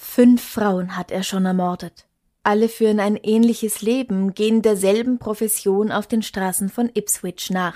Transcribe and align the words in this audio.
Fünf 0.00 0.40
Frauen 0.40 0.96
hat 0.96 1.10
er 1.10 1.24
schon 1.24 1.44
ermordet. 1.44 2.06
Alle 2.44 2.68
führen 2.68 3.00
ein 3.00 3.16
ähnliches 3.16 3.82
Leben, 3.82 4.32
gehen 4.32 4.62
derselben 4.62 5.18
Profession 5.18 5.90
auf 5.90 6.06
den 6.06 6.22
Straßen 6.22 6.68
von 6.68 6.88
Ipswich 6.94 7.50
nach. 7.50 7.74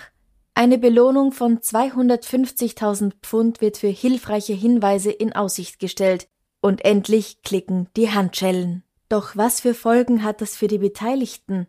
Eine 0.54 0.78
Belohnung 0.78 1.32
von 1.32 1.58
250.000 1.58 3.14
Pfund 3.22 3.60
wird 3.60 3.76
für 3.76 3.88
hilfreiche 3.88 4.52
Hinweise 4.52 5.10
in 5.10 5.32
Aussicht 5.32 5.80
gestellt. 5.80 6.28
Und 6.60 6.84
endlich 6.84 7.42
klicken 7.42 7.88
die 7.96 8.12
Handschellen. 8.12 8.84
Doch 9.09 9.36
was 9.36 9.60
für 9.60 9.74
Folgen 9.74 10.23
hat 10.23 10.40
das 10.40 10.54
für 10.54 10.68
die 10.68 10.78
Beteiligten? 10.78 11.66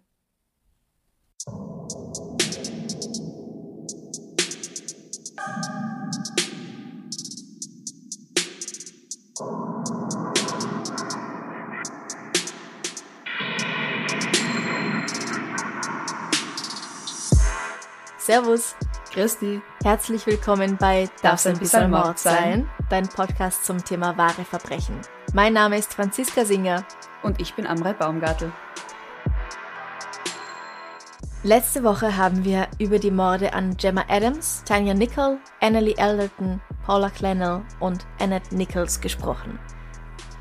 Servus. 18.26 18.74
Christi. 19.12 19.62
Herzlich 19.84 20.26
willkommen 20.26 20.78
bei 20.78 21.10
Darf's 21.22 21.46
ein 21.46 21.60
bisschen 21.60 21.92
Mord 21.92 22.18
sein? 22.18 22.70
Dein 22.90 23.06
Podcast 23.10 23.66
zum 23.66 23.84
Thema 23.84 24.18
wahre 24.18 24.46
Verbrechen. 24.46 24.96
Mein 25.34 25.52
Name 25.52 25.78
ist 25.78 25.94
Franziska 25.94 26.46
Singer. 26.46 26.86
Und 27.22 27.42
ich 27.42 27.54
bin 27.54 27.68
Amrei 27.68 27.92
Baumgartel. 27.92 28.54
Letzte 31.44 31.84
Woche 31.84 32.16
haben 32.16 32.46
wir 32.46 32.70
über 32.80 32.98
die 32.98 33.12
Morde 33.12 33.52
an 33.52 33.76
Gemma 33.76 34.06
Adams, 34.08 34.64
Tanya 34.64 34.94
Nicol, 34.94 35.38
Annalie 35.60 35.98
Elderton, 35.98 36.62
Paula 36.86 37.10
Clennell 37.10 37.62
und 37.82 38.06
Annette 38.22 38.56
Nichols 38.56 39.02
gesprochen. 39.02 39.60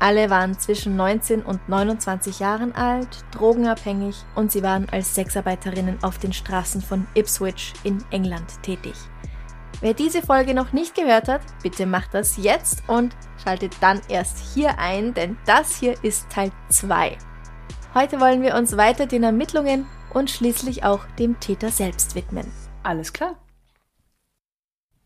Alle 0.03 0.29
waren 0.29 0.59
zwischen 0.59 0.97
19 0.97 1.43
und 1.43 1.69
29 1.69 2.39
Jahren 2.39 2.75
alt, 2.75 3.23
drogenabhängig 3.31 4.17
und 4.35 4.51
sie 4.51 4.61
waren 4.61 4.89
als 4.89 5.15
Sexarbeiterinnen 5.15 6.03
auf 6.03 6.17
den 6.17 6.33
Straßen 6.33 6.81
von 6.81 7.07
Ipswich 7.15 7.71
in 7.85 8.03
England 8.11 8.61
tätig. 8.63 8.95
Wer 9.79 9.93
diese 9.93 10.21
Folge 10.21 10.53
noch 10.53 10.73
nicht 10.73 10.93
gehört 10.93 11.29
hat, 11.29 11.39
bitte 11.63 11.85
macht 11.85 12.13
das 12.13 12.35
jetzt 12.35 12.83
und 12.89 13.15
schaltet 13.41 13.77
dann 13.79 14.01
erst 14.09 14.39
hier 14.53 14.77
ein, 14.77 15.13
denn 15.13 15.37
das 15.45 15.77
hier 15.77 15.95
ist 16.03 16.29
Teil 16.29 16.51
2. 16.67 17.17
Heute 17.93 18.19
wollen 18.19 18.41
wir 18.41 18.55
uns 18.55 18.75
weiter 18.75 19.05
den 19.05 19.23
Ermittlungen 19.23 19.85
und 20.13 20.29
schließlich 20.29 20.83
auch 20.83 21.05
dem 21.17 21.39
Täter 21.39 21.69
selbst 21.69 22.13
widmen. 22.13 22.51
Alles 22.83 23.13
klar. 23.13 23.37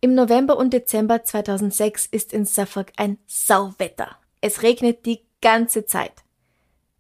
Im 0.02 0.16
November 0.16 0.58
und 0.58 0.74
Dezember 0.74 1.24
2006 1.24 2.08
ist 2.08 2.34
in 2.34 2.46
Suffolk 2.46 2.94
ein 2.98 3.20
Sauwetter. 3.28 4.18
Es 4.48 4.64
regnet 4.64 5.06
die 5.06 5.26
ganze 5.42 5.86
Zeit. 5.86 6.24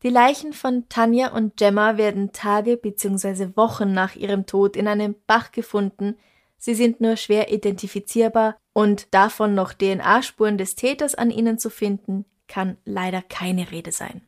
Die 0.04 0.10
Leichen 0.10 0.52
von 0.52 0.90
Tanja 0.90 1.32
und 1.32 1.56
Gemma 1.56 1.96
werden 1.96 2.34
Tage 2.34 2.76
bzw. 2.76 3.56
Wochen 3.56 3.94
nach 3.94 4.18
ihrem 4.18 4.46
Tod 4.46 4.76
in 4.76 4.86
einem 4.86 5.16
Bach 5.28 5.54
gefunden. 5.54 6.18
Sie 6.58 6.76
sind 6.76 7.00
nur 7.00 7.16
schwer 7.16 7.50
identifizierbar 7.50 8.58
und 8.74 9.14
davon 9.14 9.56
noch 9.56 9.72
DNA-Spuren 9.72 10.58
des 10.58 10.76
Täters 10.76 11.16
an 11.16 11.32
ihnen 11.32 11.58
zu 11.58 11.70
finden, 11.70 12.26
kann 12.50 12.76
leider 12.84 13.22
keine 13.22 13.72
Rede 13.72 13.94
sein. 13.94 14.28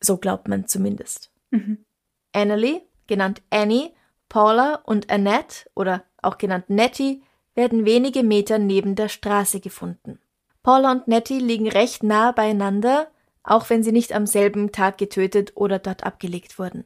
So 0.00 0.16
glaubt 0.16 0.48
man 0.48 0.66
zumindest. 0.68 1.30
Mhm. 1.50 1.84
Annalie, 2.32 2.80
genannt 3.06 3.42
Annie, 3.50 3.90
Paula 4.30 4.76
und 4.86 5.10
Annette 5.10 5.68
oder 5.74 6.02
auch 6.22 6.38
genannt 6.38 6.70
Nettie 6.70 7.22
werden 7.54 7.84
wenige 7.84 8.22
Meter 8.22 8.56
neben 8.58 8.94
der 8.94 9.10
Straße 9.10 9.60
gefunden. 9.60 10.18
Paula 10.62 10.92
und 10.92 11.08
Nettie 11.08 11.38
liegen 11.38 11.68
recht 11.68 12.02
nah 12.02 12.32
beieinander, 12.32 13.08
auch 13.42 13.70
wenn 13.70 13.82
sie 13.82 13.92
nicht 13.92 14.12
am 14.12 14.26
selben 14.26 14.72
Tag 14.72 14.98
getötet 14.98 15.52
oder 15.54 15.78
dort 15.78 16.04
abgelegt 16.04 16.58
wurden. 16.58 16.84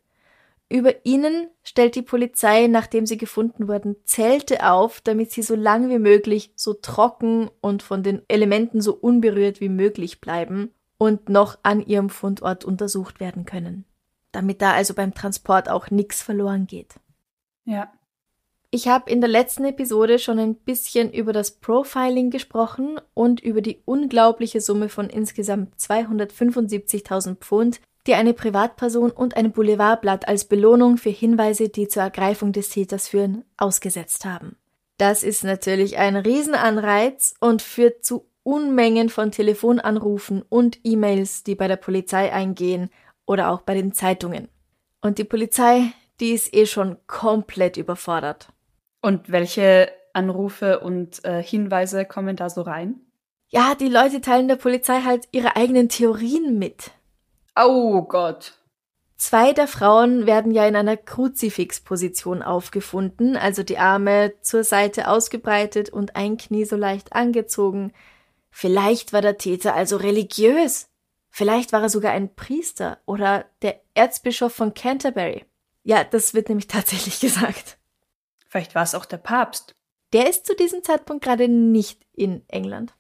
Über 0.69 1.05
ihnen 1.05 1.50
stellt 1.62 1.97
die 1.97 2.03
Polizei, 2.03 2.66
nachdem 2.66 3.05
sie 3.05 3.19
gefunden 3.19 3.69
wurden, 3.69 3.97
Zelte 4.05 4.71
auf, 4.71 5.03
damit 5.03 5.31
sie 5.31 5.43
so 5.43 5.55
lang 5.55 5.91
wie 5.91 5.99
möglich 5.99 6.53
so 6.56 6.72
trocken 6.72 7.50
und 7.60 7.83
von 7.83 8.03
den 8.03 8.22
Elementen 8.28 8.81
so 8.81 8.94
unberührt 8.94 9.60
wie 9.60 9.69
möglich 9.69 10.22
bleiben 10.22 10.72
und 10.97 11.28
noch 11.28 11.59
an 11.62 11.84
ihrem 11.84 12.09
Fundort 12.09 12.65
untersucht 12.65 13.21
werden 13.21 13.44
können. 13.44 13.84
Damit 14.31 14.62
da 14.62 14.72
also 14.72 14.94
beim 14.94 15.12
Transport 15.12 15.69
auch 15.69 15.91
nichts 15.91 16.22
verloren 16.22 16.66
geht. 16.66 16.94
Ja. 17.65 17.93
Ich 18.75 18.88
habe 18.88 19.10
in 19.10 19.21
der 19.21 19.28
letzten 19.28 19.66
Episode 19.66 20.19
schon 20.19 20.38
ein 20.38 20.55
bisschen 20.55 21.12
über 21.12 21.34
das 21.34 21.50
Profiling 21.50 22.31
gesprochen 22.31 22.99
und 23.12 23.38
über 23.41 23.60
die 23.60 23.83
unglaubliche 23.84 24.62
Summe 24.62 24.88
von 24.88 25.10
insgesamt 25.10 25.75
275.000 25.77 27.37
Pfund, 27.37 27.83
die 28.06 28.15
eine 28.15 28.33
Privatperson 28.33 29.10
und 29.10 29.37
ein 29.37 29.53
Boulevardblatt 29.53 30.27
als 30.27 30.47
Belohnung 30.47 30.97
für 30.97 31.10
Hinweise, 31.10 31.69
die 31.69 31.87
zur 31.87 32.05
Ergreifung 32.05 32.53
des 32.53 32.71
Täters 32.71 33.09
führen, 33.09 33.44
ausgesetzt 33.59 34.25
haben. 34.25 34.56
Das 34.97 35.22
ist 35.22 35.44
natürlich 35.44 35.99
ein 35.99 36.16
Riesenanreiz 36.16 37.34
und 37.41 37.60
führt 37.60 38.06
zu 38.06 38.25
Unmengen 38.43 39.10
von 39.10 39.33
Telefonanrufen 39.33 40.41
und 40.49 40.81
E-Mails, 40.83 41.44
die 41.44 41.56
bei 41.56 41.69
der 41.69 41.77
Polizei 41.77 42.33
eingehen 42.33 42.89
oder 43.27 43.50
auch 43.50 43.60
bei 43.60 43.75
den 43.75 43.93
Zeitungen. 43.93 44.49
Und 45.03 45.19
die 45.19 45.25
Polizei, 45.25 45.93
die 46.21 46.31
ist 46.31 46.54
eh 46.54 46.65
schon 46.65 46.97
komplett 47.06 47.77
überfordert. 47.77 48.49
Und 49.02 49.30
welche 49.30 49.92
Anrufe 50.14 50.80
und 50.80 51.24
äh, 51.24 51.42
Hinweise 51.42 52.04
kommen 52.04 52.36
da 52.36 52.48
so 52.48 52.62
rein? 52.62 53.00
Ja, 53.48 53.74
die 53.74 53.88
Leute 53.88 54.22
teilen 54.22 54.48
der 54.48 54.56
Polizei 54.56 55.02
halt 55.02 55.28
ihre 55.32 55.56
eigenen 55.56 55.90
Theorien 55.90 56.58
mit. 56.58 56.92
Oh 57.54 58.00
Gott. 58.02 58.54
Zwei 59.16 59.52
der 59.52 59.68
Frauen 59.68 60.26
werden 60.26 60.52
ja 60.52 60.66
in 60.66 60.74
einer 60.74 60.96
Kruzifixposition 60.96 62.42
aufgefunden, 62.42 63.36
also 63.36 63.62
die 63.62 63.78
Arme 63.78 64.32
zur 64.41 64.64
Seite 64.64 65.08
ausgebreitet 65.08 65.91
und 65.91 66.16
ein 66.16 66.38
Knie 66.38 66.64
so 66.64 66.76
leicht 66.76 67.12
angezogen. 67.12 67.92
Vielleicht 68.50 69.12
war 69.12 69.20
der 69.20 69.38
Täter 69.38 69.74
also 69.74 69.96
religiös. 69.96 70.88
Vielleicht 71.30 71.72
war 71.72 71.82
er 71.82 71.88
sogar 71.88 72.12
ein 72.12 72.34
Priester 72.34 72.98
oder 73.06 73.44
der 73.62 73.80
Erzbischof 73.94 74.52
von 74.52 74.74
Canterbury. 74.74 75.44
Ja, 75.84 76.04
das 76.04 76.34
wird 76.34 76.48
nämlich 76.48 76.66
tatsächlich 76.68 77.20
gesagt. 77.20 77.78
Vielleicht 78.52 78.74
war 78.74 78.82
es 78.82 78.94
auch 78.94 79.06
der 79.06 79.16
Papst. 79.16 79.74
Der 80.12 80.28
ist 80.28 80.44
zu 80.44 80.54
diesem 80.54 80.82
Zeitpunkt 80.82 81.24
gerade 81.24 81.48
nicht 81.48 82.02
in 82.12 82.46
England. 82.48 82.92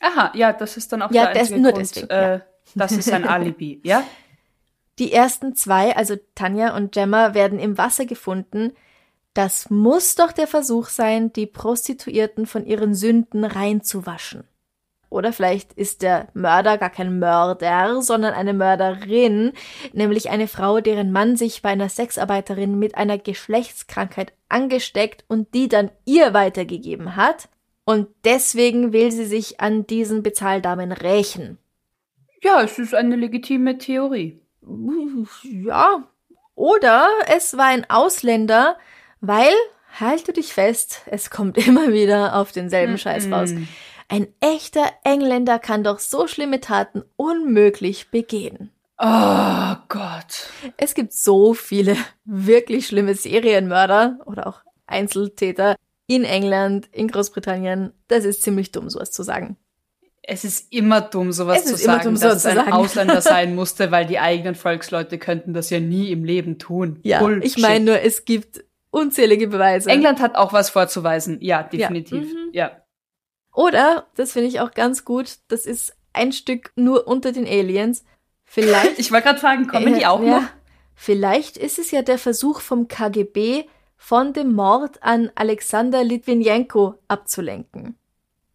Aha, 0.00 0.32
ja, 0.34 0.52
das 0.52 0.76
ist 0.76 0.92
dann 0.92 1.02
auch 1.02 1.12
ja, 1.12 1.26
der 1.30 1.40
einzige 1.40 1.60
nur 1.60 1.70
Grund. 1.70 1.94
Deswegen, 1.94 2.10
äh, 2.10 2.32
ja. 2.32 2.42
Das 2.74 2.90
ist 2.90 3.12
ein 3.12 3.24
Alibi, 3.24 3.80
ja? 3.84 4.02
Die 4.98 5.12
ersten 5.12 5.54
zwei, 5.54 5.94
also 5.94 6.16
Tanja 6.34 6.74
und 6.74 6.90
Gemma, 6.90 7.32
werden 7.32 7.60
im 7.60 7.78
Wasser 7.78 8.06
gefunden. 8.06 8.72
Das 9.34 9.70
muss 9.70 10.16
doch 10.16 10.32
der 10.32 10.48
Versuch 10.48 10.88
sein, 10.88 11.32
die 11.32 11.46
Prostituierten 11.46 12.46
von 12.46 12.66
ihren 12.66 12.92
Sünden 12.96 13.44
reinzuwaschen. 13.44 14.48
Oder 15.10 15.32
vielleicht 15.32 15.72
ist 15.72 16.02
der 16.02 16.28
Mörder 16.34 16.76
gar 16.76 16.90
kein 16.90 17.18
Mörder, 17.18 18.02
sondern 18.02 18.34
eine 18.34 18.52
Mörderin, 18.52 19.52
nämlich 19.92 20.30
eine 20.30 20.48
Frau, 20.48 20.80
deren 20.80 21.12
Mann 21.12 21.36
sich 21.36 21.62
bei 21.62 21.70
einer 21.70 21.88
Sexarbeiterin 21.88 22.78
mit 22.78 22.94
einer 22.96 23.16
Geschlechtskrankheit 23.16 24.32
angesteckt 24.48 25.24
und 25.28 25.54
die 25.54 25.68
dann 25.68 25.90
ihr 26.04 26.34
weitergegeben 26.34 27.16
hat. 27.16 27.48
Und 27.84 28.08
deswegen 28.24 28.92
will 28.92 29.10
sie 29.10 29.24
sich 29.24 29.60
an 29.60 29.86
diesen 29.86 30.22
Bezahldamen 30.22 30.92
rächen. 30.92 31.56
Ja, 32.42 32.60
es 32.62 32.78
ist 32.78 32.94
eine 32.94 33.16
legitime 33.16 33.78
Theorie. 33.78 34.42
Ja. 35.42 36.04
Oder 36.54 37.06
es 37.34 37.56
war 37.56 37.66
ein 37.66 37.88
Ausländer, 37.88 38.76
weil, 39.20 39.52
halte 39.98 40.32
dich 40.32 40.52
fest, 40.52 41.02
es 41.06 41.30
kommt 41.30 41.56
immer 41.66 41.92
wieder 41.92 42.36
auf 42.36 42.52
denselben. 42.52 42.98
Scheiß 42.98 43.30
raus. 43.30 43.54
Ein 44.08 44.28
echter 44.40 44.86
Engländer 45.04 45.58
kann 45.58 45.84
doch 45.84 45.98
so 45.98 46.26
schlimme 46.26 46.60
Taten 46.60 47.02
unmöglich 47.16 48.10
begehen. 48.10 48.70
Oh 48.98 49.74
Gott. 49.88 50.48
Es 50.76 50.94
gibt 50.94 51.12
so 51.12 51.54
viele 51.54 51.96
wirklich 52.24 52.86
schlimme 52.86 53.14
Serienmörder 53.14 54.18
oder 54.26 54.46
auch 54.46 54.62
Einzeltäter. 54.86 55.76
in 56.06 56.24
England, 56.24 56.88
in 56.90 57.08
Großbritannien, 57.08 57.92
das 58.08 58.24
ist 58.24 58.42
ziemlich 58.42 58.72
dumm, 58.72 58.88
sowas 58.88 59.10
zu 59.10 59.22
sagen. 59.22 59.58
Es 60.22 60.42
ist 60.44 60.72
immer 60.72 61.02
dumm, 61.02 61.32
sowas 61.32 61.58
Es 61.64 61.66
zu 61.66 61.76
sagen, 61.76 62.04
dumm, 62.04 62.14
dass 62.14 62.22
sowas 62.22 62.36
es 62.36 62.42
zu 62.42 62.48
ein 62.48 62.56
sagen. 62.56 62.72
Ausländer 62.72 63.20
sein 63.22 63.54
musste, 63.54 63.90
weil 63.90 64.06
die 64.06 64.18
eigenen 64.18 64.54
Volksleute 64.54 65.18
könnten 65.18 65.52
das 65.52 65.68
ja 65.68 65.80
nie 65.80 66.10
im 66.10 66.24
Leben 66.24 66.58
tun. 66.58 66.98
Ja, 67.02 67.20
Bullshit. 67.20 67.44
ich 67.44 67.58
meine 67.58 67.84
nur, 67.84 68.00
es 68.00 68.24
gibt 68.24 68.64
unzählige 68.90 69.48
Beweise. 69.48 69.90
England 69.90 70.20
hat 70.20 70.34
auch 70.34 70.54
was 70.54 70.70
vorzuweisen. 70.70 71.38
Ja, 71.42 71.62
definitiv. 71.62 72.24
Mhm. 72.24 72.48
Ja. 72.52 72.72
Oder, 73.58 74.06
das 74.14 74.32
finde 74.34 74.46
ich 74.46 74.60
auch 74.60 74.70
ganz 74.70 75.04
gut, 75.04 75.38
das 75.48 75.66
ist 75.66 75.92
ein 76.12 76.30
Stück 76.30 76.70
nur 76.76 77.08
unter 77.08 77.32
den 77.32 77.44
Aliens. 77.44 78.04
Vielleicht. 78.44 78.98
Ich 79.00 79.10
wollte 79.10 79.26
gerade 79.26 79.40
fragen, 79.40 79.66
kommen 79.66 79.94
die 79.94 80.02
Ja, 80.02 80.10
auch 80.10 80.22
ja. 80.22 80.40
noch? 80.40 80.48
Vielleicht 80.94 81.56
ist 81.56 81.80
es 81.80 81.90
ja 81.90 82.02
der 82.02 82.18
Versuch 82.18 82.60
vom 82.60 82.86
KGB, 82.86 83.64
von 83.96 84.32
dem 84.32 84.52
Mord 84.54 85.02
an 85.02 85.32
Alexander 85.34 86.04
Litvinenko 86.04 86.94
abzulenken. 87.08 87.96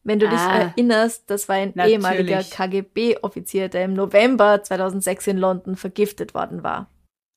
Wenn 0.05 0.19
du 0.19 0.29
dich 0.29 0.39
Ah. 0.39 0.71
erinnerst, 0.73 1.23
das 1.29 1.49
war 1.49 1.57
ein 1.57 1.73
Natürlich. 1.75 1.95
ehemaliger 1.95 2.41
KGB-Offizier, 2.43 3.67
der 3.67 3.83
im 3.85 3.93
November 3.95 4.63
2006 4.63 5.27
in 5.27 5.37
London 5.37 5.75
vergiftet 5.75 6.33
worden 6.33 6.63
war. 6.63 6.87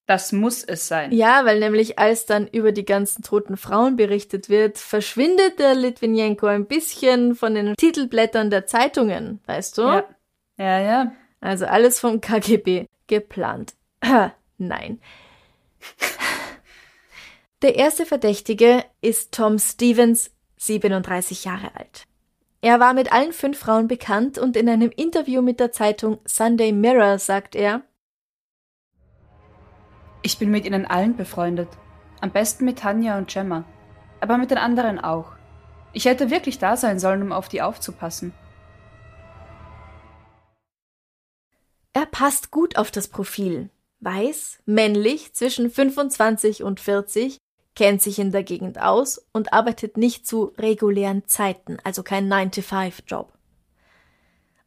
Das 0.06 0.30
muss 0.30 0.62
es 0.62 0.86
sein. 0.86 1.10
Ja, 1.12 1.44
weil 1.44 1.58
nämlich 1.58 1.98
als 1.98 2.26
dann 2.26 2.46
über 2.46 2.70
die 2.70 2.84
ganzen 2.84 3.22
toten 3.22 3.56
Frauen 3.56 3.96
berichtet 3.96 4.48
wird, 4.48 4.78
verschwindet 4.78 5.58
der 5.58 5.74
Litvinenko 5.74 6.46
ein 6.46 6.66
bisschen 6.66 7.34
von 7.34 7.54
den 7.54 7.74
Titelblättern 7.74 8.48
der 8.50 8.66
Zeitungen, 8.66 9.40
weißt 9.46 9.78
du? 9.78 9.82
Ja, 9.82 10.04
ja. 10.58 10.80
ja. 10.80 11.12
Also 11.40 11.66
alles 11.66 11.98
vom 11.98 12.20
KGB 12.20 12.86
geplant. 13.08 13.74
Nein. 14.58 15.00
Der 17.62 17.76
erste 17.76 18.04
Verdächtige 18.04 18.84
ist 19.00 19.32
Tom 19.32 19.58
Stevens, 19.58 20.30
37 20.58 21.44
Jahre 21.44 21.74
alt. 21.74 22.04
Er 22.60 22.80
war 22.80 22.94
mit 22.94 23.12
allen 23.12 23.32
fünf 23.32 23.58
Frauen 23.58 23.88
bekannt 23.88 24.38
und 24.38 24.56
in 24.56 24.68
einem 24.68 24.90
Interview 24.94 25.40
mit 25.40 25.58
der 25.58 25.72
Zeitung 25.72 26.18
Sunday 26.26 26.72
Mirror 26.72 27.18
sagt 27.18 27.54
er, 27.54 27.82
Ich 30.22 30.38
bin 30.38 30.50
mit 30.50 30.64
ihnen 30.64 30.86
allen 30.86 31.16
befreundet. 31.16 31.68
Am 32.20 32.30
besten 32.30 32.64
mit 32.64 32.78
Tanja 32.78 33.18
und 33.18 33.28
Gemma. 33.28 33.64
Aber 34.20 34.38
mit 34.38 34.50
den 34.50 34.58
anderen 34.58 34.98
auch. 34.98 35.32
Ich 35.92 36.04
hätte 36.04 36.30
wirklich 36.30 36.58
da 36.58 36.76
sein 36.76 36.98
sollen, 36.98 37.22
um 37.22 37.32
auf 37.32 37.48
die 37.48 37.62
aufzupassen. 37.62 38.32
er 41.96 42.04
passt 42.04 42.50
gut 42.50 42.76
auf 42.76 42.90
das 42.90 43.08
Profil. 43.08 43.70
Weiß, 44.00 44.58
männlich, 44.66 45.32
zwischen 45.32 45.70
25 45.70 46.62
und 46.62 46.78
40, 46.78 47.38
kennt 47.74 48.02
sich 48.02 48.18
in 48.18 48.32
der 48.32 48.42
Gegend 48.42 48.78
aus 48.78 49.26
und 49.32 49.54
arbeitet 49.54 49.96
nicht 49.96 50.26
zu 50.26 50.52
regulären 50.58 51.26
Zeiten, 51.26 51.78
also 51.84 52.02
kein 52.02 52.30
9-to-5-Job. 52.30 53.32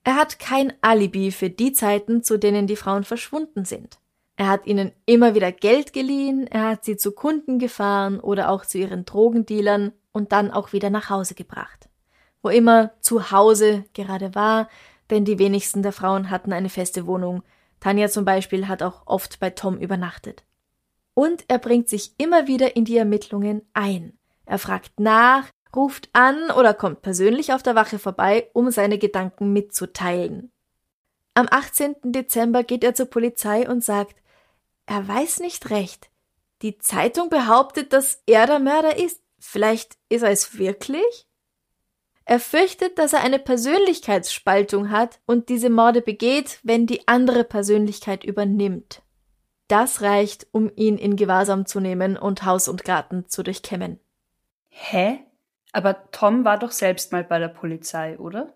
Er 0.03 0.15
hat 0.15 0.39
kein 0.39 0.73
Alibi 0.81 1.31
für 1.31 1.51
die 1.51 1.71
Zeiten, 1.71 2.23
zu 2.23 2.39
denen 2.39 2.65
die 2.65 2.75
Frauen 2.75 3.03
verschwunden 3.03 3.63
sind. 3.63 3.99
Er 4.39 4.47
hat 4.47 4.67
ihnen 4.67 4.93
immer 5.05 5.35
wieder 5.35 5.51
Geld 5.51 5.91
geliehen, 5.91 6.47
er 6.47 6.69
hat 6.69 6.85
sie 6.85 6.95
zu 6.95 7.11
Kunden 7.11 7.59
gefahren 7.59 8.21
oder 8.21 8.49
auch 8.49 8.65
zu 8.65 8.77
ihren 8.77 9.03
Drogendealern 9.03 9.91
und 10.13 10.31
dann 10.31 10.49
auch 10.49 10.71
wieder 10.71 10.89
nach 10.89 11.09
Hause 11.09 11.35
gebracht. 11.35 11.89
Wo 12.41 12.47
immer 12.47 12.91
zu 13.01 13.31
Hause 13.31 13.83
gerade 13.93 14.35
war, 14.35 14.69
denn 15.09 15.25
die 15.25 15.39
wenigsten 15.39 15.83
der 15.83 15.91
Frauen 15.91 16.29
hatten 16.29 16.53
eine 16.53 16.69
feste 16.69 17.05
Wohnung. 17.05 17.43
Tanja 17.81 18.07
zum 18.07 18.23
Beispiel 18.23 18.69
hat 18.69 18.81
auch 18.81 19.01
oft 19.07 19.41
bei 19.41 19.49
Tom 19.49 19.77
übernachtet. 19.77 20.45
Und 21.13 21.43
er 21.49 21.59
bringt 21.59 21.89
sich 21.89 22.13
immer 22.17 22.47
wieder 22.47 22.77
in 22.77 22.85
die 22.85 22.95
Ermittlungen 22.95 23.63
ein. 23.73 24.17
Er 24.45 24.57
fragt 24.57 25.01
nach, 25.01 25.49
ruft 25.75 26.07
an 26.13 26.49
oder 26.57 26.73
kommt 26.73 27.01
persönlich 27.01 27.51
auf 27.51 27.61
der 27.61 27.75
Wache 27.75 27.99
vorbei, 27.99 28.47
um 28.53 28.71
seine 28.71 28.99
Gedanken 28.99 29.51
mitzuteilen. 29.51 30.49
Am 31.33 31.47
18. 31.51 31.95
Dezember 32.03 32.63
geht 32.63 32.85
er 32.85 32.95
zur 32.95 33.07
Polizei 33.07 33.69
und 33.69 33.83
sagt, 33.83 34.15
er 34.89 35.07
weiß 35.07 35.39
nicht 35.39 35.69
recht. 35.69 36.09
Die 36.63 36.79
Zeitung 36.79 37.29
behauptet, 37.29 37.93
dass 37.93 38.23
er 38.25 38.47
der 38.47 38.59
Mörder 38.59 38.97
ist. 38.97 39.21
Vielleicht 39.37 39.97
ist 40.09 40.23
er 40.23 40.31
es 40.31 40.57
wirklich? 40.57 41.27
Er 42.25 42.39
fürchtet, 42.39 42.97
dass 42.97 43.13
er 43.13 43.21
eine 43.21 43.39
Persönlichkeitsspaltung 43.39 44.89
hat 44.89 45.19
und 45.27 45.49
diese 45.49 45.69
Morde 45.69 46.01
begeht, 46.01 46.59
wenn 46.63 46.87
die 46.87 47.07
andere 47.07 47.43
Persönlichkeit 47.43 48.23
übernimmt. 48.23 49.03
Das 49.67 50.01
reicht, 50.01 50.47
um 50.51 50.71
ihn 50.75 50.97
in 50.97 51.15
Gewahrsam 51.15 51.67
zu 51.67 51.79
nehmen 51.79 52.17
und 52.17 52.43
Haus 52.43 52.67
und 52.67 52.83
Garten 52.83 53.27
zu 53.29 53.43
durchkämmen. 53.43 53.99
Hä? 54.69 55.19
Aber 55.71 56.09
Tom 56.11 56.45
war 56.45 56.57
doch 56.57 56.71
selbst 56.71 57.11
mal 57.11 57.23
bei 57.23 57.37
der 57.37 57.49
Polizei, 57.49 58.17
oder? 58.17 58.55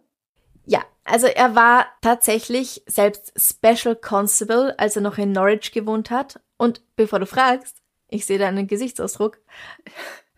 Ja, 0.66 0.82
also 1.04 1.28
er 1.28 1.56
war 1.56 1.88
tatsächlich 2.02 2.84
selbst 2.88 3.34
Special 3.38 3.96
Constable, 3.96 4.78
als 4.80 4.96
er 4.96 5.02
noch 5.02 5.18
in 5.18 5.32
Norwich 5.32 5.72
gewohnt 5.72 6.10
hat. 6.10 6.40
Und 6.58 6.82
bevor 6.96 7.20
du 7.20 7.26
fragst, 7.26 7.78
ich 8.10 8.26
sehe 8.26 8.38
da 8.40 8.48
einen 8.48 8.68
Gesichtsausdruck. 8.68 9.40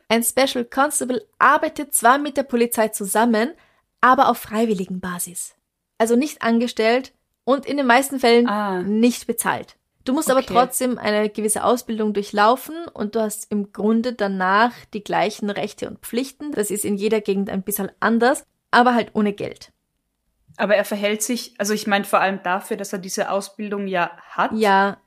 Ein 0.08 0.24
Special 0.24 0.66
Constable 0.66 1.26
arbeitet 1.40 1.94
zwar 1.94 2.18
mit 2.18 2.38
der 2.38 2.44
Polizei 2.44 2.88
zusammen, 2.90 3.54
aber 4.02 4.30
auf 4.30 4.38
freiwilligen 4.38 5.00
Basis. 5.00 5.56
Also 5.98 6.16
nicht 6.16 6.42
angestellt 6.42 7.14
und 7.44 7.66
in 7.66 7.78
den 7.78 7.86
meisten 7.88 8.20
Fällen 8.20 8.48
Ah. 8.48 8.82
nicht 8.82 9.28
bezahlt. 9.28 9.78
Du 10.04 10.14
musst 10.14 10.30
aber 10.30 10.42
Okay. 10.42 10.54
trotzdem 10.54 10.98
eine 11.00 11.30
gewisse 11.30 11.64
Ausbildung 11.64 12.14
durchlaufen 12.14 12.76
und 12.94 13.16
du 13.16 13.22
hast 13.22 13.52
im 13.52 13.72
Grunde 13.74 14.14
danach 14.14 14.72
die 14.94 15.04
gleichen 15.04 15.50
Rechte 15.50 15.88
und 15.88 16.00
Pflichten. 16.00 16.52
Das 16.52 16.70
ist 16.70 16.86
in 16.86 16.96
jeder 16.98 17.22
Gegend 17.22 17.50
ein 17.50 17.64
bisschen 17.64 17.92
anders, 18.00 18.44
aber 18.70 18.94
halt 18.94 19.12
ohne 19.14 19.34
Geld. 19.34 19.72
Aber 20.58 20.76
er 20.76 20.86
verhält 20.86 21.22
sich, 21.22 21.54
also 21.58 21.74
ich 21.74 21.88
meine 21.88 22.06
vor 22.06 22.20
allem 22.20 22.42
dafür, 22.44 22.78
dass 22.78 22.94
er 22.94 23.00
diese 23.00 23.30
Ausbildung 23.30 23.88
ja 23.88 24.12
hat, 24.30 24.52
Ja, 24.54 24.98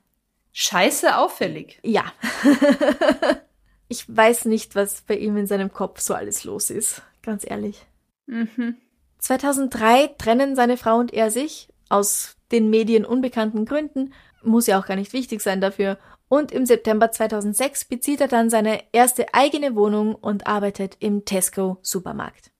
scheiße 0.53 1.17
auffällig. 1.17 1.79
ja. 1.83 2.03
ich 3.87 4.05
weiß 4.15 4.45
nicht, 4.45 4.75
was 4.75 5.01
bei 5.01 5.15
ihm 5.15 5.37
in 5.37 5.47
seinem 5.47 5.71
Kopf 5.73 5.99
so 6.01 6.13
alles 6.13 6.43
los 6.43 6.69
ist, 6.69 7.01
ganz 7.23 7.43
ehrlich. 7.49 7.85
Mhm. 8.27 8.77
2003 9.19 10.07
trennen 10.17 10.55
seine 10.55 10.77
Frau 10.77 10.97
und 10.97 11.13
er 11.13 11.31
sich, 11.31 11.69
aus 11.89 12.35
den 12.51 12.69
Medien 12.69 13.05
unbekannten 13.05 13.65
Gründen, 13.65 14.13
muss 14.43 14.67
ja 14.67 14.79
auch 14.79 14.85
gar 14.85 14.95
nicht 14.95 15.13
wichtig 15.13 15.41
sein 15.41 15.59
dafür, 15.61 15.97
und 16.27 16.51
im 16.51 16.67
September 16.67 17.11
2006 17.11 17.85
bezieht 17.85 18.21
er 18.21 18.27
dann 18.27 18.51
seine 18.51 18.83
erste 18.91 19.33
eigene 19.33 19.75
Wohnung 19.75 20.13
und 20.13 20.45
arbeitet 20.45 20.95
im 20.99 21.25
Tesco 21.25 21.79
Supermarkt. 21.81 22.51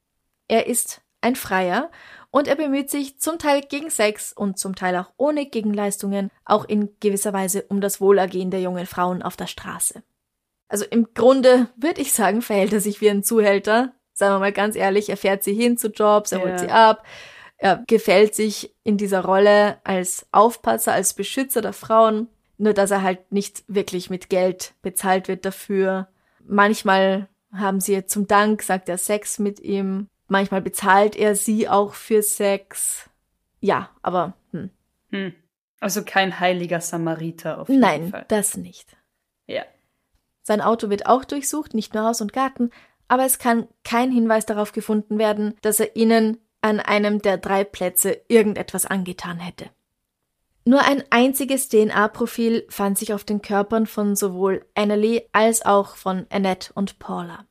Er 0.47 0.65
ist 0.65 1.01
ein 1.21 1.35
Freier 1.35 1.89
und 2.31 2.47
er 2.47 2.55
bemüht 2.55 2.89
sich 2.89 3.19
zum 3.19 3.39
Teil 3.39 3.61
gegen 3.61 3.89
Sex 3.89 4.33
und 4.33 4.59
zum 4.59 4.75
Teil 4.75 4.95
auch 4.97 5.11
ohne 5.17 5.45
Gegenleistungen, 5.45 6.29
auch 6.45 6.65
in 6.65 6.89
gewisser 6.99 7.33
Weise 7.33 7.63
um 7.69 7.81
das 7.81 7.99
Wohlergehen 8.01 8.51
der 8.51 8.61
jungen 8.61 8.85
Frauen 8.85 9.21
auf 9.21 9.35
der 9.35 9.47
Straße. 9.47 10.03
Also 10.67 10.85
im 10.85 11.13
Grunde 11.13 11.67
würde 11.75 12.01
ich 12.01 12.13
sagen, 12.13 12.41
verhält 12.41 12.73
er 12.73 12.81
sich 12.81 13.01
wie 13.01 13.09
ein 13.09 13.23
Zuhälter. 13.23 13.93
Sagen 14.13 14.35
wir 14.35 14.39
mal 14.39 14.51
ganz 14.53 14.75
ehrlich, 14.75 15.09
er 15.09 15.17
fährt 15.17 15.43
sie 15.43 15.53
hin 15.53 15.77
zu 15.77 15.87
Jobs, 15.87 16.31
er 16.31 16.39
Ja. 16.39 16.45
holt 16.45 16.59
sie 16.59 16.69
ab, 16.69 17.05
er 17.57 17.83
gefällt 17.87 18.35
sich 18.35 18.75
in 18.83 18.97
dieser 18.97 19.25
Rolle 19.25 19.77
als 19.83 20.27
Aufpasser, 20.31 20.93
als 20.93 21.13
Beschützer 21.13 21.61
der 21.61 21.73
Frauen, 21.73 22.27
nur 22.57 22.73
dass 22.73 22.91
er 22.91 23.01
halt 23.01 23.31
nicht 23.31 23.63
wirklich 23.67 24.09
mit 24.09 24.29
Geld 24.29 24.73
bezahlt 24.81 25.27
wird 25.27 25.45
dafür. 25.45 26.07
Manchmal 26.45 27.27
haben 27.53 27.79
sie 27.79 28.05
zum 28.05 28.27
Dank, 28.27 28.61
sagt 28.61 28.89
er, 28.89 28.97
Sex 28.97 29.39
mit 29.39 29.59
ihm. 29.59 30.07
Manchmal 30.29 30.61
bezahlt 30.61 31.15
er 31.15 31.35
sie 31.35 31.67
auch 31.67 31.93
für 31.93 32.21
Sex. 32.21 33.09
Ja, 33.59 33.89
aber 34.01 34.33
hm. 34.51 34.69
Hm. 35.11 35.33
Also 35.81 36.03
kein 36.03 36.39
heiliger 36.39 36.81
Samariter 36.81 37.59
auf 37.59 37.69
jeden 37.69 37.81
nein, 37.81 38.09
Fall. 38.09 38.25
das 38.27 38.55
nicht. 38.57 38.95
Ja. 39.47 39.63
Sein 40.43 40.61
Auto 40.61 40.89
wird 40.89 41.07
auch 41.07 41.25
durchsucht, 41.25 41.73
nicht 41.73 41.93
nur 41.93 42.03
Haus 42.03 42.21
und 42.21 42.33
Garten, 42.33 42.69
aber 43.07 43.25
es 43.25 43.39
kann 43.39 43.67
kein 43.83 44.11
Hinweis 44.11 44.45
darauf 44.45 44.71
gefunden 44.71 45.17
werden, 45.17 45.57
dass 45.61 45.79
er 45.79 45.95
ihnen 45.95 46.37
an 46.61 46.79
einem 46.79 47.21
der 47.21 47.37
drei 47.37 47.63
Plätze 47.63 48.21
irgendetwas 48.27 48.85
angetan 48.85 49.39
hätte. 49.39 49.69
Nur 50.65 50.81
ein 50.81 51.03
einziges 51.09 51.69
DNA-Profil 51.69 52.65
fand 52.69 52.97
sich 52.97 53.13
auf 53.13 53.23
den 53.23 53.41
Körpern 53.41 53.87
von 53.87 54.15
sowohl 54.15 54.65
Annalie 54.75 55.23
als 55.31 55.65
auch 55.65 55.95
von 55.95 56.27
Annette 56.29 56.71
und 56.73 56.99
Paula. 56.99 57.45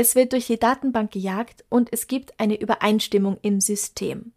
Es 0.00 0.14
wird 0.14 0.32
durch 0.32 0.46
die 0.46 0.58
Datenbank 0.58 1.10
gejagt 1.10 1.62
und 1.68 1.92
es 1.92 2.06
gibt 2.06 2.40
eine 2.40 2.58
Übereinstimmung 2.58 3.36
im 3.42 3.60
System. 3.60 4.32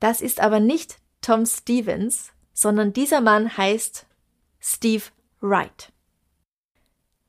Das 0.00 0.22
ist 0.22 0.40
aber 0.40 0.60
nicht 0.60 0.96
Tom 1.20 1.44
Stevens, 1.44 2.32
sondern 2.54 2.94
dieser 2.94 3.20
Mann 3.20 3.54
heißt 3.54 4.06
Steve 4.60 5.02
Wright. 5.42 5.92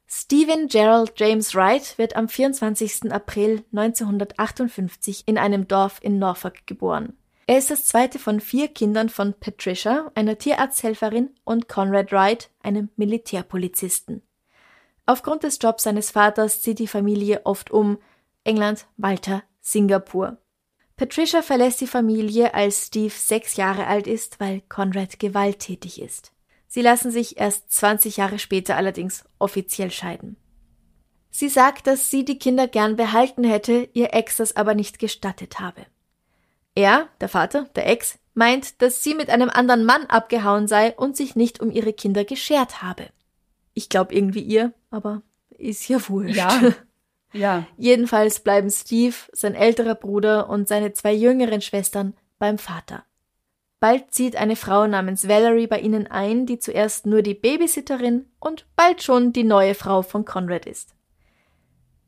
Stephen 0.08 0.70
Gerald 0.70 1.16
James 1.18 1.54
Wright 1.54 1.98
wird 1.98 2.16
am 2.16 2.30
24. 2.30 3.12
April 3.12 3.66
1958 3.74 5.24
in 5.26 5.38
einem 5.38 5.68
Dorf 5.68 6.00
in 6.02 6.20
Norfolk 6.20 6.66
geboren. 6.66 7.12
Er 7.46 7.58
ist 7.58 7.70
das 7.70 7.84
zweite 7.84 8.20
von 8.20 8.40
vier 8.40 8.70
Kindern 8.70 9.10
von 9.10 9.34
Patricia, 9.34 10.14
einer 10.16 10.38
Tierarzthelferin, 10.38 11.32
und 11.44 11.68
Conrad 11.68 12.14
Wright, 12.14 12.50
einem 12.62 12.88
Militärpolizisten. 12.96 14.22
Aufgrund 15.06 15.44
des 15.44 15.60
Jobs 15.62 15.84
seines 15.84 16.12
Vaters 16.12 16.62
zieht 16.62 16.80
die 16.80 16.88
Familie 16.88 17.42
oft 17.46 17.72
um, 17.72 17.98
England, 18.44 18.88
Malta, 18.98 19.44
Singapur. 19.62 20.38
Patricia 20.96 21.42
verlässt 21.42 21.82
die 21.82 21.88
Familie, 21.88 22.54
als 22.54 22.88
Steve 22.88 23.14
sechs 23.14 23.56
Jahre 23.58 23.88
alt 23.88 24.08
ist, 24.08 24.40
weil 24.40 24.62
Conrad 24.70 25.20
gewalttätig 25.20 26.02
ist. 26.02 26.32
Sie 26.68 26.82
lassen 26.82 27.12
sich 27.12 27.38
erst 27.38 27.72
20 27.72 28.18
Jahre 28.18 28.40
später 28.40 28.78
allerdings 28.78 29.26
offiziell 29.40 29.92
scheiden. 29.92 30.38
Sie 31.30 31.50
sagt, 31.50 31.88
dass 31.88 32.12
sie 32.12 32.26
die 32.26 32.38
Kinder 32.38 32.68
gern 32.68 32.96
behalten 32.96 33.44
hätte, 33.44 33.90
ihr 33.94 34.14
Ex 34.14 34.38
das 34.38 34.56
aber 34.56 34.76
nicht 34.76 35.00
gestattet 35.00 35.60
habe. 35.60 35.86
Er, 36.76 37.10
der 37.22 37.30
Vater, 37.30 37.70
der 37.76 37.88
Ex, 37.90 38.20
meint, 38.34 38.82
dass 38.82 39.04
sie 39.04 39.16
mit 39.16 39.30
einem 39.30 39.50
anderen 39.50 39.84
Mann 39.84 40.06
abgehauen 40.06 40.68
sei 40.68 40.96
und 40.96 41.18
sich 41.18 41.36
nicht 41.36 41.60
um 41.60 41.72
ihre 41.72 41.94
Kinder 41.94 42.24
geschert 42.24 42.82
habe. 42.82 43.10
Ich 43.74 43.90
glaube 43.90 44.14
irgendwie 44.14 44.42
ihr, 44.42 44.74
aber 44.94 45.22
ist 45.50 45.88
ja 45.88 45.98
wurscht. 46.08 46.36
Ja. 46.36 46.74
Ja. 47.34 47.66
Jedenfalls 47.78 48.42
bleiben 48.42 48.70
Steve, 48.70 49.16
sein 49.32 49.56
älterer 49.56 49.96
Bruder 49.96 50.50
und 50.50 50.68
seine 50.68 50.94
zwei 50.94 51.14
jüngeren 51.14 51.62
Schwestern 51.62 52.14
beim 52.38 52.60
Vater. 52.60 53.06
Bald 53.80 54.14
zieht 54.14 54.36
eine 54.36 54.56
Frau 54.56 54.88
namens 54.88 55.28
Valerie 55.28 55.68
bei 55.68 55.80
ihnen 55.80 56.08
ein, 56.08 56.46
die 56.46 56.60
zuerst 56.60 57.06
nur 57.06 57.22
die 57.22 57.34
Babysitterin 57.34 58.28
und 58.40 58.66
bald 58.76 59.04
schon 59.04 59.34
die 59.34 59.44
neue 59.44 59.74
Frau 59.74 60.04
von 60.04 60.26
Conrad 60.26 60.68
ist. 60.68 60.94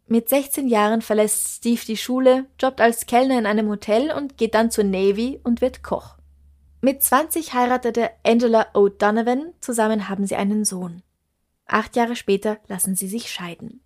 Mit 0.08 0.30
16 0.30 0.68
Jahren 0.68 1.02
verlässt 1.02 1.58
Steve 1.58 1.82
die 1.88 1.98
Schule, 1.98 2.46
jobbt 2.62 2.80
als 2.80 3.08
Kellner 3.08 3.40
in 3.40 3.48
einem 3.48 3.68
Hotel 3.68 4.12
und 4.12 4.38
geht 4.38 4.54
dann 4.54 4.70
zur 4.70 4.84
Navy 4.84 5.40
und 5.44 5.60
wird 5.62 5.82
Koch. 5.82 6.16
Mit 6.82 7.02
20 7.02 7.54
heiratete 7.54 8.12
Angela 8.24 8.68
O'Donovan, 8.76 9.54
zusammen 9.60 10.08
haben 10.08 10.28
sie 10.28 10.36
einen 10.36 10.64
Sohn. 10.64 11.02
Acht 11.66 11.96
Jahre 11.96 12.16
später 12.16 12.60
lassen 12.68 12.96
sie 12.96 13.08
sich 13.08 13.32
scheiden. 13.32 13.82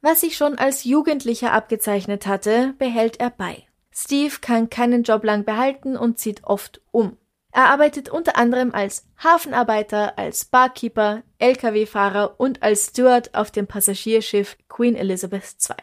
Was 0.00 0.20
sich 0.20 0.36
schon 0.36 0.58
als 0.58 0.84
Jugendlicher 0.84 1.52
abgezeichnet 1.52 2.26
hatte, 2.26 2.74
behält 2.78 3.20
er 3.20 3.30
bei. 3.30 3.66
Steve 3.94 4.36
kann 4.40 4.70
keinen 4.70 5.02
Job 5.02 5.24
lang 5.24 5.44
behalten 5.44 5.96
und 5.96 6.18
zieht 6.18 6.44
oft 6.44 6.80
um. 6.90 7.16
Er 7.52 7.68
arbeitet 7.68 8.08
unter 8.08 8.36
anderem 8.36 8.72
als 8.72 9.06
Hafenarbeiter, 9.22 10.18
als 10.18 10.46
Barkeeper, 10.46 11.22
Lkw-Fahrer 11.38 12.40
und 12.40 12.62
als 12.62 12.88
Steward 12.88 13.34
auf 13.34 13.50
dem 13.50 13.66
Passagierschiff 13.66 14.56
Queen 14.68 14.96
Elizabeth 14.96 15.56
II. 15.68 15.76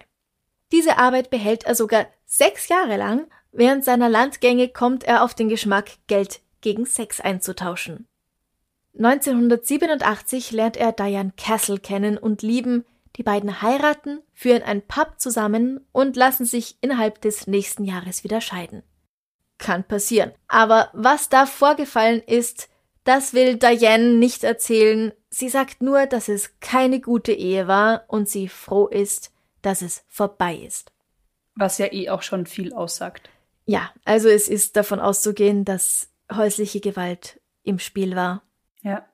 Diese 0.72 0.98
Arbeit 0.98 1.30
behält 1.30 1.66
er 1.66 1.76
sogar 1.76 2.08
sechs 2.26 2.68
Jahre 2.70 2.98
lang. 2.98 3.28
Während 3.52 3.86
seiner 3.86 4.10
Landgänge 4.10 4.70
kommt 4.70 5.04
er 5.04 5.24
auf 5.24 5.36
den 5.36 5.50
Geschmack, 5.50 5.92
Geld 6.08 6.42
gegen 6.62 6.86
Sex 6.86 7.22
einzutauschen. 7.22 8.08
1987 9.00 10.52
lernt 10.52 10.76
er 10.76 10.92
Diane 10.92 11.32
Castle 11.38 11.80
kennen 11.80 12.18
und 12.18 12.42
lieben. 12.42 12.86
Die 13.16 13.24
beiden 13.24 13.62
heiraten, 13.62 14.20
führen 14.34 14.62
ein 14.62 14.82
Pub 14.82 15.14
zusammen 15.18 15.86
und 15.92 16.16
lassen 16.16 16.46
sich 16.46 16.78
innerhalb 16.82 17.22
des 17.22 17.48
nächsten 17.48 17.86
Jahres 17.86 18.24
wieder 18.24 18.42
scheiden. 18.42 18.84
Kann 19.58 19.86
passieren. 19.86 20.34
Aber 20.48 20.90
was 20.94 21.30
da 21.30 21.46
vorgefallen 21.46 22.22
ist, 22.22 22.70
das 23.06 23.34
will 23.34 23.56
Diane 23.56 24.14
nicht 24.16 24.44
erzählen. 24.44 25.14
Sie 25.30 25.50
sagt 25.50 25.82
nur, 25.82 26.06
dass 26.06 26.28
es 26.28 26.60
keine 26.60 27.00
gute 27.00 27.32
Ehe 27.32 27.68
war 27.68 28.04
und 28.08 28.30
sie 28.30 28.48
froh 28.48 28.88
ist, 28.88 29.32
dass 29.62 29.82
es 29.82 30.04
vorbei 30.08 30.56
ist. 30.56 30.92
Was 31.56 31.78
ja 31.78 31.92
eh 31.92 32.10
auch 32.10 32.22
schon 32.22 32.46
viel 32.46 32.74
aussagt. 32.74 33.30
Ja, 33.66 33.92
also 34.04 34.30
es 34.30 34.48
ist 34.48 34.76
davon 34.76 35.00
auszugehen, 35.00 35.66
dass 35.66 36.10
häusliche 36.34 36.80
Gewalt 36.80 37.40
im 37.64 37.80
Spiel 37.80 38.16
war. 38.16 38.44
Ja. 38.82 39.06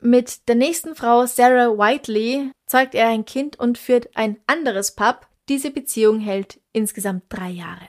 Mit 0.00 0.48
der 0.48 0.56
nächsten 0.56 0.94
Frau 0.94 1.26
Sarah 1.26 1.78
Whiteley 1.78 2.50
zeugt 2.66 2.94
er 2.94 3.08
ein 3.08 3.24
Kind 3.24 3.58
und 3.58 3.78
führt 3.78 4.16
ein 4.16 4.40
anderes 4.46 4.94
Pub. 4.94 5.28
Diese 5.48 5.70
Beziehung 5.70 6.18
hält 6.18 6.60
insgesamt 6.72 7.24
drei 7.28 7.50
Jahre. 7.50 7.88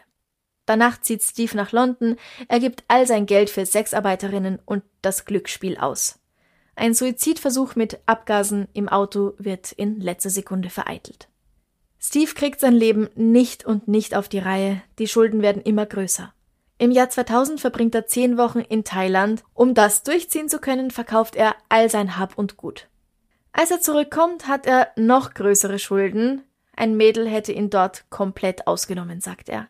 Danach 0.65 1.01
zieht 1.01 1.23
Steve 1.23 1.57
nach 1.57 1.71
London, 1.71 2.15
er 2.47 2.59
gibt 2.59 2.83
all 2.87 3.05
sein 3.05 3.25
Geld 3.25 3.49
für 3.49 3.65
Sexarbeiterinnen 3.65 4.59
und 4.65 4.83
das 5.01 5.25
Glücksspiel 5.25 5.77
aus. 5.77 6.19
Ein 6.75 6.93
Suizidversuch 6.93 7.75
mit 7.75 7.99
Abgasen 8.05 8.67
im 8.73 8.87
Auto 8.89 9.33
wird 9.37 9.73
in 9.73 9.99
letzter 9.99 10.29
Sekunde 10.29 10.69
vereitelt. 10.69 11.27
Steve 11.99 12.33
kriegt 12.33 12.59
sein 12.59 12.73
Leben 12.73 13.09
nicht 13.15 13.65
und 13.65 13.87
nicht 13.87 14.15
auf 14.15 14.27
die 14.27 14.39
Reihe, 14.39 14.81
die 14.99 15.07
Schulden 15.07 15.41
werden 15.41 15.61
immer 15.61 15.85
größer. 15.85 16.33
Im 16.83 16.91
Jahr 16.91 17.09
2000 17.09 17.61
verbringt 17.61 17.95
er 17.95 18.07
zehn 18.07 18.37
Wochen 18.37 18.59
in 18.59 18.83
Thailand. 18.83 19.45
Um 19.53 19.73
das 19.73 20.03
durchziehen 20.03 20.49
zu 20.49 20.59
können, 20.59 20.91
verkauft 20.91 21.37
er 21.37 21.55
all 21.69 21.89
sein 21.89 22.17
Hab 22.19 22.37
und 22.37 22.57
Gut. 22.57 22.89
Als 23.53 23.71
er 23.71 23.79
zurückkommt, 23.79 24.49
hat 24.49 24.65
er 24.65 24.89
noch 24.97 25.33
größere 25.33 25.79
Schulden. 25.79 26.43
Ein 26.75 26.97
Mädel 26.97 27.25
hätte 27.25 27.53
ihn 27.53 27.69
dort 27.69 28.09
komplett 28.09 28.67
ausgenommen, 28.67 29.21
sagt 29.21 29.47
er. 29.47 29.69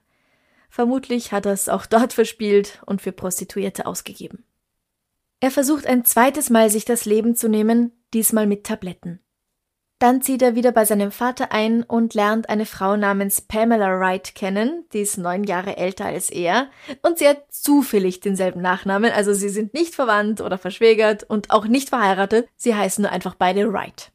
Vermutlich 0.72 1.32
hat 1.32 1.46
er 1.46 1.52
es 1.52 1.70
auch 1.70 1.86
dort 1.86 2.14
verspielt 2.14 2.82
und 2.88 3.00
für 3.00 3.12
Prostituierte 3.12 3.86
ausgegeben. 3.86 4.44
Er 5.40 5.52
versucht 5.52 5.86
ein 5.86 6.06
zweites 6.06 6.50
Mal 6.50 6.72
sich 6.72 6.84
das 6.84 7.06
Leben 7.06 7.36
zu 7.36 7.48
nehmen, 7.48 7.92
diesmal 8.16 8.48
mit 8.48 8.64
Tabletten. 8.64 9.20
Dann 10.04 10.22
zieht 10.22 10.42
er 10.42 10.54
wieder 10.54 10.74
bei 10.74 10.84
seinem 10.84 11.12
Vater 11.12 11.54
ein 11.54 11.82
und 11.82 12.14
lernt 12.14 12.50
eine 12.50 12.66
Frau 12.66 12.98
namens 12.98 13.40
Pamela 13.40 13.98
Wright 14.02 14.36
kennen, 14.36 14.84
die 14.92 15.00
ist 15.00 15.18
neun 15.18 15.46
Jahre 15.46 15.78
älter 15.78 16.04
als 16.04 16.30
er, 16.30 16.70
und 17.04 17.20
sie 17.20 17.28
hat 17.30 17.46
zufällig 17.54 18.20
denselben 18.20 18.62
Nachnamen, 18.62 19.14
also 19.14 19.34
sie 19.34 19.48
sind 19.48 19.74
nicht 19.74 19.96
verwandt 19.96 20.42
oder 20.42 20.58
verschwägert 20.58 21.24
und 21.24 21.52
auch 21.52 21.68
nicht 21.68 21.88
verheiratet, 21.88 22.50
sie 22.58 22.76
heißen 22.76 23.02
nur 23.02 23.14
einfach 23.14 23.36
beide 23.36 23.72
Wright. 23.72 24.12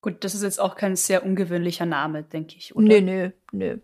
Gut, 0.00 0.22
das 0.22 0.36
ist 0.36 0.44
jetzt 0.44 0.60
auch 0.60 0.76
kein 0.76 0.94
sehr 0.94 1.26
ungewöhnlicher 1.26 1.86
Name, 1.86 2.22
denke 2.22 2.54
ich, 2.56 2.76
oder? 2.76 2.86
Nö, 2.86 3.00
nö, 3.00 3.30
nö. 3.50 3.78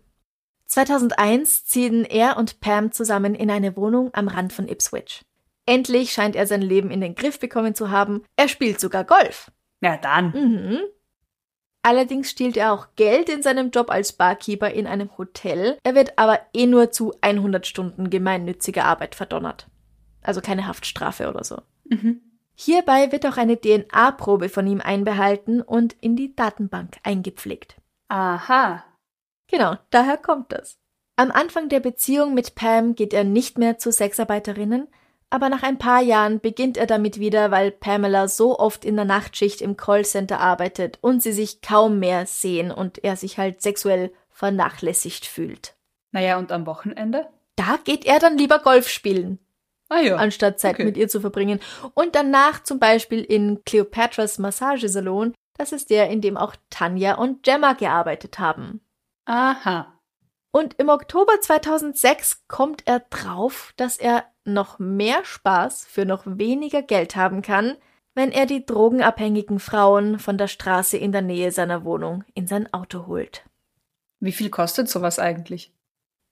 2001 0.67 1.65
ziehen 1.65 2.05
er 2.05 2.37
und 2.37 2.61
Pam 2.61 2.93
zusammen 2.93 3.35
in 3.35 3.51
eine 3.51 3.75
Wohnung 3.75 4.11
am 4.13 4.29
Rand 4.29 4.53
von 4.53 4.69
Ipswich. 4.69 5.25
Endlich 5.65 6.13
scheint 6.13 6.37
er 6.37 6.47
sein 6.47 6.61
Leben 6.61 6.89
in 6.89 7.01
den 7.01 7.15
Griff 7.15 7.37
bekommen 7.37 7.75
zu 7.75 7.89
haben. 7.89 8.23
Er 8.37 8.47
spielt 8.47 8.79
sogar 8.79 9.03
Golf. 9.03 9.51
Ja, 9.81 9.97
dann. 9.97 10.31
Mhm. 10.31 10.79
Allerdings 11.83 12.29
stiehlt 12.29 12.55
er 12.55 12.71
auch 12.71 12.87
Geld 12.95 13.29
in 13.29 13.43
seinem 13.43 13.69
Job 13.69 13.91
als 13.91 14.13
Barkeeper 14.13 14.71
in 14.71 14.87
einem 14.87 15.17
Hotel. 15.17 15.77
Er 15.83 15.95
wird 15.95 16.17
aber 16.17 16.39
eh 16.53 16.65
nur 16.65 16.91
zu 16.91 17.13
100 17.19 17.67
Stunden 17.67 18.09
gemeinnütziger 18.09 18.85
Arbeit 18.85 19.15
verdonnert. 19.15 19.67
Also 20.21 20.39
keine 20.39 20.65
Haftstrafe 20.65 21.27
oder 21.27 21.43
so. 21.43 21.61
Mhm. 21.85 22.21
Hierbei 22.55 23.11
wird 23.11 23.25
auch 23.25 23.35
eine 23.35 23.59
DNA-Probe 23.59 24.47
von 24.47 24.65
ihm 24.65 24.79
einbehalten 24.79 25.61
und 25.61 25.93
in 25.99 26.15
die 26.15 26.33
Datenbank 26.33 26.97
eingepflegt. 27.03 27.75
Aha. 28.07 28.85
Genau, 29.49 29.75
daher 29.89 30.17
kommt 30.17 30.53
das. 30.53 30.77
Am 31.17 31.31
Anfang 31.31 31.67
der 31.67 31.81
Beziehung 31.81 32.33
mit 32.33 32.55
Pam 32.55 32.95
geht 32.95 33.13
er 33.13 33.23
nicht 33.23 33.57
mehr 33.57 33.77
zu 33.77 33.91
Sexarbeiterinnen, 33.91 34.87
aber 35.33 35.49
nach 35.49 35.63
ein 35.63 35.79
paar 35.79 35.99
Jahren 36.01 36.39
beginnt 36.39 36.77
er 36.77 36.85
damit 36.85 37.19
wieder, 37.19 37.49
weil 37.49 37.71
Pamela 37.71 38.27
so 38.27 38.59
oft 38.59 38.85
in 38.85 38.95
der 38.95 39.05
Nachtschicht 39.05 39.61
im 39.61 39.75
Callcenter 39.75 40.39
arbeitet 40.39 40.99
und 41.01 41.23
sie 41.23 41.31
sich 41.31 41.61
kaum 41.61 41.97
mehr 41.97 42.27
sehen 42.27 42.69
und 42.71 43.03
er 43.03 43.15
sich 43.15 43.39
halt 43.39 43.59
sexuell 43.63 44.13
vernachlässigt 44.29 45.25
fühlt. 45.25 45.73
Naja, 46.11 46.37
und 46.37 46.51
am 46.51 46.67
Wochenende? 46.67 47.27
Da 47.55 47.79
geht 47.83 48.05
er 48.05 48.19
dann 48.19 48.37
lieber 48.37 48.59
Golf 48.59 48.87
spielen, 48.87 49.39
Ah 49.89 50.01
ja. 50.01 50.17
anstatt 50.17 50.59
Zeit 50.59 50.75
Okay. 50.75 50.85
mit 50.85 50.97
ihr 50.97 51.07
zu 51.07 51.19
verbringen. 51.19 51.59
Und 51.95 52.13
danach 52.13 52.61
zum 52.61 52.77
Beispiel 52.77 53.23
in 53.23 53.63
Cleopatras 53.65 54.37
Massagesalon, 54.37 55.33
das 55.57 55.71
ist 55.71 55.89
der, 55.89 56.09
in 56.11 56.21
dem 56.21 56.37
auch 56.37 56.55
Tanja 56.69 57.15
und 57.15 57.41
Gemma 57.41 57.73
gearbeitet 57.73 58.37
haben. 58.37 58.81
Aha. 59.25 59.99
Und 60.55 60.75
im 60.77 60.89
Oktober 60.89 61.41
2006 61.41 62.43
kommt 62.47 62.83
er 62.85 62.99
drauf, 62.99 63.73
dass 63.75 63.97
er 63.97 64.25
noch 64.45 64.77
mehr 64.77 65.25
Spaß 65.25 65.85
für 65.85 66.05
noch 66.05 66.23
weniger 66.25 66.83
Geld 66.83 67.15
haben 67.15 67.41
kann, 67.41 67.75
wenn 68.13 68.31
er 68.31 68.45
die 68.45 68.63
drogenabhängigen 68.63 69.59
Frauen 69.59 70.19
von 70.19 70.37
der 70.37 70.47
Straße 70.47 70.95
in 70.97 71.11
der 71.11 71.23
Nähe 71.23 71.51
seiner 71.51 71.83
Wohnung 71.83 72.23
in 72.35 72.45
sein 72.45 72.71
Auto 72.71 73.07
holt. 73.07 73.43
Wie 74.19 74.31
viel 74.31 74.51
kostet 74.51 74.87
sowas 74.87 75.17
eigentlich? 75.17 75.73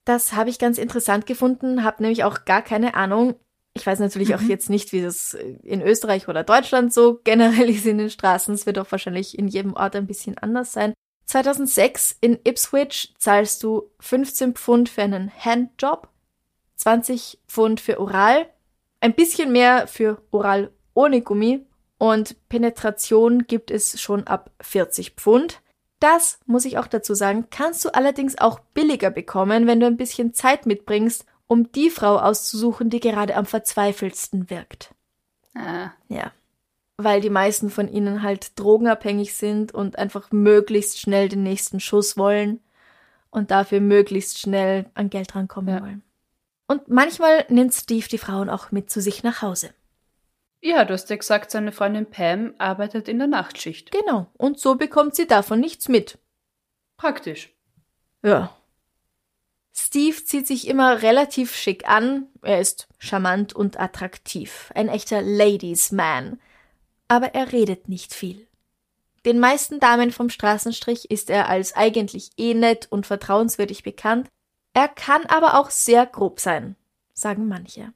Das 0.05 0.33
habe 0.33 0.51
ich 0.51 0.59
ganz 0.59 0.77
interessant 0.77 1.25
gefunden, 1.25 1.83
habe 1.83 2.03
nämlich 2.03 2.23
auch 2.23 2.45
gar 2.45 2.61
keine 2.61 2.93
Ahnung. 2.93 3.35
Ich 3.73 3.87
weiß 3.87 3.99
natürlich 3.99 4.35
auch 4.35 4.41
Mhm. 4.41 4.49
jetzt 4.49 4.69
nicht, 4.69 4.91
wie 4.91 5.01
das 5.01 5.33
in 5.33 5.81
Österreich 5.81 6.27
oder 6.27 6.43
Deutschland 6.43 6.93
so 6.93 7.19
generell 7.23 7.69
ist 7.69 7.85
in 7.87 7.97
den 7.97 8.09
Straßen. 8.11 8.53
Es 8.53 8.67
wird 8.67 8.77
auch 8.77 8.91
wahrscheinlich 8.91 9.37
in 9.39 9.47
jedem 9.47 9.73
Ort 9.73 9.95
ein 9.95 10.07
bisschen 10.07 10.37
anders 10.37 10.73
sein. 10.73 10.93
2006 11.25 12.17
in 12.21 12.39
Ipswich 12.43 13.13
zahlst 13.17 13.63
du 13.63 13.89
15 13.99 14.53
Pfund 14.53 14.89
für 14.89 15.03
einen 15.03 15.31
Handjob, 15.31 16.09
20 16.75 17.39
Pfund 17.47 17.79
für 17.79 17.99
Oral, 17.99 18.49
ein 18.99 19.13
bisschen 19.13 19.51
mehr 19.51 19.87
für 19.87 20.21
Oral 20.31 20.71
ohne 20.93 21.21
Gummi 21.21 21.65
und 21.97 22.35
Penetration 22.49 23.45
gibt 23.45 23.71
es 23.71 24.01
schon 24.01 24.25
ab 24.25 24.51
40 24.61 25.11
Pfund. 25.11 25.61
Das, 25.99 26.39
muss 26.47 26.65
ich 26.65 26.79
auch 26.79 26.87
dazu 26.87 27.13
sagen, 27.13 27.47
kannst 27.51 27.85
du 27.85 27.89
allerdings 27.93 28.37
auch 28.39 28.59
billiger 28.73 29.11
bekommen, 29.11 29.67
wenn 29.67 29.79
du 29.79 29.85
ein 29.85 29.97
bisschen 29.97 30.33
Zeit 30.33 30.65
mitbringst, 30.65 31.25
um 31.45 31.71
die 31.71 31.91
Frau 31.91 32.17
auszusuchen, 32.17 32.89
die 32.89 32.99
gerade 32.99 33.35
am 33.35 33.45
verzweifelsten 33.45 34.49
wirkt. 34.49 34.95
Ah. 35.53 35.91
Ja. 36.07 36.31
Weil 37.03 37.21
die 37.21 37.29
meisten 37.29 37.69
von 37.69 37.87
ihnen 37.87 38.23
halt 38.23 38.59
drogenabhängig 38.59 39.33
sind 39.33 39.73
und 39.73 39.97
einfach 39.97 40.31
möglichst 40.31 40.99
schnell 40.99 41.29
den 41.29 41.43
nächsten 41.43 41.79
Schuss 41.79 42.17
wollen. 42.17 42.59
und 43.31 43.49
dafür 43.49 43.79
möglichst 43.79 44.39
schnell 44.39 44.89
an 44.93 45.09
Geld 45.09 45.35
rankommen 45.35 45.73
ja. 45.73 45.81
wollen. 45.81 46.03
Und 46.67 46.87
manchmal 46.89 47.45
nimmt 47.49 47.73
Steve 47.73 48.07
die 48.07 48.17
Frauen 48.17 48.49
auch 48.49 48.71
mit 48.71 48.89
zu 48.89 49.01
sich 49.01 49.23
nach 49.23 49.41
Hause. 49.41 49.73
Ja, 50.61 50.85
du 50.85 50.93
hast 50.93 51.09
ja 51.09 51.15
gesagt, 51.15 51.49
seine 51.49 51.71
Freundin 51.71 52.05
Pam 52.05 52.53
arbeitet 52.59 53.07
in 53.07 53.17
der 53.17 53.27
Nachtschicht. 53.27 53.91
Genau, 53.91 54.27
und 54.37 54.59
so 54.59 54.75
bekommt 54.75 55.15
sie 55.15 55.25
davon 55.25 55.59
nichts 55.59 55.89
mit. 55.89 56.19
Praktisch. 56.97 57.49
Ja. 58.21 58.55
Steve 59.73 60.23
zieht 60.23 60.45
sich 60.45 60.67
immer 60.67 61.01
relativ 61.01 61.55
schick 61.55 61.89
an, 61.89 62.27
er 62.43 62.61
ist 62.61 62.87
charmant 62.99 63.53
und 63.53 63.79
attraktiv, 63.79 64.71
ein 64.75 64.87
echter 64.87 65.21
Ladies 65.21 65.91
Man, 65.91 66.39
aber 67.11 67.35
er 67.35 67.51
redet 67.51 67.89
nicht 67.89 68.13
viel. 68.13 68.47
Den 69.25 69.37
meisten 69.37 69.81
Damen 69.81 70.11
vom 70.11 70.29
Straßenstrich 70.29 71.11
ist 71.11 71.29
er 71.29 71.49
als 71.49 71.75
eigentlich 71.75 72.31
eh 72.37 72.53
nett 72.53 72.87
und 72.89 73.05
vertrauenswürdig 73.05 73.83
bekannt, 73.83 74.29
er 74.73 74.87
kann 74.87 75.25
aber 75.25 75.59
auch 75.59 75.71
sehr 75.71 76.05
grob 76.05 76.39
sein, 76.39 76.77
sagen 77.13 77.49
manche. 77.49 77.91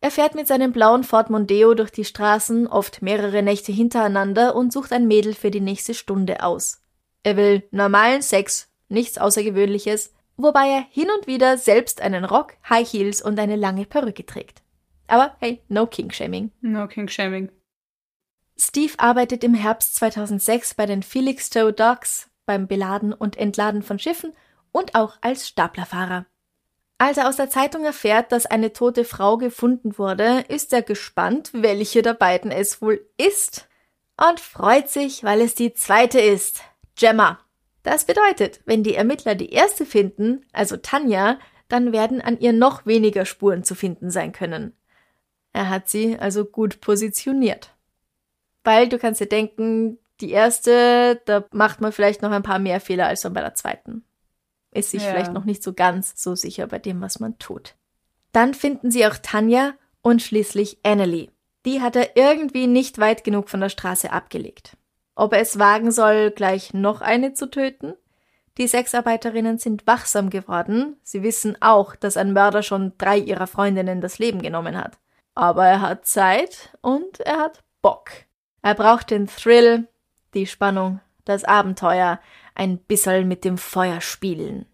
Er 0.00 0.10
fährt 0.10 0.34
mit 0.34 0.48
seinem 0.48 0.72
blauen 0.72 1.04
Ford 1.04 1.30
Mondeo 1.30 1.74
durch 1.74 1.92
die 1.92 2.04
Straßen, 2.04 2.66
oft 2.66 3.02
mehrere 3.02 3.40
Nächte 3.40 3.70
hintereinander 3.70 4.56
und 4.56 4.72
sucht 4.72 4.92
ein 4.92 5.06
Mädel 5.06 5.34
für 5.34 5.52
die 5.52 5.60
nächste 5.60 5.94
Stunde 5.94 6.42
aus. 6.42 6.82
Er 7.22 7.36
will 7.36 7.62
normalen 7.70 8.20
Sex, 8.20 8.68
nichts 8.88 9.16
Außergewöhnliches, 9.16 10.12
wobei 10.36 10.66
er 10.70 10.84
hin 10.90 11.06
und 11.16 11.28
wieder 11.28 11.56
selbst 11.56 12.00
einen 12.00 12.24
Rock, 12.24 12.54
High 12.68 12.92
Heels 12.92 13.22
und 13.22 13.38
eine 13.38 13.54
lange 13.54 13.86
Perücke 13.86 14.26
trägt. 14.26 14.62
Aber 15.06 15.36
hey, 15.38 15.62
no 15.68 15.86
King-Shaming. 15.86 16.50
No 16.62 16.88
King-Shaming. 16.88 17.52
Steve 18.58 18.94
arbeitet 18.98 19.44
im 19.44 19.54
Herbst 19.54 19.96
2006 19.96 20.74
bei 20.74 20.86
den 20.86 21.02
Felixstowe 21.02 21.72
Docks 21.72 22.30
beim 22.46 22.66
Beladen 22.66 23.12
und 23.12 23.36
Entladen 23.36 23.82
von 23.82 23.98
Schiffen 23.98 24.32
und 24.72 24.94
auch 24.94 25.18
als 25.20 25.46
Staplerfahrer. 25.48 26.26
Als 26.98 27.18
er 27.18 27.28
aus 27.28 27.36
der 27.36 27.50
Zeitung 27.50 27.84
erfährt, 27.84 28.32
dass 28.32 28.46
eine 28.46 28.72
tote 28.72 29.04
Frau 29.04 29.36
gefunden 29.36 29.98
wurde, 29.98 30.44
ist 30.48 30.72
er 30.72 30.80
gespannt, 30.80 31.50
welche 31.52 32.00
der 32.00 32.14
beiden 32.14 32.50
es 32.50 32.80
wohl 32.80 33.06
ist 33.18 33.68
und 34.16 34.40
freut 34.40 34.88
sich, 34.88 35.22
weil 35.22 35.42
es 35.42 35.54
die 35.54 35.74
zweite 35.74 36.20
ist, 36.20 36.62
Gemma. 36.98 37.38
Das 37.82 38.06
bedeutet, 38.06 38.60
wenn 38.64 38.82
die 38.82 38.94
Ermittler 38.94 39.34
die 39.34 39.52
erste 39.52 39.84
finden, 39.84 40.46
also 40.52 40.78
Tanja, 40.78 41.38
dann 41.68 41.92
werden 41.92 42.22
an 42.22 42.40
ihr 42.40 42.54
noch 42.54 42.86
weniger 42.86 43.26
Spuren 43.26 43.62
zu 43.62 43.74
finden 43.74 44.10
sein 44.10 44.32
können. 44.32 44.74
Er 45.52 45.68
hat 45.68 45.88
sie 45.90 46.18
also 46.18 46.46
gut 46.46 46.80
positioniert. 46.80 47.75
Weil 48.66 48.88
du 48.88 48.98
kannst 48.98 49.20
dir 49.20 49.28
denken, 49.28 49.98
die 50.20 50.30
erste, 50.30 51.20
da 51.24 51.44
macht 51.52 51.80
man 51.80 51.92
vielleicht 51.92 52.20
noch 52.20 52.30
ein 52.30 52.42
paar 52.42 52.58
mehr 52.58 52.80
Fehler 52.80 53.06
als 53.06 53.22
dann 53.22 53.32
bei 53.32 53.40
der 53.40 53.54
zweiten 53.54 54.04
ist 54.76 54.90
sich 54.90 55.02
ja. 55.02 55.10
vielleicht 55.10 55.32
noch 55.32 55.44
nicht 55.44 55.62
so 55.62 55.72
ganz 55.72 56.12
so 56.22 56.34
sicher 56.34 56.66
bei 56.66 56.78
dem, 56.78 57.00
was 57.00 57.18
man 57.18 57.38
tut. 57.38 57.74
Dann 58.32 58.54
finden 58.54 58.90
sie 58.90 59.06
auch 59.06 59.16
Tanja 59.16 59.74
und 60.02 60.22
schließlich 60.22 60.78
Annelie. 60.84 61.30
Die 61.64 61.80
hat 61.80 61.96
er 61.96 62.16
irgendwie 62.16 62.66
nicht 62.66 62.98
weit 62.98 63.24
genug 63.24 63.48
von 63.48 63.60
der 63.60 63.70
Straße 63.70 64.12
abgelegt. 64.12 64.76
Ob 65.14 65.32
er 65.32 65.40
es 65.40 65.58
wagen 65.58 65.90
soll, 65.90 66.30
gleich 66.30 66.74
noch 66.74 67.00
eine 67.00 67.32
zu 67.32 67.50
töten? 67.50 67.94
Die 68.58 68.68
Sexarbeiterinnen 68.68 69.58
sind 69.58 69.86
wachsam 69.86 70.30
geworden. 70.30 70.96
Sie 71.02 71.22
wissen 71.22 71.56
auch, 71.60 71.96
dass 71.96 72.16
ein 72.16 72.32
Mörder 72.32 72.62
schon 72.62 72.92
drei 72.98 73.18
ihrer 73.18 73.46
Freundinnen 73.46 74.00
das 74.00 74.18
Leben 74.18 74.40
genommen 74.40 74.76
hat. 74.76 74.98
Aber 75.34 75.66
er 75.66 75.80
hat 75.80 76.06
Zeit 76.06 76.76
und 76.80 77.20
er 77.20 77.38
hat 77.38 77.64
Bock. 77.82 78.10
Er 78.66 78.74
braucht 78.74 79.12
den 79.12 79.28
Thrill, 79.28 79.86
die 80.34 80.44
Spannung, 80.44 80.98
das 81.24 81.44
Abenteuer, 81.44 82.18
ein 82.56 82.78
bisserl 82.78 83.24
mit 83.24 83.44
dem 83.44 83.58
Feuer 83.58 84.00
spielen. 84.00 84.66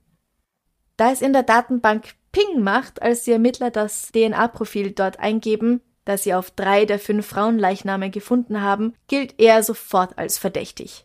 Da 0.97 1.13
es 1.13 1.21
in 1.21 1.35
der 1.35 1.43
Datenbank 1.43 2.15
Ping 2.33 2.63
macht, 2.63 3.03
als 3.03 3.25
die 3.25 3.33
Ermittler 3.33 3.71
das 3.71 4.11
DNA-Profil 4.13 4.93
dort 4.93 5.21
eingeben, 5.21 5.83
das 6.07 6.23
sie 6.23 6.33
auf 6.33 6.51
drei 6.53 6.87
der 6.87 6.99
fünf 6.99 7.27
Frauenleichname 7.27 8.09
gefunden 8.09 8.63
haben, 8.63 8.95
gilt 9.09 9.39
er 9.39 9.63
sofort 9.63 10.17
als 10.17 10.39
verdächtig. 10.39 11.05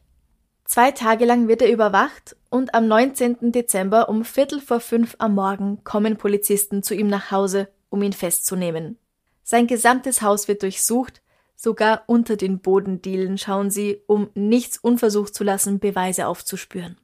Zwei 0.63 0.91
Tage 0.91 1.25
lang 1.25 1.49
wird 1.49 1.61
er 1.61 1.69
überwacht 1.69 2.37
und 2.49 2.73
am 2.73 2.87
19. 2.87 3.51
Dezember 3.51 4.07
um 4.07 4.23
Viertel 4.23 4.61
vor 4.61 4.79
fünf 4.79 5.17
am 5.19 5.35
Morgen 5.35 5.83
kommen 5.83 6.15
Polizisten 6.15 6.83
zu 6.83 6.95
ihm 6.95 7.07
nach 7.07 7.31
Hause, 7.31 7.67
um 7.89 8.01
ihn 8.01 8.13
festzunehmen. 8.13 8.97
Sein 9.43 9.67
gesamtes 9.67 10.21
Haus 10.21 10.47
wird 10.47 10.63
durchsucht, 10.63 11.21
Sogar 11.59 12.03
unter 12.05 12.37
den 12.37 12.59
Bodendielen 12.59 13.39
schauen 13.39 13.71
sie, 13.71 14.03
um 14.05 14.29
nichts 14.35 14.77
unversucht 14.77 15.33
zu 15.33 15.43
lassen, 15.43 15.79
Beweise 15.79 16.27
aufzuspüren. 16.27 16.97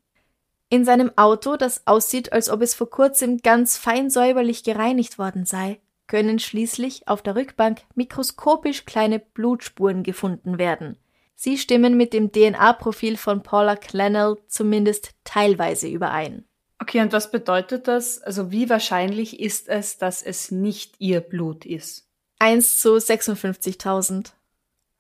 In 0.70 0.86
seinem 0.86 1.12
Auto, 1.18 1.58
das 1.58 1.88
aussieht, 1.88 2.32
als 2.32 2.50
ob 2.50 2.62
es 2.62 2.76
vor 2.76 2.90
kurzem 2.90 3.40
ganz 3.40 3.78
fein 3.78 4.12
säuberlich 4.12 4.64
gereinigt 4.64 5.18
worden 5.18 5.46
sei, 5.46 5.80
können 6.06 6.38
schließlich 6.38 7.08
auf 7.08 7.24
der 7.24 7.36
Rückbank 7.36 7.82
mikroskopisch 7.96 8.86
kleine 8.86 9.18
Blutspuren 9.20 10.04
gefunden 10.04 10.60
werden. 10.60 10.98
Sie 11.36 11.58
stimmen 11.58 11.98
mit 11.98 12.14
dem 12.14 12.32
DNA-Profil 12.32 13.18
von 13.18 13.42
Paula 13.42 13.76
Clennell 13.76 14.38
zumindest 14.48 15.16
teilweise 15.24 15.88
überein. 15.88 16.46
Okay, 16.80 17.02
und 17.02 17.12
was 17.12 17.32
bedeutet 17.32 17.88
das? 17.88 18.22
Also 18.22 18.52
wie 18.52 18.70
wahrscheinlich 18.70 19.40
ist 19.40 19.68
es, 19.68 19.98
dass 19.98 20.22
es 20.22 20.52
nicht 20.52 20.96
ihr 21.00 21.22
Blut 21.22 21.66
ist? 21.66 22.08
1 22.40 22.80
zu 22.80 22.96
56.000. 22.98 24.34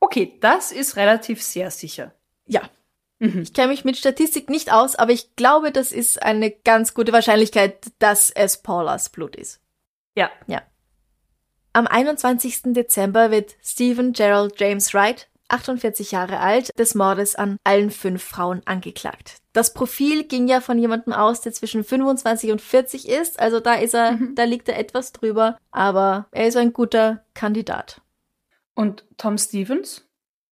Okay, 0.03 0.37
das 0.41 0.73
ist 0.73 0.97
relativ 0.97 1.41
sehr 1.41 1.71
sicher. 1.71 2.13
Ja. 2.45 2.63
Mhm. 3.19 3.43
Ich 3.43 3.53
kenne 3.53 3.69
mich 3.69 3.85
mit 3.85 3.95
Statistik 3.95 4.49
nicht 4.49 4.69
aus, 4.69 4.97
aber 4.97 5.13
ich 5.13 5.37
glaube, 5.37 5.71
das 5.71 5.93
ist 5.93 6.21
eine 6.21 6.51
ganz 6.51 6.93
gute 6.93 7.13
Wahrscheinlichkeit, 7.13 7.85
dass 7.99 8.29
es 8.29 8.61
Paulas 8.61 9.07
Blut 9.07 9.37
ist. 9.37 9.61
Ja. 10.13 10.29
Ja. 10.45 10.61
Am 11.71 11.87
21. 11.87 12.73
Dezember 12.73 13.31
wird 13.31 13.55
Stephen 13.63 14.11
Gerald 14.11 14.59
James 14.59 14.93
Wright, 14.93 15.29
48 15.47 16.11
Jahre 16.11 16.41
alt, 16.41 16.77
des 16.77 16.95
Mordes 16.95 17.35
an 17.35 17.55
allen 17.63 17.89
fünf 17.89 18.21
Frauen 18.21 18.61
angeklagt. 18.65 19.37
Das 19.53 19.73
Profil 19.73 20.25
ging 20.25 20.49
ja 20.49 20.59
von 20.59 20.77
jemandem 20.79 21.13
aus, 21.13 21.39
der 21.39 21.53
zwischen 21.53 21.85
25 21.85 22.51
und 22.51 22.61
40 22.61 23.07
ist, 23.07 23.39
also 23.39 23.61
da 23.61 23.75
ist 23.75 23.93
er, 23.93 24.11
mhm. 24.11 24.35
da 24.35 24.43
liegt 24.43 24.67
er 24.67 24.77
etwas 24.77 25.13
drüber, 25.13 25.57
aber 25.71 26.27
er 26.31 26.47
ist 26.47 26.57
ein 26.57 26.73
guter 26.73 27.23
Kandidat. 27.33 28.01
Und 28.75 29.05
Tom 29.17 29.37
Stevens? 29.37 30.07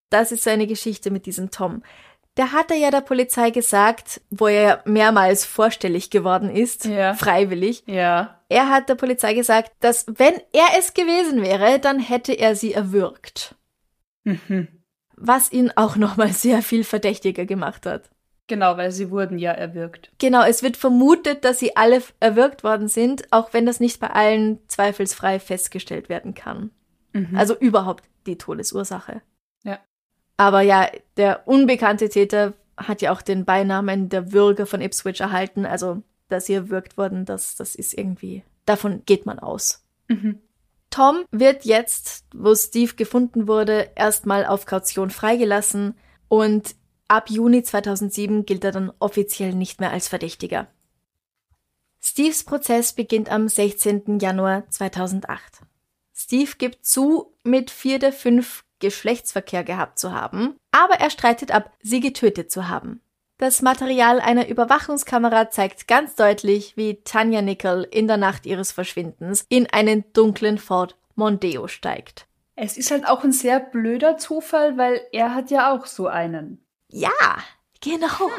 Das 0.09 0.31
ist 0.31 0.43
seine 0.43 0.67
Geschichte 0.67 1.09
mit 1.09 1.25
diesem 1.25 1.51
Tom. 1.51 1.83
Der 2.37 2.53
hatte 2.53 2.75
ja 2.75 2.91
der 2.91 3.01
Polizei 3.01 3.49
gesagt, 3.49 4.21
wo 4.29 4.47
er 4.47 4.81
mehrmals 4.85 5.45
vorstellig 5.45 6.09
geworden 6.09 6.49
ist, 6.49 6.85
ja. 6.85 7.13
freiwillig. 7.13 7.83
Ja. 7.87 8.41
Er 8.47 8.69
hat 8.69 8.87
der 8.87 8.95
Polizei 8.95 9.33
gesagt, 9.33 9.71
dass 9.81 10.05
wenn 10.07 10.35
er 10.53 10.77
es 10.77 10.93
gewesen 10.93 11.41
wäre, 11.41 11.79
dann 11.79 11.99
hätte 11.99 12.33
er 12.33 12.55
sie 12.55 12.73
erwürgt. 12.73 13.55
Mhm. 14.23 14.67
Was 15.17 15.51
ihn 15.51 15.71
auch 15.75 15.97
nochmal 15.97 16.29
sehr 16.31 16.61
viel 16.61 16.83
verdächtiger 16.83 17.45
gemacht 17.45 17.85
hat. 17.85 18.09
Genau, 18.47 18.75
weil 18.75 18.91
sie 18.91 19.11
wurden 19.11 19.37
ja 19.37 19.51
erwürgt. 19.51 20.11
Genau, 20.17 20.43
es 20.43 20.63
wird 20.63 20.75
vermutet, 20.75 21.45
dass 21.45 21.59
sie 21.59 21.77
alle 21.77 22.01
erwürgt 22.19 22.63
worden 22.63 22.87
sind, 22.87 23.31
auch 23.31 23.53
wenn 23.53 23.65
das 23.65 23.79
nicht 23.79 23.99
bei 23.99 24.09
allen 24.09 24.59
zweifelsfrei 24.67 25.39
festgestellt 25.39 26.09
werden 26.09 26.33
kann. 26.33 26.71
Mhm. 27.13 27.35
Also 27.35 27.57
überhaupt 27.57 28.03
die 28.25 28.37
Todesursache. 28.37 29.21
Ja. 29.63 29.79
Aber 30.37 30.61
ja, 30.61 30.87
der 31.17 31.47
unbekannte 31.47 32.09
Täter 32.09 32.53
hat 32.77 33.01
ja 33.01 33.11
auch 33.11 33.21
den 33.21 33.45
Beinamen 33.45 34.09
der 34.09 34.31
Würger 34.31 34.65
von 34.65 34.81
Ipswich 34.81 35.21
erhalten. 35.21 35.65
Also, 35.65 36.01
dass 36.29 36.45
sie 36.45 36.53
erwürgt 36.53 36.97
wurden, 36.97 37.25
das, 37.25 37.55
das 37.55 37.75
ist 37.75 37.97
irgendwie, 37.97 38.43
davon 38.65 39.03
geht 39.05 39.25
man 39.25 39.39
aus. 39.39 39.83
Mhm. 40.07 40.39
Tom 40.89 41.23
wird 41.31 41.63
jetzt, 41.63 42.25
wo 42.35 42.53
Steve 42.53 42.95
gefunden 42.95 43.47
wurde, 43.47 43.89
erstmal 43.95 44.45
auf 44.45 44.65
Kaution 44.65 45.09
freigelassen 45.09 45.95
und 46.27 46.75
ab 47.07 47.29
Juni 47.29 47.63
2007 47.63 48.45
gilt 48.45 48.63
er 48.65 48.71
dann 48.71 48.91
offiziell 48.99 49.53
nicht 49.53 49.79
mehr 49.79 49.91
als 49.91 50.09
Verdächtiger. 50.09 50.67
Steves 52.01 52.43
Prozess 52.43 52.93
beginnt 52.93 53.31
am 53.31 53.47
16. 53.47 54.19
Januar 54.19 54.67
2008. 54.69 55.61
Steve 56.23 56.51
gibt 56.57 56.85
zu, 56.85 57.33
mit 57.43 57.71
vier 57.71 57.99
der 57.99 58.13
fünf 58.13 58.63
Geschlechtsverkehr 58.79 59.63
gehabt 59.63 59.99
zu 59.99 60.11
haben, 60.11 60.55
aber 60.71 60.95
er 60.95 61.09
streitet 61.09 61.51
ab, 61.51 61.71
sie 61.81 61.99
getötet 61.99 62.51
zu 62.51 62.67
haben. 62.67 63.01
Das 63.37 63.63
Material 63.63 64.19
einer 64.19 64.47
Überwachungskamera 64.47 65.49
zeigt 65.49 65.87
ganz 65.87 66.13
deutlich, 66.15 66.77
wie 66.77 67.01
Tanja 67.03 67.41
Nickel 67.41 67.87
in 67.89 68.07
der 68.07 68.17
Nacht 68.17 68.45
ihres 68.45 68.71
Verschwindens 68.71 69.45
in 69.49 69.67
einen 69.67 70.03
dunklen 70.13 70.59
Ford 70.59 70.95
Mondeo 71.15 71.67
steigt. 71.67 72.27
Es 72.55 72.77
ist 72.77 72.91
halt 72.91 73.07
auch 73.07 73.23
ein 73.23 73.31
sehr 73.31 73.59
blöder 73.59 74.17
Zufall, 74.17 74.77
weil 74.77 75.01
er 75.11 75.33
hat 75.33 75.49
ja 75.49 75.73
auch 75.73 75.87
so 75.87 76.05
einen. 76.05 76.63
Ja, 76.89 77.09
genau. 77.81 78.29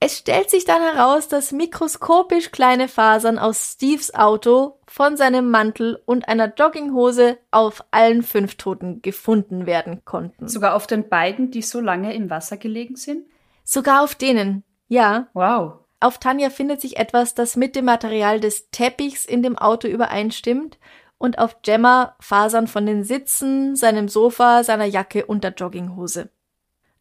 Es 0.00 0.18
stellt 0.18 0.48
sich 0.48 0.64
dann 0.64 0.80
heraus, 0.80 1.26
dass 1.26 1.50
mikroskopisch 1.50 2.52
kleine 2.52 2.86
Fasern 2.86 3.36
aus 3.36 3.72
Steves 3.72 4.14
Auto 4.14 4.78
von 4.86 5.16
seinem 5.16 5.50
Mantel 5.50 6.00
und 6.06 6.28
einer 6.28 6.54
Jogginghose 6.54 7.38
auf 7.50 7.84
allen 7.90 8.22
fünf 8.22 8.54
Toten 8.54 9.02
gefunden 9.02 9.66
werden 9.66 10.04
konnten. 10.04 10.46
Sogar 10.46 10.76
auf 10.76 10.86
den 10.86 11.08
beiden, 11.08 11.50
die 11.50 11.62
so 11.62 11.80
lange 11.80 12.14
im 12.14 12.30
Wasser 12.30 12.56
gelegen 12.56 12.94
sind? 12.94 13.26
Sogar 13.64 14.04
auf 14.04 14.14
denen, 14.14 14.62
ja. 14.86 15.28
Wow. 15.34 15.80
Auf 15.98 16.18
Tanja 16.18 16.50
findet 16.50 16.80
sich 16.80 16.96
etwas, 16.96 17.34
das 17.34 17.56
mit 17.56 17.74
dem 17.74 17.86
Material 17.86 18.38
des 18.38 18.70
Teppichs 18.70 19.24
in 19.24 19.42
dem 19.42 19.58
Auto 19.58 19.88
übereinstimmt 19.88 20.78
und 21.18 21.40
auf 21.40 21.60
Gemma 21.62 22.14
Fasern 22.20 22.68
von 22.68 22.86
den 22.86 23.02
Sitzen, 23.02 23.74
seinem 23.74 24.08
Sofa, 24.08 24.62
seiner 24.62 24.84
Jacke 24.84 25.26
und 25.26 25.42
der 25.42 25.54
Jogginghose. 25.54 26.30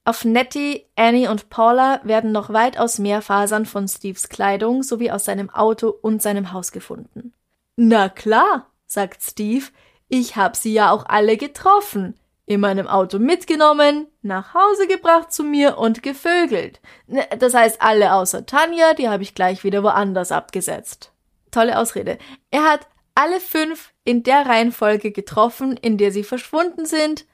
Auf 0.08 0.24
Nettie, 0.24 0.86
Annie 0.96 1.28
und 1.28 1.50
Paula 1.50 2.00
werden 2.02 2.32
noch 2.32 2.54
weitaus 2.54 2.98
mehr 2.98 3.22
Fasern 3.22 3.66
von 3.66 3.90
Steves 3.90 4.30
Kleidung 4.30 4.82
sowie 4.82 5.12
aus 5.12 5.26
seinem 5.26 5.50
Auto 5.50 5.90
und 5.90 6.22
seinem 6.22 6.54
Haus 6.54 6.72
gefunden. 6.72 7.34
Na 7.76 8.08
klar, 8.08 8.72
sagt 8.86 9.22
Steve, 9.22 9.66
ich 10.08 10.38
hab 10.38 10.56
sie 10.56 10.72
ja 10.72 10.92
auch 10.92 11.08
alle 11.08 11.36
getroffen, 11.36 12.18
in 12.46 12.62
meinem 12.62 12.88
Auto 12.88 13.20
mitgenommen, 13.20 14.08
nach 14.22 14.54
Hause 14.54 14.88
gebracht 14.88 15.34
zu 15.34 15.44
mir 15.44 15.78
und 15.78 16.04
gevögelt. 16.04 16.80
Ne, 17.08 17.28
das 17.38 17.54
heißt 17.54 17.82
alle 17.82 18.14
außer 18.14 18.46
Tanja, 18.46 18.94
die 18.94 19.10
habe 19.10 19.24
ich 19.24 19.36
gleich 19.36 19.66
wieder 19.66 19.84
woanders 19.84 20.32
abgesetzt. 20.32 21.12
Tolle 21.52 21.78
Ausrede. 21.78 22.18
Er 22.50 22.64
hat 22.64 22.88
alle 23.14 23.42
fünf 23.42 23.92
in 24.06 24.24
der 24.24 24.46
Reihenfolge 24.46 25.12
getroffen, 25.12 25.76
in 25.76 25.98
der 25.98 26.14
sie 26.14 26.24
verschwunden 26.24 26.86
sind. 26.86 27.26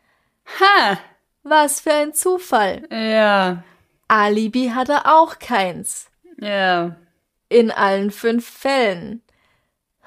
Ha! 0.60 0.98
Was 1.44 1.82
für 1.82 1.94
ein 1.94 2.14
Zufall. 2.14 2.88
Ja. 2.90 3.64
Alibi 4.08 4.70
hat 4.70 4.90
er 4.90 5.14
auch 5.14 5.40
keins. 5.40 6.10
Ja. 6.38 6.96
In 7.50 7.72
allen 7.72 8.12
fünf 8.12 8.48
Fällen. 8.48 9.22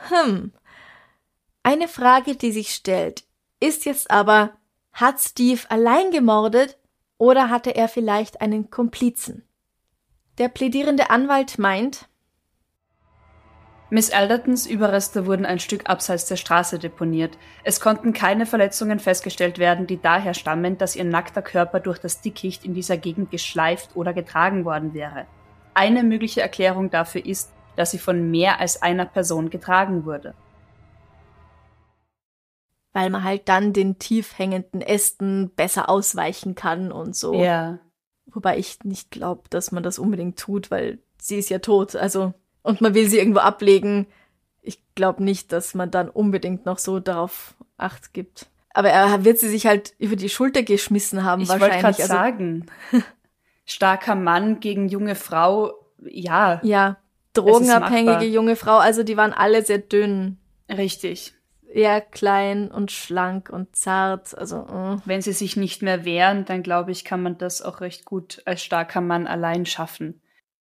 Hm. 0.09 0.53
Eine 1.63 1.89
Frage, 1.89 2.37
die 2.37 2.53
sich 2.53 2.71
stellt, 2.75 3.25
ist 3.61 3.85
jetzt 3.85 4.11
aber, 4.11 4.57
hat 4.93 5.21
Steve 5.21 5.63
allein 5.69 6.11
gemordet 6.11 6.79
oder 7.19 7.51
hatte 7.51 7.75
er 7.75 7.89
vielleicht 7.89 8.41
einen 8.41 8.71
Komplizen? 8.71 9.47
Der 10.39 10.49
plädierende 10.49 11.11
Anwalt 11.11 11.59
meint, 11.59 12.09
Miss 13.89 14.11
Aldertons 14.11 14.67
Überreste 14.67 15.27
wurden 15.27 15.47
ein 15.47 15.61
Stück 15.61 15.89
abseits 15.89 16.27
der 16.27 16.35
Straße 16.37 16.81
deponiert. 16.81 17.39
Es 17.63 17.81
konnten 17.81 18.13
keine 18.13 18.45
Verletzungen 18.45 18.99
festgestellt 18.99 19.59
werden, 19.59 19.87
die 19.87 20.01
daher 20.01 20.35
stammen, 20.35 20.77
dass 20.77 20.97
ihr 20.97 21.05
nackter 21.05 21.41
Körper 21.41 21.79
durch 21.79 22.01
das 22.01 22.21
Dickicht 22.21 22.65
in 22.65 22.75
dieser 22.75 22.97
Gegend 22.97 23.31
geschleift 23.31 23.91
oder 23.95 24.13
getragen 24.13 24.65
worden 24.65 24.93
wäre. 24.93 25.27
Eine 25.75 26.03
mögliche 26.03 26.41
Erklärung 26.41 26.91
dafür 26.91 27.25
ist, 27.25 27.53
dass 27.77 27.93
sie 27.93 27.99
von 27.99 28.31
mehr 28.31 28.59
als 28.59 28.83
einer 28.83 29.07
Person 29.07 29.51
getragen 29.51 30.05
wurde. 30.05 30.35
Weil 32.93 33.11
man 33.11 33.23
halt 33.23 33.49
dann 33.49 33.73
den 33.73 33.99
tief 33.99 34.37
hängenden 34.37 34.81
Ästen 34.81 35.51
besser 35.55 35.89
ausweichen 35.89 36.57
kann 36.57 36.91
und 36.91 37.15
so. 37.15 37.35
Ja. 37.35 37.79
Wobei 38.27 38.59
ich 38.59 38.83
nicht 38.83 39.13
glaube, 39.13 39.49
dass 39.51 39.71
man 39.71 39.85
das 39.85 40.01
unbedingt 40.01 40.39
tut, 40.39 40.73
weil 40.73 40.99
sie 41.19 41.37
ist 41.37 41.51
ja 41.51 41.61
tot. 41.61 41.95
Also 41.95 42.35
und 42.67 42.81
man 42.81 42.95
will 42.95 43.09
sie 43.09 43.19
irgendwo 43.19 43.41
ablegen. 43.41 44.07
Ich 44.61 44.81
glaube 44.95 45.23
nicht, 45.23 45.53
dass 45.53 45.75
man 45.75 45.91
dann 45.91 46.09
unbedingt 46.09 46.67
noch 46.67 46.79
so 46.79 46.99
darauf 46.99 47.55
Acht 47.79 48.15
gibt. 48.15 48.47
Aber 48.73 48.89
er 48.89 49.25
wird 49.25 49.39
sie 49.39 49.51
sich 49.51 49.67
halt 49.67 49.95
über 49.99 50.17
die 50.17 50.31
Schulter 50.31 50.63
geschmissen 50.63 51.25
haben 51.25 51.43
ich 51.43 51.49
wahrscheinlich. 51.49 51.77
Ich 51.77 51.85
wollte 51.85 51.99
also, 51.99 52.13
sagen, 52.13 52.67
starker 53.67 54.15
Mann 54.15 54.61
gegen 54.61 54.89
junge 54.89 55.15
Frau, 55.15 55.75
ja. 56.03 56.61
Ja, 56.63 56.97
drogenabhängige 57.35 58.25
junge 58.25 58.57
Frau, 58.57 58.79
also 58.79 59.03
die 59.03 59.17
waren 59.17 59.33
alle 59.33 59.63
sehr 59.65 59.79
dünn. 59.79 60.39
Richtig. 60.71 61.35
Eher 61.71 62.01
klein 62.01 62.71
und 62.71 62.91
schlank 62.91 63.51
und 63.51 63.77
zart, 63.77 64.37
also. 64.37 64.61
Uh. 64.61 64.97
Wenn 65.05 65.21
sie 65.21 65.33
sich 65.33 65.57
nicht 65.57 65.83
mehr 65.83 66.07
wehren, 66.07 66.47
dann 66.47 66.63
glaube 66.63 66.93
ich, 66.93 67.05
kann 67.05 67.23
man 67.23 67.37
das 67.37 67.61
auch 67.61 67.83
recht 67.83 68.07
gut 68.07 68.41
als 68.47 68.63
starker 68.63 69.03
Mann 69.03 69.27
allein 69.27 69.67
schaffen 69.67 70.21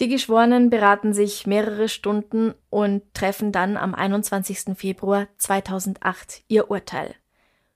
Die 0.00 0.08
Geschworenen 0.08 0.70
beraten 0.70 1.12
sich 1.12 1.46
mehrere 1.46 1.88
Stunden 1.88 2.54
und 2.70 3.02
treffen 3.14 3.50
dann 3.50 3.76
am 3.76 3.96
21. 3.96 4.76
Februar 4.76 5.26
2008 5.38 6.44
ihr 6.46 6.70
Urteil. 6.70 7.16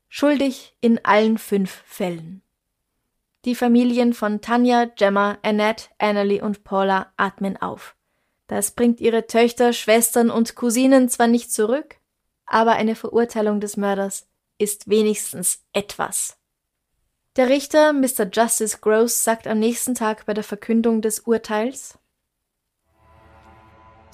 Schuldig 0.09 0.77
in 0.81 1.05
allen 1.05 1.37
fünf 1.37 1.83
Fällen. 1.85 2.43
Die 3.45 3.57
Familien 3.57 4.13
von 4.13 4.41
Tanja, 4.41 4.85
Gemma, 4.85 5.39
Annette, 5.43 5.87
Annalie 5.99 6.43
und 6.43 6.63
Paula 6.63 7.13
atmen 7.17 7.57
auf. 7.57 7.97
Das 8.47 8.71
bringt 8.71 9.01
ihre 9.01 9.27
Töchter, 9.27 9.73
Schwestern 9.73 10.31
und 10.31 10.55
Cousinen 10.55 11.09
zwar 11.09 11.27
nicht 11.27 11.51
zurück, 11.51 11.97
aber 12.47 12.73
eine 12.73 12.95
Verurteilung 12.95 13.59
des 13.59 13.77
Mörders 13.77 14.29
ist 14.59 14.89
wenigstens 14.89 15.65
etwas. 15.73 16.37
Der 17.35 17.49
Richter 17.49 17.93
Mr. 17.93 18.29
Justice 18.31 18.79
Gross 18.81 19.25
sagt 19.25 19.49
am 19.49 19.59
nächsten 19.59 19.97
Tag 19.97 20.27
bei 20.27 20.35
der 20.35 20.45
Verkündung 20.45 21.01
des 21.01 21.21
Urteils 21.21 21.99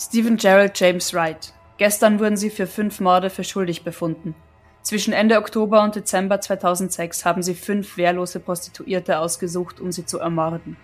Stephen 0.01 0.37
Gerald 0.37 0.79
James 0.79 1.13
Wright. 1.13 1.53
Gestern 1.77 2.21
wurden 2.21 2.37
sie 2.37 2.51
für 2.51 2.69
fünf 2.69 3.01
Morde 3.01 3.31
für 3.31 3.43
schuldig 3.43 3.83
befunden. 3.83 4.37
Zwischen 4.83 5.13
Ende 5.13 5.39
Oktober 5.39 5.83
und 5.83 5.97
Dezember 5.97 6.41
2006 6.41 7.25
haben 7.25 7.43
sie 7.43 7.57
fünf 7.57 7.97
wehrlose 7.97 8.39
Prostituierte 8.39 9.19
ausgesucht, 9.19 9.81
um 9.81 9.91
sie 9.91 10.07
zu 10.07 10.21
ermorden. 10.21 10.77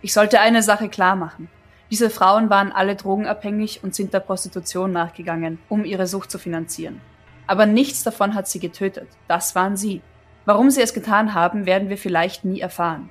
Ich 0.00 0.12
sollte 0.12 0.38
eine 0.38 0.62
Sache 0.62 0.88
klar 0.88 1.16
machen. 1.16 1.48
Diese 1.90 2.08
Frauen 2.08 2.48
waren 2.48 2.70
alle 2.70 2.94
drogenabhängig 2.94 3.82
und 3.82 3.96
sind 3.96 4.14
der 4.14 4.20
Prostitution 4.20 4.92
nachgegangen, 4.92 5.58
um 5.68 5.84
ihre 5.84 6.06
Sucht 6.06 6.30
zu 6.30 6.38
finanzieren. 6.38 7.00
Aber 7.48 7.66
nichts 7.66 8.04
davon 8.04 8.36
hat 8.36 8.46
sie 8.46 8.60
getötet. 8.60 9.08
Das 9.26 9.56
waren 9.56 9.76
sie. 9.76 10.02
Warum 10.44 10.70
sie 10.70 10.82
es 10.82 10.94
getan 10.94 11.34
haben, 11.34 11.66
werden 11.66 11.88
wir 11.88 11.98
vielleicht 11.98 12.44
nie 12.44 12.60
erfahren. 12.60 13.10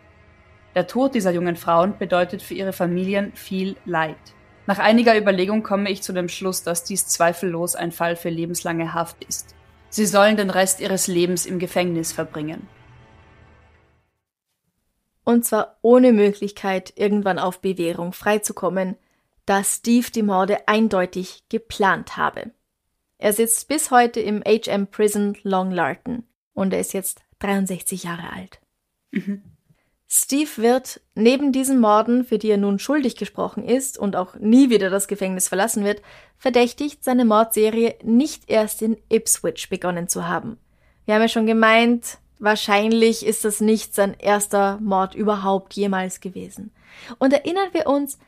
Der 0.76 0.88
Tod 0.88 1.14
dieser 1.14 1.32
jungen 1.32 1.58
Frauen 1.58 1.98
bedeutet 1.98 2.42
für 2.42 2.54
ihre 2.54 2.74
Familien 2.74 3.34
viel 3.36 3.76
Leid. 3.84 4.16
Nach 4.68 4.80
einiger 4.80 5.18
Überlegung 5.18 5.62
komme 5.62 5.92
ich 5.92 6.02
zu 6.02 6.12
dem 6.12 6.30
Schluss, 6.30 6.64
dass 6.64 6.84
dies 6.84 7.08
zweifellos 7.08 7.76
ein 7.76 7.92
Fall 7.92 8.16
für 8.16 8.30
lebenslange 8.30 8.94
Haft 8.94 9.24
ist. 9.24 9.56
Sie 9.90 10.06
sollen 10.06 10.38
den 10.38 10.50
Rest 10.50 10.80
ihres 10.80 11.08
Lebens 11.08 11.46
im 11.46 11.60
Gefängnis 11.60 12.12
verbringen. 12.12 12.68
Und 15.24 15.46
zwar 15.46 15.78
ohne 15.82 16.14
Möglichkeit, 16.14 16.94
irgendwann 16.96 17.40
auf 17.40 17.62
Bewährung 17.62 18.14
freizukommen, 18.14 18.96
da 19.46 19.64
Steve 19.64 20.10
die 20.12 20.24
Morde 20.24 20.68
eindeutig 20.68 21.44
geplant 21.50 22.18
habe. 22.18 22.52
Er 23.18 23.34
sitzt 23.34 23.68
bis 23.68 23.92
heute 23.92 24.20
im 24.20 24.44
HM 24.46 24.88
Prison 24.88 25.38
Long 25.44 25.72
Larton 25.72 26.24
und 26.54 26.74
er 26.74 26.80
ist 26.80 26.94
jetzt 26.94 27.22
63 27.40 28.04
Jahre 28.04 28.32
alt. 28.34 28.60
Mhm. 29.12 29.55
Steve 30.08 30.50
wird 30.58 31.02
neben 31.16 31.52
diesen 31.52 31.80
Morden, 31.80 32.26
für 32.26 32.38
die 32.38 32.50
er 32.50 32.58
nun 32.58 32.80
schuldig 32.80 33.16
gesprochen 33.16 33.66
ist 33.66 33.98
und 33.98 34.16
auch 34.16 34.36
nie 34.36 34.70
wieder 34.70 34.90
das 34.90 35.08
Gefängnis 35.08 35.48
verlassen 35.48 35.84
wird, 35.84 36.02
verdächtigt, 36.38 37.04
seine 37.04 37.26
Mordserie 37.26 37.96
nicht 38.04 38.50
erst 38.50 38.82
in 38.82 38.98
Ipswich 39.10 39.70
begonnen 39.70 40.08
zu 40.08 40.28
haben. 40.28 40.58
Wir 41.06 41.16
haben 41.16 41.22
ja 41.22 41.28
schon 41.28 41.48
gemeint, 41.48 42.20
wahrscheinlich 42.40 43.26
ist 43.26 43.46
das 43.46 43.62
nicht 43.62 43.96
sein 43.96 44.16
erster 44.18 44.80
Mord 44.82 45.16
überhaupt 45.16 45.74
jemals 45.74 46.20
gewesen. 46.20 46.72
Und 47.18 47.34
erinnern 47.34 47.70
wir 47.74 47.88
uns, 47.88 48.20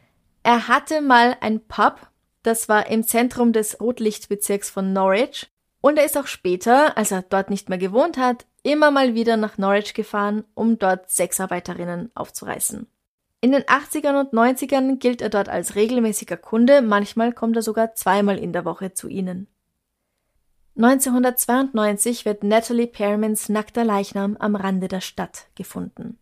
er 0.44 0.68
hatte 0.68 1.02
mal 1.02 1.38
ein 1.42 1.60
Pub, 1.60 2.10
Das 2.48 2.70
war 2.70 2.88
im 2.88 3.04
Zentrum 3.04 3.52
des 3.52 3.82
Rotlichtbezirks 3.82 4.70
von 4.70 4.94
Norwich. 4.94 5.48
Und 5.82 5.98
er 5.98 6.06
ist 6.06 6.18
auch 6.18 6.28
später, 6.28 6.98
als 6.98 7.12
er 7.12 7.24
dort 7.24 7.50
nicht 7.50 7.68
mehr 7.68 7.78
gewohnt 7.78 8.18
hat, 8.18 8.46
immer 8.68 8.92
mal 8.92 9.16
wieder 9.16 9.38
nach 9.38 9.58
Norwich 9.58 9.94
gefahren, 9.94 10.44
um 10.54 10.78
dort 10.78 11.10
Sexarbeiterinnen 11.10 12.12
aufzureißen. 12.16 12.86
In 13.40 13.52
den 13.54 13.64
80ern 13.64 14.20
und 14.20 14.34
90ern 14.34 14.98
gilt 14.98 15.22
er 15.22 15.30
dort 15.30 15.48
als 15.48 15.76
regelmäßiger 15.76 16.36
Kunde, 16.36 16.82
manchmal 16.82 17.32
kommt 17.32 17.56
er 17.56 17.62
sogar 17.62 17.94
zweimal 17.94 18.38
in 18.38 18.52
der 18.52 18.66
Woche 18.66 18.94
zu 18.94 19.08
ihnen. 19.08 19.48
1992 20.76 22.26
wird 22.26 22.44
Natalie 22.44 22.88
Perrimans 22.88 23.48
nackter 23.48 23.86
Leichnam 23.86 24.36
am 24.38 24.56
Rande 24.56 24.90
der 24.90 25.02
Stadt 25.02 25.48
gefunden. 25.56 26.20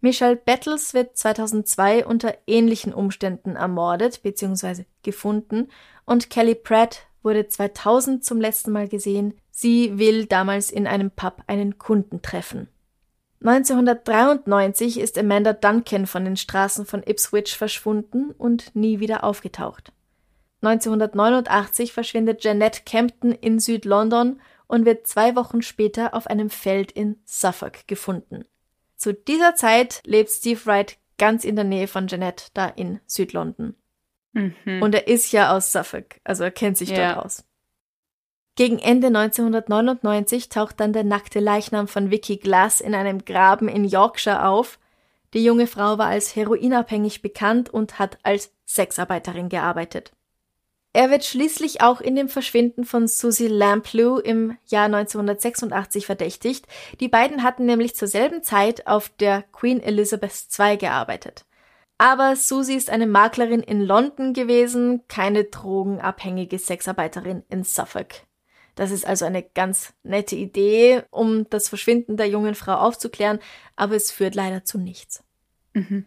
Michelle 0.00 0.36
Battles 0.36 0.94
wird 0.94 1.16
2002 1.16 2.06
unter 2.06 2.34
ähnlichen 2.46 2.94
Umständen 2.94 3.56
ermordet 3.56 4.22
bzw. 4.22 4.84
gefunden 5.02 5.68
und 6.04 6.30
Kelly 6.30 6.54
Pratt 6.54 7.06
wurde 7.24 7.48
2000 7.48 8.24
zum 8.24 8.40
letzten 8.40 8.70
Mal 8.70 8.88
gesehen. 8.88 9.34
Sie 9.50 9.98
will 9.98 10.26
damals 10.26 10.70
in 10.70 10.86
einem 10.86 11.10
Pub 11.10 11.42
einen 11.46 11.78
Kunden 11.78 12.22
treffen. 12.22 12.68
1993 13.42 14.98
ist 14.98 15.18
Amanda 15.18 15.52
Duncan 15.52 16.06
von 16.06 16.24
den 16.24 16.36
Straßen 16.36 16.86
von 16.86 17.02
Ipswich 17.02 17.56
verschwunden 17.56 18.30
und 18.30 18.74
nie 18.74 19.00
wieder 19.00 19.24
aufgetaucht. 19.24 19.92
1989 20.62 21.92
verschwindet 21.92 22.40
Jeanette 22.40 22.82
Campton 22.86 23.32
in 23.32 23.60
Südlondon 23.60 24.40
und 24.66 24.86
wird 24.86 25.06
zwei 25.06 25.36
Wochen 25.36 25.60
später 25.60 26.14
auf 26.14 26.26
einem 26.26 26.48
Feld 26.48 26.90
in 26.92 27.16
Suffolk 27.26 27.86
gefunden. 27.86 28.46
Zu 28.96 29.12
dieser 29.12 29.54
Zeit 29.54 30.00
lebt 30.06 30.30
Steve 30.30 30.64
Wright 30.64 30.96
ganz 31.18 31.44
in 31.44 31.56
der 31.56 31.66
Nähe 31.66 31.86
von 31.86 32.06
Jeanette, 32.06 32.46
da 32.54 32.66
in 32.66 33.00
Südlondon. 33.06 33.74
Mhm. 34.34 34.82
Und 34.82 34.94
er 34.94 35.08
ist 35.08 35.32
ja 35.32 35.56
aus 35.56 35.72
Suffolk, 35.72 36.20
also 36.24 36.44
er 36.44 36.50
kennt 36.50 36.76
sich 36.76 36.90
ja. 36.90 37.14
dort 37.14 37.24
aus. 37.24 37.44
Gegen 38.56 38.78
Ende 38.78 39.08
1999 39.08 40.48
taucht 40.48 40.78
dann 40.78 40.92
der 40.92 41.02
nackte 41.02 41.40
Leichnam 41.40 41.88
von 41.88 42.10
Vicky 42.10 42.36
Glass 42.36 42.80
in 42.80 42.94
einem 42.94 43.24
Graben 43.24 43.68
in 43.68 43.84
Yorkshire 43.84 44.46
auf. 44.46 44.78
Die 45.32 45.44
junge 45.44 45.66
Frau 45.66 45.98
war 45.98 46.06
als 46.06 46.36
heroinabhängig 46.36 47.20
bekannt 47.20 47.68
und 47.68 47.98
hat 47.98 48.18
als 48.22 48.52
Sexarbeiterin 48.64 49.48
gearbeitet. 49.48 50.12
Er 50.92 51.10
wird 51.10 51.24
schließlich 51.24 51.80
auch 51.80 52.00
in 52.00 52.14
dem 52.14 52.28
Verschwinden 52.28 52.84
von 52.84 53.08
Susie 53.08 53.48
Lamplugh 53.48 54.20
im 54.20 54.56
Jahr 54.66 54.84
1986 54.84 56.06
verdächtigt. 56.06 56.68
Die 57.00 57.08
beiden 57.08 57.42
hatten 57.42 57.66
nämlich 57.66 57.96
zur 57.96 58.06
selben 58.06 58.44
Zeit 58.44 58.86
auf 58.86 59.08
der 59.08 59.42
Queen 59.50 59.82
Elizabeth 59.82 60.46
II 60.56 60.76
gearbeitet. 60.76 61.46
Aber 61.98 62.34
Susie 62.36 62.74
ist 62.74 62.90
eine 62.90 63.06
Maklerin 63.06 63.60
in 63.60 63.80
London 63.80 64.32
gewesen, 64.32 65.02
keine 65.08 65.44
drogenabhängige 65.44 66.58
Sexarbeiterin 66.58 67.44
in 67.48 67.62
Suffolk. 67.62 68.22
Das 68.74 68.90
ist 68.90 69.06
also 69.06 69.24
eine 69.24 69.42
ganz 69.42 69.94
nette 70.02 70.34
Idee, 70.34 71.04
um 71.10 71.48
das 71.50 71.68
Verschwinden 71.68 72.16
der 72.16 72.28
jungen 72.28 72.56
Frau 72.56 72.74
aufzuklären, 72.74 73.38
aber 73.76 73.94
es 73.94 74.10
führt 74.10 74.34
leider 74.34 74.64
zu 74.64 74.78
nichts. 74.78 75.22
Mhm. 75.74 76.06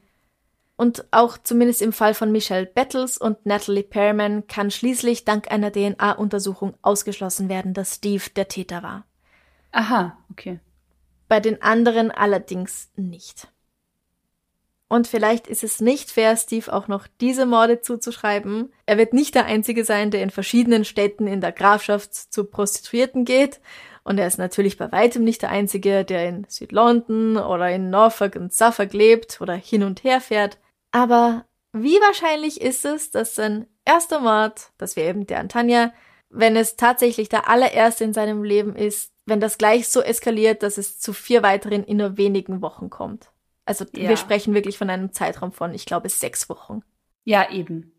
Und 0.76 1.06
auch 1.12 1.38
zumindest 1.38 1.82
im 1.82 1.94
Fall 1.94 2.14
von 2.14 2.32
Michelle 2.32 2.68
Battles 2.68 3.18
und 3.18 3.46
Natalie 3.46 3.84
Perriman 3.84 4.46
kann 4.48 4.70
schließlich 4.70 5.26
dank 5.26 5.50
einer 5.50 5.72
DNA-Untersuchung 5.72 6.76
ausgeschlossen 6.84 7.50
werden, 7.50 7.74
dass 7.74 7.96
Steve 7.96 8.30
der 8.36 8.48
Täter 8.48 8.84
war. 8.84 9.06
Aha, 9.72 10.18
okay. 10.30 10.60
Bei 11.28 11.40
den 11.40 11.62
anderen 11.62 12.12
allerdings 12.12 12.92
nicht. 12.96 13.48
Und 14.90 15.08
vielleicht 15.08 15.48
ist 15.48 15.64
es 15.64 15.82
nicht 15.82 16.12
fair, 16.12 16.38
Steve 16.38 16.72
auch 16.72 16.88
noch 16.88 17.08
diese 17.20 17.46
Morde 17.46 17.82
zuzuschreiben. 17.82 18.72
Er 18.86 18.98
wird 18.98 19.14
nicht 19.14 19.36
der 19.36 19.46
Einzige 19.46 19.84
sein, 19.84 20.12
der 20.12 20.24
in 20.24 20.30
verschiedenen 20.30 20.86
Städten 20.86 21.28
in 21.28 21.42
der 21.42 21.52
Grafschaft 21.52 22.14
zu 22.14 22.46
Prostituierten 22.46 23.26
geht. 23.26 23.60
Und 24.06 24.18
er 24.18 24.28
ist 24.28 24.38
natürlich 24.38 24.78
bei 24.78 24.90
weitem 24.94 25.26
nicht 25.26 25.42
der 25.42 25.50
Einzige, 25.50 26.06
der 26.06 26.30
in 26.30 26.46
Südlondon 26.48 27.36
oder 27.36 27.70
in 27.70 27.90
Norfolk 27.90 28.38
und 28.38 28.54
Suffolk 28.54 28.94
lebt 28.94 29.42
oder 29.42 29.54
hin 29.54 29.84
und 29.84 30.06
her 30.06 30.22
fährt. 30.22 30.58
Aber 30.92 31.44
wie 31.74 32.00
wahrscheinlich 32.00 32.62
ist 32.62 32.86
es, 32.86 33.12
dass 33.12 33.36
sein 33.36 33.68
erster 33.84 34.22
Mord, 34.22 34.72
das 34.78 34.96
wäre 34.96 35.10
eben 35.10 35.28
der 35.28 35.40
an 35.40 35.50
Tanja, 35.50 35.92
wenn 36.30 36.56
es 36.56 36.78
tatsächlich 36.78 37.28
der 37.28 37.50
allererste 37.50 38.06
in 38.06 38.14
seinem 38.14 38.44
Leben 38.44 38.76
ist, 38.76 39.12
wenn 39.26 39.42
das 39.42 39.58
gleich 39.58 39.90
so 39.90 40.02
eskaliert, 40.02 40.64
dass 40.64 40.78
es 40.78 41.00
zu 41.00 41.12
vier 41.12 41.44
weiteren 41.44 41.84
in 41.84 41.98
nur 41.98 42.16
wenigen 42.16 42.62
Wochen 42.62 42.90
kommt? 42.90 43.30
Also 43.68 43.86
ja. 43.96 44.10
wir 44.10 44.18
sprechen 44.18 44.54
wirklich 44.54 44.78
von 44.78 44.90
einem 44.90 45.12
Zeitraum 45.12 45.52
von, 45.52 45.74
ich 45.74 45.86
glaube, 45.86 46.10
sechs 46.10 46.50
Wochen. 46.50 46.82
Ja, 47.24 47.52
eben. 47.52 47.94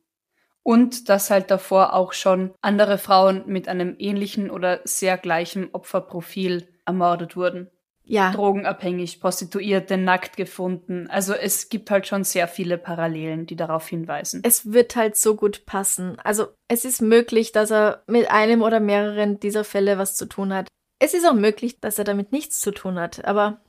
Und 0.62 1.08
dass 1.08 1.30
halt 1.30 1.50
davor 1.50 1.94
auch 1.94 2.12
schon 2.12 2.52
andere 2.60 2.98
Frauen 2.98 3.44
mit 3.46 3.68
einem 3.68 3.94
ähnlichen 3.98 4.50
oder 4.50 4.80
sehr 4.84 5.16
gleichen 5.16 5.70
Opferprofil 5.72 6.68
ermordet 6.84 7.36
wurden. 7.36 7.70
Ja. 8.04 8.32
Drogenabhängig, 8.32 9.20
Prostituierte, 9.20 9.98
nackt 9.98 10.38
gefunden. 10.38 11.08
Also 11.10 11.34
es 11.34 11.68
gibt 11.68 11.90
halt 11.90 12.06
schon 12.06 12.24
sehr 12.24 12.48
viele 12.48 12.78
Parallelen, 12.78 13.44
die 13.44 13.56
darauf 13.56 13.86
hinweisen. 13.86 14.40
Es 14.44 14.72
wird 14.72 14.96
halt 14.96 15.16
so 15.16 15.36
gut 15.36 15.66
passen. 15.66 16.18
Also 16.24 16.46
es 16.68 16.86
ist 16.86 17.02
möglich, 17.02 17.52
dass 17.52 17.70
er 17.70 18.02
mit 18.06 18.30
einem 18.30 18.62
oder 18.62 18.80
mehreren 18.80 19.38
dieser 19.40 19.62
Fälle 19.62 19.98
was 19.98 20.16
zu 20.16 20.24
tun 20.24 20.54
hat. 20.54 20.68
Es 20.98 21.12
ist 21.12 21.26
auch 21.26 21.34
möglich, 21.34 21.80
dass 21.80 21.98
er 21.98 22.04
damit 22.04 22.32
nichts 22.32 22.60
zu 22.60 22.70
tun 22.70 22.98
hat. 22.98 23.26
Aber 23.26 23.60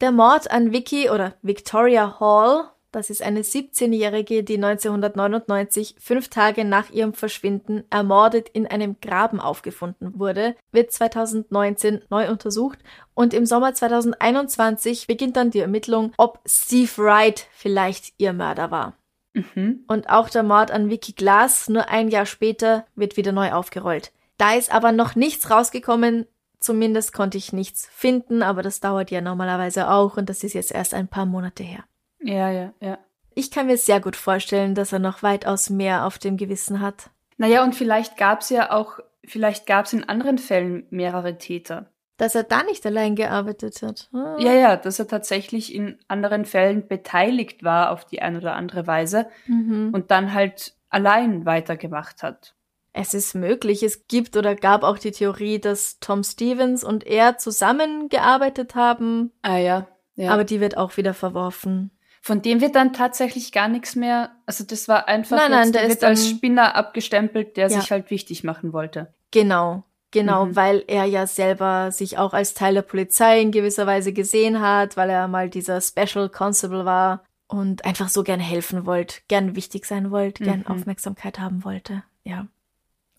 der 0.00 0.12
Mord 0.12 0.50
an 0.50 0.72
Vicky 0.72 1.10
oder 1.10 1.34
Victoria 1.42 2.18
Hall, 2.20 2.70
das 2.94 3.10
ist 3.10 3.22
eine 3.22 3.42
17-Jährige, 3.42 4.44
die 4.44 4.54
1999, 4.54 5.96
fünf 5.98 6.28
Tage 6.28 6.64
nach 6.64 6.90
ihrem 6.90 7.12
Verschwinden, 7.12 7.82
ermordet 7.90 8.48
in 8.50 8.66
einem 8.66 8.96
Graben 9.00 9.40
aufgefunden 9.40 10.18
wurde, 10.18 10.54
wird 10.70 10.92
2019 10.92 12.02
neu 12.08 12.30
untersucht 12.30 12.78
und 13.14 13.34
im 13.34 13.46
Sommer 13.46 13.74
2021 13.74 15.08
beginnt 15.08 15.36
dann 15.36 15.50
die 15.50 15.60
Ermittlung, 15.60 16.12
ob 16.16 16.40
Steve 16.46 16.90
Wright 16.98 17.48
vielleicht 17.52 18.14
ihr 18.18 18.32
Mörder 18.32 18.70
war. 18.70 18.94
Mhm. 19.32 19.84
Und 19.88 20.08
auch 20.08 20.28
der 20.30 20.44
Mord 20.44 20.70
an 20.70 20.88
Vicky 20.88 21.12
Glass, 21.12 21.68
nur 21.68 21.88
ein 21.88 22.08
Jahr 22.08 22.26
später, 22.26 22.86
wird 22.94 23.16
wieder 23.16 23.32
neu 23.32 23.52
aufgerollt. 23.52 24.12
Da 24.38 24.54
ist 24.54 24.72
aber 24.72 24.92
noch 24.92 25.14
nichts 25.16 25.50
rausgekommen, 25.50 26.26
Zumindest 26.64 27.12
konnte 27.12 27.36
ich 27.36 27.52
nichts 27.52 27.86
finden, 27.92 28.42
aber 28.42 28.62
das 28.62 28.80
dauert 28.80 29.10
ja 29.10 29.20
normalerweise 29.20 29.90
auch 29.90 30.16
und 30.16 30.30
das 30.30 30.42
ist 30.42 30.54
jetzt 30.54 30.72
erst 30.72 30.94
ein 30.94 31.08
paar 31.08 31.26
Monate 31.26 31.62
her. 31.62 31.84
Ja, 32.22 32.50
ja, 32.50 32.72
ja. 32.80 32.98
Ich 33.34 33.50
kann 33.50 33.66
mir 33.66 33.76
sehr 33.76 34.00
gut 34.00 34.16
vorstellen, 34.16 34.74
dass 34.74 34.90
er 34.90 34.98
noch 34.98 35.22
weitaus 35.22 35.68
mehr 35.68 36.06
auf 36.06 36.16
dem 36.16 36.38
Gewissen 36.38 36.80
hat. 36.80 37.10
Naja, 37.36 37.62
und 37.64 37.74
vielleicht 37.74 38.16
gab 38.16 38.40
es 38.40 38.48
ja 38.48 38.72
auch, 38.72 38.98
vielleicht 39.26 39.66
gab 39.66 39.84
es 39.84 39.92
in 39.92 40.04
anderen 40.04 40.38
Fällen 40.38 40.86
mehrere 40.88 41.36
Täter. 41.36 41.90
Dass 42.16 42.34
er 42.34 42.44
da 42.44 42.62
nicht 42.62 42.86
allein 42.86 43.14
gearbeitet 43.14 43.82
hat. 43.82 44.08
Ah. 44.14 44.38
Ja, 44.38 44.54
ja, 44.54 44.76
dass 44.78 44.98
er 44.98 45.06
tatsächlich 45.06 45.74
in 45.74 45.98
anderen 46.08 46.46
Fällen 46.46 46.88
beteiligt 46.88 47.62
war 47.62 47.90
auf 47.90 48.06
die 48.06 48.22
eine 48.22 48.38
oder 48.38 48.54
andere 48.54 48.86
Weise 48.86 49.26
mhm. 49.46 49.90
und 49.92 50.10
dann 50.10 50.32
halt 50.32 50.74
allein 50.88 51.44
weitergemacht 51.44 52.22
hat. 52.22 52.54
Es 52.96 53.12
ist 53.12 53.34
möglich. 53.34 53.82
Es 53.82 54.06
gibt 54.06 54.36
oder 54.36 54.54
gab 54.54 54.84
auch 54.84 54.98
die 54.98 55.10
Theorie, 55.10 55.58
dass 55.58 55.98
Tom 55.98 56.22
Stevens 56.22 56.84
und 56.84 57.04
er 57.04 57.38
zusammengearbeitet 57.38 58.76
haben. 58.76 59.32
Ah 59.42 59.58
ja. 59.58 59.88
ja. 60.14 60.30
Aber 60.32 60.44
die 60.44 60.60
wird 60.60 60.76
auch 60.76 60.96
wieder 60.96 61.12
verworfen. 61.12 61.90
Von 62.22 62.40
dem 62.40 62.60
wird 62.60 62.76
dann 62.76 62.92
tatsächlich 62.92 63.50
gar 63.50 63.66
nichts 63.66 63.96
mehr. 63.96 64.30
Also 64.46 64.64
das 64.64 64.86
war 64.86 65.08
einfach 65.08 65.36
nein, 65.36 65.50
nein, 65.50 65.72
der 65.72 65.88
wird 65.88 66.04
dann, 66.04 66.10
als 66.10 66.28
Spinner 66.28 66.76
abgestempelt, 66.76 67.56
der 67.56 67.68
ja. 67.68 67.80
sich 67.80 67.90
halt 67.90 68.10
wichtig 68.10 68.44
machen 68.44 68.72
wollte. 68.72 69.12
Genau. 69.32 69.82
Genau, 70.12 70.46
mhm. 70.46 70.56
weil 70.56 70.84
er 70.86 71.04
ja 71.06 71.26
selber 71.26 71.90
sich 71.90 72.16
auch 72.18 72.32
als 72.32 72.54
Teil 72.54 72.74
der 72.74 72.82
Polizei 72.82 73.40
in 73.40 73.50
gewisser 73.50 73.88
Weise 73.88 74.12
gesehen 74.12 74.60
hat, 74.60 74.96
weil 74.96 75.10
er 75.10 75.26
mal 75.26 75.50
dieser 75.50 75.80
Special 75.80 76.28
Constable 76.28 76.84
war 76.84 77.24
und 77.48 77.84
einfach 77.84 78.08
so 78.08 78.22
gern 78.22 78.38
helfen 78.38 78.86
wollte, 78.86 79.16
gern 79.26 79.56
wichtig 79.56 79.84
sein 79.84 80.12
wollte, 80.12 80.44
gern 80.44 80.60
mhm. 80.60 80.68
Aufmerksamkeit 80.68 81.40
haben 81.40 81.64
wollte. 81.64 82.04
Ja. 82.22 82.46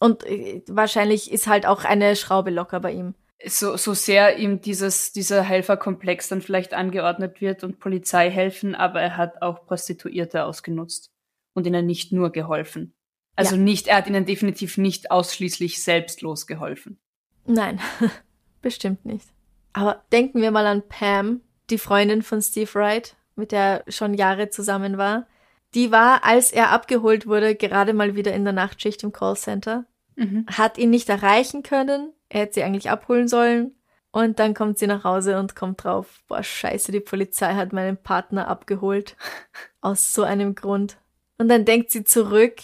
Und 0.06 0.24
äh, 0.26 0.62
wahrscheinlich 0.68 1.32
ist 1.32 1.48
halt 1.48 1.66
auch 1.66 1.84
eine 1.84 2.16
Schraube 2.16 2.52
locker 2.52 2.80
bei 2.80 2.92
ihm. 2.92 3.16
So, 3.44 3.76
so 3.76 3.94
sehr 3.94 4.38
ihm 4.38 4.62
dieses, 4.62 5.12
dieser 5.14 5.42
Helferkomplex 5.42 6.30
dann 6.30 6.42
vielleicht 6.42 6.74
angeordnet 6.74 7.42
wird 7.42 7.64
und 7.64 7.80
Polizei 7.80 8.30
helfen, 8.30 8.76
aber 8.76 9.02
er 9.02 9.18
hat 9.18 9.42
auch 9.42 9.66
Prostituierte 9.66 10.46
ausgenutzt 10.46 11.12
und 11.54 11.66
ihnen 11.66 11.88
nicht 11.88 12.12
nur 12.12 12.32
geholfen. 12.32 12.94
Also 13.36 13.56
ja. 13.56 13.62
nicht, 13.62 13.88
er 13.88 13.98
hat 13.98 14.08
ihnen 14.08 14.26
definitiv 14.26 14.78
nicht 14.78 15.10
ausschließlich 15.10 15.84
selbstlos 15.84 16.46
geholfen. 16.46 17.00
Nein, 17.46 17.80
bestimmt 18.62 19.06
nicht. 19.06 19.28
Aber 19.74 20.04
denken 20.12 20.42
wir 20.42 20.52
mal 20.52 20.68
an 20.68 20.88
Pam, 20.88 21.42
die 21.72 21.80
Freundin 21.80 22.22
von 22.22 22.44
Steve 22.44 22.74
Wright, 22.76 23.16
mit 23.36 23.52
der 23.52 23.84
er 23.86 23.92
schon 23.92 24.14
Jahre 24.14 24.50
zusammen 24.52 25.00
war. 25.00 25.28
Die 25.74 25.92
war, 25.92 26.24
als 26.24 26.52
er 26.52 26.70
abgeholt 26.70 27.26
wurde, 27.26 27.56
gerade 27.56 27.94
mal 27.94 28.16
wieder 28.16 28.34
in 28.34 28.46
der 28.46 28.54
Nachtschicht 28.54 29.04
im 29.04 29.12
Callcenter, 29.12 29.86
mhm. 30.16 30.46
hat 30.48 30.78
ihn 30.78 30.90
nicht 30.90 31.10
erreichen 31.10 31.64
können. 31.64 32.14
Er 32.30 32.42
hätte 32.42 32.56
sie 32.56 32.64
eigentlich 32.64 32.90
abholen 32.90 33.28
sollen. 33.28 33.76
Und 34.12 34.40
dann 34.40 34.54
kommt 34.54 34.78
sie 34.78 34.88
nach 34.88 35.04
Hause 35.04 35.38
und 35.40 35.58
kommt 35.58 35.84
drauf, 35.84 36.24
boah, 36.28 36.42
scheiße, 36.42 36.94
die 36.94 37.02
Polizei 37.02 37.54
hat 37.54 37.74
meinen 37.74 37.98
Partner 37.98 38.48
abgeholt. 38.48 39.18
Aus 39.82 40.14
so 40.14 40.24
einem 40.24 40.56
Grund. 40.56 40.98
Und 41.38 41.50
dann 41.50 41.66
denkt 41.66 41.92
sie 41.92 42.06
zurück, 42.06 42.56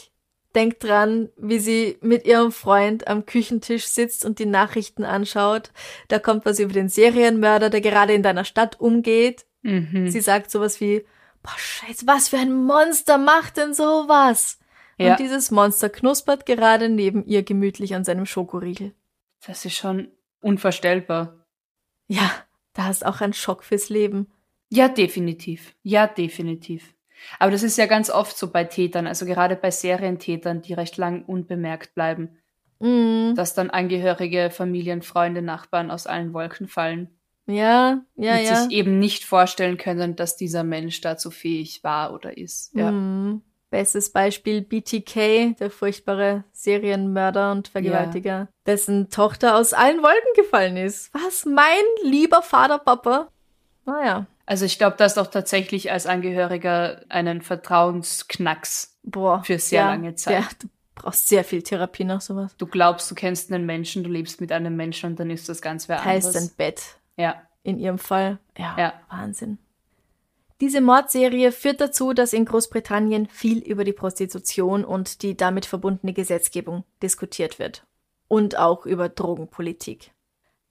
denkt 0.55 0.83
dran, 0.83 1.29
wie 1.37 1.59
sie 1.59 1.97
mit 2.01 2.25
ihrem 2.25 2.51
Freund 2.51 3.07
am 3.07 3.25
Küchentisch 3.25 3.87
sitzt 3.87 4.25
und 4.25 4.39
die 4.39 4.45
Nachrichten 4.45 5.03
anschaut. 5.03 5.71
Da 6.07 6.19
kommt 6.19 6.45
was 6.45 6.59
über 6.59 6.73
den 6.73 6.89
Serienmörder, 6.89 7.69
der 7.69 7.81
gerade 7.81 8.13
in 8.13 8.23
deiner 8.23 8.45
Stadt 8.45 8.79
umgeht. 8.79 9.45
Mhm. 9.61 10.09
Sie 10.09 10.21
sagt 10.21 10.51
sowas 10.51 10.79
wie, 10.79 11.05
boah, 11.43 11.57
scheiße, 11.57 12.07
was 12.07 12.29
für 12.29 12.37
ein 12.37 12.53
Monster 12.53 13.17
macht 13.17 13.57
denn 13.57 13.73
sowas? 13.73 14.57
Ja. 14.97 15.11
Und 15.11 15.19
dieses 15.19 15.51
Monster 15.51 15.89
knuspert 15.89 16.45
gerade 16.45 16.89
neben 16.89 17.25
ihr 17.25 17.43
gemütlich 17.43 17.95
an 17.95 18.03
seinem 18.03 18.25
Schokoriegel. 18.25 18.93
Das 19.45 19.65
ist 19.65 19.75
schon 19.75 20.09
unvorstellbar. 20.41 21.45
Ja, 22.07 22.29
da 22.73 22.89
ist 22.89 23.05
auch 23.05 23.21
ein 23.21 23.33
Schock 23.33 23.63
fürs 23.63 23.89
Leben. 23.89 24.27
Ja, 24.69 24.87
definitiv. 24.87 25.75
Ja, 25.83 26.07
definitiv. 26.07 26.93
Aber 27.39 27.51
das 27.51 27.63
ist 27.63 27.77
ja 27.77 27.85
ganz 27.85 28.09
oft 28.09 28.37
so 28.37 28.51
bei 28.51 28.63
Tätern, 28.63 29.07
also 29.07 29.25
gerade 29.25 29.55
bei 29.55 29.71
Serientätern, 29.71 30.61
die 30.61 30.73
recht 30.73 30.97
lang 30.97 31.23
unbemerkt 31.25 31.93
bleiben, 31.93 32.37
Mhm. 32.79 33.35
dass 33.35 33.53
dann 33.53 33.69
Angehörige, 33.69 34.49
Familien, 34.49 35.03
Freunde, 35.03 35.43
Nachbarn 35.43 35.91
aus 35.91 36.07
allen 36.07 36.33
Wolken 36.33 36.67
fallen 36.67 37.09
Ja, 37.45 38.01
ja, 38.15 38.35
und 38.37 38.43
ja. 38.43 38.55
sich 38.63 38.71
eben 38.71 38.97
nicht 38.97 39.23
vorstellen 39.23 39.77
können, 39.77 40.15
dass 40.15 40.35
dieser 40.35 40.63
Mensch 40.63 40.99
dazu 41.01 41.29
fähig 41.29 41.83
war 41.83 42.11
oder 42.13 42.37
ist. 42.37 42.73
Ja. 42.73 42.91
Mhm. 42.91 43.43
Bestes 43.71 44.11
Beispiel 44.11 44.61
BTK, 44.61 45.55
der 45.57 45.71
furchtbare 45.71 46.43
Serienmörder 46.51 47.51
und 47.53 47.69
Vergewaltiger, 47.69 48.49
dessen 48.67 49.09
Tochter 49.09 49.55
aus 49.55 49.73
allen 49.73 50.03
Wolken 50.03 50.33
gefallen 50.35 50.77
ist. 50.77 51.11
Was? 51.13 51.45
Mein 51.45 51.81
lieber 52.03 52.41
Vater, 52.43 52.77
Papa? 52.79 53.29
Naja, 53.85 54.27
Also 54.45 54.65
ich 54.65 54.77
glaube, 54.77 54.97
dass 54.97 55.17
auch 55.17 55.27
tatsächlich 55.27 55.91
als 55.91 56.05
Angehöriger 56.05 57.01
einen 57.09 57.41
Vertrauensknacks. 57.41 58.97
boah. 59.03 59.43
Für 59.43 59.57
sehr 59.59 59.81
ja, 59.81 59.87
lange 59.89 60.15
Zeit. 60.15 60.33
Ja, 60.33 60.47
du 60.59 60.67
brauchst 60.95 61.27
sehr 61.29 61.43
viel 61.43 61.63
Therapie 61.63 62.03
nach 62.03 62.21
sowas. 62.21 62.55
Du 62.57 62.67
glaubst, 62.67 63.09
du 63.09 63.15
kennst 63.15 63.51
einen 63.51 63.65
Menschen, 63.65 64.03
du 64.03 64.09
lebst 64.09 64.41
mit 64.41 64.51
einem 64.51 64.75
Menschen 64.75 65.11
und 65.11 65.19
dann 65.19 65.29
ist 65.29 65.47
das 65.49 65.61
ganz 65.61 65.87
wer 65.89 65.97
Teilst 65.97 66.27
anderes. 66.27 66.47
dein 66.49 66.55
Bett. 66.57 66.81
Ja, 67.17 67.41
In 67.63 67.79
ihrem 67.79 67.97
Fall. 67.99 68.37
Ja, 68.57 68.75
Ja. 68.77 68.93
Wahnsinn. 69.09 69.57
Diese 70.61 70.79
Mordserie 70.79 71.51
führt 71.51 71.81
dazu, 71.81 72.13
dass 72.13 72.33
in 72.33 72.45
Großbritannien 72.45 73.27
viel 73.27 73.57
über 73.57 73.83
die 73.83 73.93
Prostitution 73.93 74.85
und 74.85 75.23
die 75.23 75.35
damit 75.35 75.65
verbundene 75.65 76.13
Gesetzgebung 76.13 76.83
diskutiert 77.01 77.57
wird. 77.57 77.83
Und 78.27 78.57
auch 78.57 78.85
über 78.85 79.09
Drogenpolitik. 79.09 80.11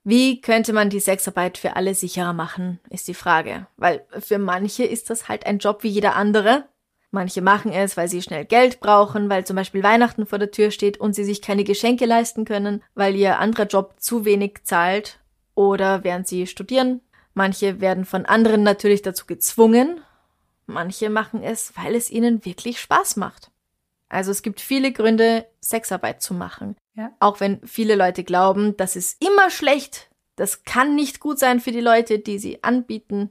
Wie 0.05 0.41
könnte 0.41 0.73
man 0.73 0.91
die 0.91 1.01
Sexarbeit 1.01 1.59
für 1.59 1.75
alle 1.75 1.95
sicherer 1.97 2.33
machen, 2.33 2.79
ist 2.89 3.09
die 3.09 3.15
Frage. 3.15 3.67
Weil 3.77 4.07
für 4.21 4.39
manche 4.39 4.85
ist 4.85 5.11
das 5.11 5.29
halt 5.29 5.45
ein 5.45 5.59
Job 5.59 5.83
wie 5.83 5.89
jeder 5.89 6.15
andere. 6.15 6.65
Manche 7.11 7.43
machen 7.43 7.73
es, 7.73 7.97
weil 7.97 8.09
sie 8.09 8.23
schnell 8.23 8.45
Geld 8.45 8.79
brauchen, 8.79 9.29
weil 9.29 9.45
zum 9.45 9.57
Beispiel 9.57 9.83
Weihnachten 9.83 10.25
vor 10.25 10.39
der 10.39 10.53
Tür 10.53 10.71
steht 10.71 10.99
und 10.99 11.15
sie 11.15 11.25
sich 11.25 11.43
keine 11.43 11.65
Geschenke 11.65 12.07
leisten 12.07 12.45
können, 12.45 12.85
weil 12.95 13.17
ihr 13.17 13.41
anderer 13.41 13.67
Job 13.67 13.95
zu 13.99 14.25
wenig 14.25 14.61
zahlt 14.63 15.19
oder 15.57 16.05
während 16.05 16.29
sie 16.29 16.47
studieren. 16.47 17.01
Manche 17.41 17.81
werden 17.81 18.05
von 18.05 18.27
anderen 18.27 18.63
natürlich 18.65 19.01
dazu 19.01 19.25
gezwungen. 19.25 20.03
Manche 20.67 21.09
machen 21.09 21.43
es, 21.43 21.73
weil 21.75 21.95
es 21.95 22.11
ihnen 22.11 22.45
wirklich 22.45 22.79
Spaß 22.79 23.17
macht. 23.17 23.51
Also 24.11 24.31
es 24.31 24.43
gibt 24.43 24.61
viele 24.61 24.93
Gründe, 24.93 25.47
Sexarbeit 25.63 26.21
zu 26.21 26.35
machen. 26.35 26.77
Ja. 26.97 27.13
Auch 27.19 27.41
wenn 27.41 27.67
viele 27.67 27.95
Leute 27.95 28.25
glauben, 28.25 28.77
das 28.77 28.95
ist 28.95 29.25
immer 29.25 29.49
schlecht. 29.49 30.11
Das 30.37 30.65
kann 30.65 30.95
nicht 30.95 31.19
gut 31.19 31.39
sein 31.39 31.61
für 31.61 31.73
die 31.73 31.81
Leute, 31.81 32.19
die 32.19 32.39
sie 32.39 32.63
anbieten. 32.63 33.31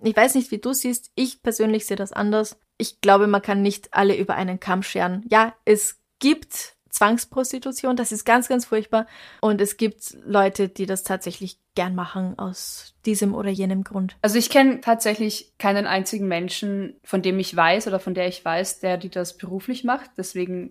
Ich 0.00 0.16
weiß 0.16 0.36
nicht, 0.36 0.52
wie 0.52 0.58
du 0.58 0.72
siehst. 0.72 1.10
Ich 1.16 1.42
persönlich 1.42 1.86
sehe 1.86 1.96
das 1.96 2.12
anders. 2.12 2.56
Ich 2.78 3.00
glaube, 3.00 3.26
man 3.26 3.42
kann 3.42 3.62
nicht 3.62 3.92
alle 3.94 4.16
über 4.16 4.36
einen 4.36 4.60
Kamm 4.60 4.84
scheren. 4.84 5.24
Ja, 5.28 5.56
es 5.64 5.98
gibt 6.20 6.73
Zwangsprostitution, 6.94 7.96
das 7.96 8.12
ist 8.12 8.24
ganz, 8.24 8.48
ganz 8.48 8.64
furchtbar. 8.66 9.06
Und 9.40 9.60
es 9.60 9.76
gibt 9.76 10.16
Leute, 10.24 10.68
die 10.68 10.86
das 10.86 11.02
tatsächlich 11.02 11.58
gern 11.74 11.94
machen 11.96 12.38
aus 12.38 12.94
diesem 13.04 13.34
oder 13.34 13.50
jenem 13.50 13.82
Grund. 13.82 14.16
Also 14.22 14.38
ich 14.38 14.48
kenne 14.48 14.80
tatsächlich 14.80 15.52
keinen 15.58 15.86
einzigen 15.86 16.28
Menschen, 16.28 16.94
von 17.02 17.20
dem 17.20 17.38
ich 17.40 17.54
weiß 17.54 17.88
oder 17.88 17.98
von 17.98 18.14
der 18.14 18.28
ich 18.28 18.44
weiß, 18.44 18.78
der 18.78 18.96
die 18.96 19.10
das 19.10 19.36
beruflich 19.36 19.82
macht. 19.82 20.10
Deswegen 20.16 20.70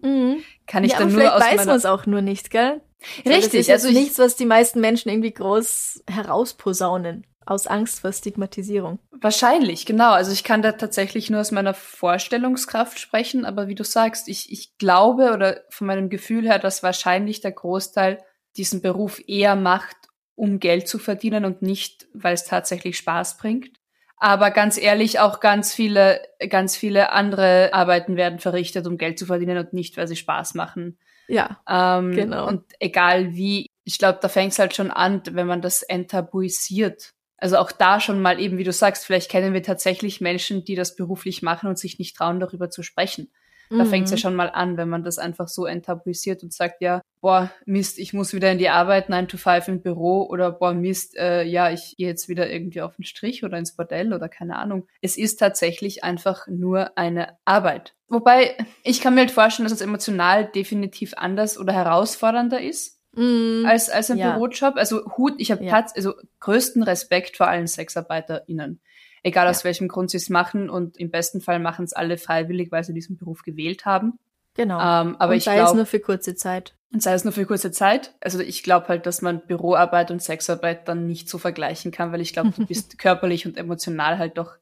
kann 0.65 0.83
ich 0.85 0.93
ja, 0.93 0.99
dann 0.99 1.09
aber 1.09 1.11
nur 1.11 1.21
vielleicht 1.21 1.35
aus 1.35 1.41
weiß 1.59 1.65
man 1.65 1.75
es 1.75 1.85
auch 1.85 2.05
nur 2.05 2.21
nicht, 2.21 2.49
gell? 2.49 2.81
Richtig, 3.25 3.33
das 3.43 3.53
ist 3.53 3.69
also 3.69 3.87
also 3.87 3.87
ich- 3.89 3.95
nichts, 3.95 4.19
was 4.19 4.37
die 4.37 4.45
meisten 4.45 4.79
Menschen 4.79 5.09
irgendwie 5.09 5.33
groß 5.33 6.03
herausposaunen. 6.09 7.25
Aus 7.45 7.67
Angst 7.67 8.01
vor 8.01 8.11
Stigmatisierung. 8.11 8.99
Wahrscheinlich, 9.11 9.85
genau. 9.85 10.11
Also 10.11 10.31
ich 10.31 10.43
kann 10.43 10.61
da 10.61 10.73
tatsächlich 10.73 11.29
nur 11.29 11.41
aus 11.41 11.51
meiner 11.51 11.73
Vorstellungskraft 11.73 12.99
sprechen, 12.99 13.45
aber 13.45 13.67
wie 13.67 13.75
du 13.75 13.83
sagst, 13.83 14.27
ich, 14.27 14.51
ich 14.51 14.77
glaube 14.77 15.31
oder 15.33 15.61
von 15.69 15.87
meinem 15.87 16.09
Gefühl 16.09 16.45
her, 16.45 16.59
dass 16.59 16.83
wahrscheinlich 16.83 17.41
der 17.41 17.51
Großteil 17.51 18.19
diesen 18.57 18.81
Beruf 18.81 19.21
eher 19.27 19.55
macht, 19.55 19.95
um 20.35 20.59
Geld 20.59 20.87
zu 20.87 20.99
verdienen 20.99 21.45
und 21.45 21.61
nicht, 21.61 22.07
weil 22.13 22.33
es 22.33 22.45
tatsächlich 22.45 22.97
Spaß 22.97 23.37
bringt. 23.37 23.77
Aber 24.17 24.51
ganz 24.51 24.77
ehrlich, 24.77 25.19
auch 25.19 25.41
ganz 25.41 25.73
viele, 25.73 26.21
ganz 26.49 26.77
viele 26.77 27.11
andere 27.11 27.73
Arbeiten 27.73 28.15
werden 28.15 28.39
verrichtet, 28.39 28.87
um 28.87 28.97
Geld 28.97 29.19
zu 29.19 29.25
verdienen 29.25 29.57
und 29.57 29.73
nicht, 29.73 29.97
weil 29.97 30.07
sie 30.07 30.15
Spaß 30.15 30.53
machen. 30.53 30.97
Ja. 31.27 31.61
Ähm, 31.67 32.11
Genau. 32.11 32.47
Und 32.47 32.63
egal 32.79 33.33
wie, 33.33 33.67
ich 33.83 33.97
glaube, 33.97 34.19
da 34.21 34.29
fängt 34.29 34.53
es 34.53 34.59
halt 34.59 34.75
schon 34.75 34.91
an, 34.91 35.21
wenn 35.31 35.47
man 35.47 35.61
das 35.61 35.83
enttabuisiert. 35.83 37.13
Also 37.43 37.57
auch 37.57 37.73
da 37.73 37.99
schon 37.99 38.21
mal 38.21 38.39
eben, 38.39 38.57
wie 38.57 38.63
du 38.63 38.71
sagst, 38.71 39.05
vielleicht 39.05 39.29
kennen 39.29 39.53
wir 39.53 39.61
tatsächlich 39.63 40.21
Menschen, 40.21 40.63
die 40.63 40.75
das 40.75 40.95
beruflich 40.95 41.41
machen 41.41 41.67
und 41.67 41.77
sich 41.77 41.99
nicht 41.99 42.15
trauen, 42.15 42.39
darüber 42.39 42.69
zu 42.69 42.83
sprechen. 42.83 43.33
Da 43.69 43.83
Mhm. 43.83 43.89
fängt 43.89 44.05
es 44.05 44.11
ja 44.11 44.17
schon 44.17 44.35
mal 44.35 44.49
an, 44.49 44.77
wenn 44.77 44.87
man 44.87 45.03
das 45.03 45.19
einfach 45.19 45.49
so 45.49 45.65
enttabuisiert 45.65 46.41
und 46.41 46.53
sagt, 46.53 46.81
ja, 46.81 47.01
boah, 47.19 47.51
Mist, 47.65 47.99
ich 47.99 48.13
muss 48.13 48.33
wieder 48.33 48.49
in 48.49 48.59
die 48.59 48.69
Arbeit, 48.69 49.09
9 49.09 49.27
to 49.27 49.35
5 49.35 49.67
im 49.67 49.81
Büro 49.81 50.23
oder 50.23 50.53
boah, 50.53 50.73
Mist, 50.73 51.17
äh, 51.17 51.43
ja, 51.43 51.69
ich 51.69 51.97
gehe 51.97 52.07
jetzt 52.07 52.29
wieder 52.29 52.49
irgendwie 52.49 52.81
auf 52.81 52.95
den 52.95 53.03
Strich 53.03 53.43
oder 53.43 53.57
ins 53.57 53.75
Bordell 53.75 54.13
oder 54.13 54.29
keine 54.29 54.55
Ahnung. 54.57 54.87
Es 55.01 55.17
ist 55.17 55.35
tatsächlich 55.35 56.01
einfach 56.05 56.47
nur 56.47 56.97
eine 56.97 57.37
Arbeit. 57.43 57.93
Wobei, 58.07 58.55
ich 58.85 59.01
kann 59.01 59.15
mir 59.15 59.21
halt 59.21 59.31
vorstellen, 59.31 59.65
dass 59.65 59.73
es 59.73 59.81
emotional 59.81 60.45
definitiv 60.45 61.13
anders 61.17 61.57
oder 61.57 61.73
herausfordernder 61.73 62.61
ist 62.61 63.01
Mhm. 63.15 63.65
als, 63.67 63.89
als 63.89 64.09
ein 64.11 64.17
Ja. 64.17 64.31
Bürojob. 64.33 64.75
Also 64.75 65.05
Hut, 65.17 65.33
ich 65.37 65.51
habe 65.51 65.63
Ja. 65.63 65.71
tats- 65.79 65.95
also 65.95 66.13
größten 66.39 66.83
Respekt 66.83 67.37
vor 67.37 67.47
allen 67.47 67.67
SexarbeiterInnen. 67.67 68.79
Egal 69.23 69.47
aus 69.47 69.59
Ja. 69.61 69.65
welchem 69.65 69.87
Grund 69.87 70.11
sie 70.11 70.17
es 70.17 70.29
machen 70.29 70.69
und 70.69 70.97
im 70.97 71.09
besten 71.09 71.39
Fall 71.41 71.59
machen 71.59 71.85
es 71.85 71.93
alle 71.93 72.17
freiwillig, 72.17 72.71
weil 72.71 72.83
sie 72.83 72.93
diesen 72.93 73.17
Beruf 73.17 73.43
gewählt 73.43 73.85
haben. 73.85 74.19
Genau. 74.55 74.75
Ähm, 74.79 75.15
aber 75.17 75.31
und 75.31 75.37
ich 75.37 75.43
sei 75.45 75.55
es 75.55 75.61
glaube, 75.63 75.77
nur 75.77 75.85
für 75.85 75.99
kurze 75.99 76.35
Zeit. 76.35 76.75
und 76.91 77.01
sei 77.01 77.13
es 77.13 77.23
nur 77.23 77.33
für 77.33 77.45
kurze 77.45 77.71
Zeit. 77.71 78.13
Also 78.21 78.39
ich 78.39 78.61
glaube 78.61 78.87
halt, 78.89 79.05
dass 79.07 79.21
man 79.23 79.41
Büroarbeit 79.47 80.11
und 80.11 80.21
Sexarbeit 80.21 80.87
dann 80.87 81.07
nicht 81.07 81.27
so 81.29 81.37
vergleichen 81.39 81.91
kann, 81.91 82.11
weil 82.11 82.21
ich 82.21 82.33
glaube, 82.33 82.51
du 82.55 82.65
bist 82.67 82.97
körperlich 82.99 83.47
und 83.47 83.57
emotional 83.57 84.19
halt 84.19 84.37
doch 84.37 84.57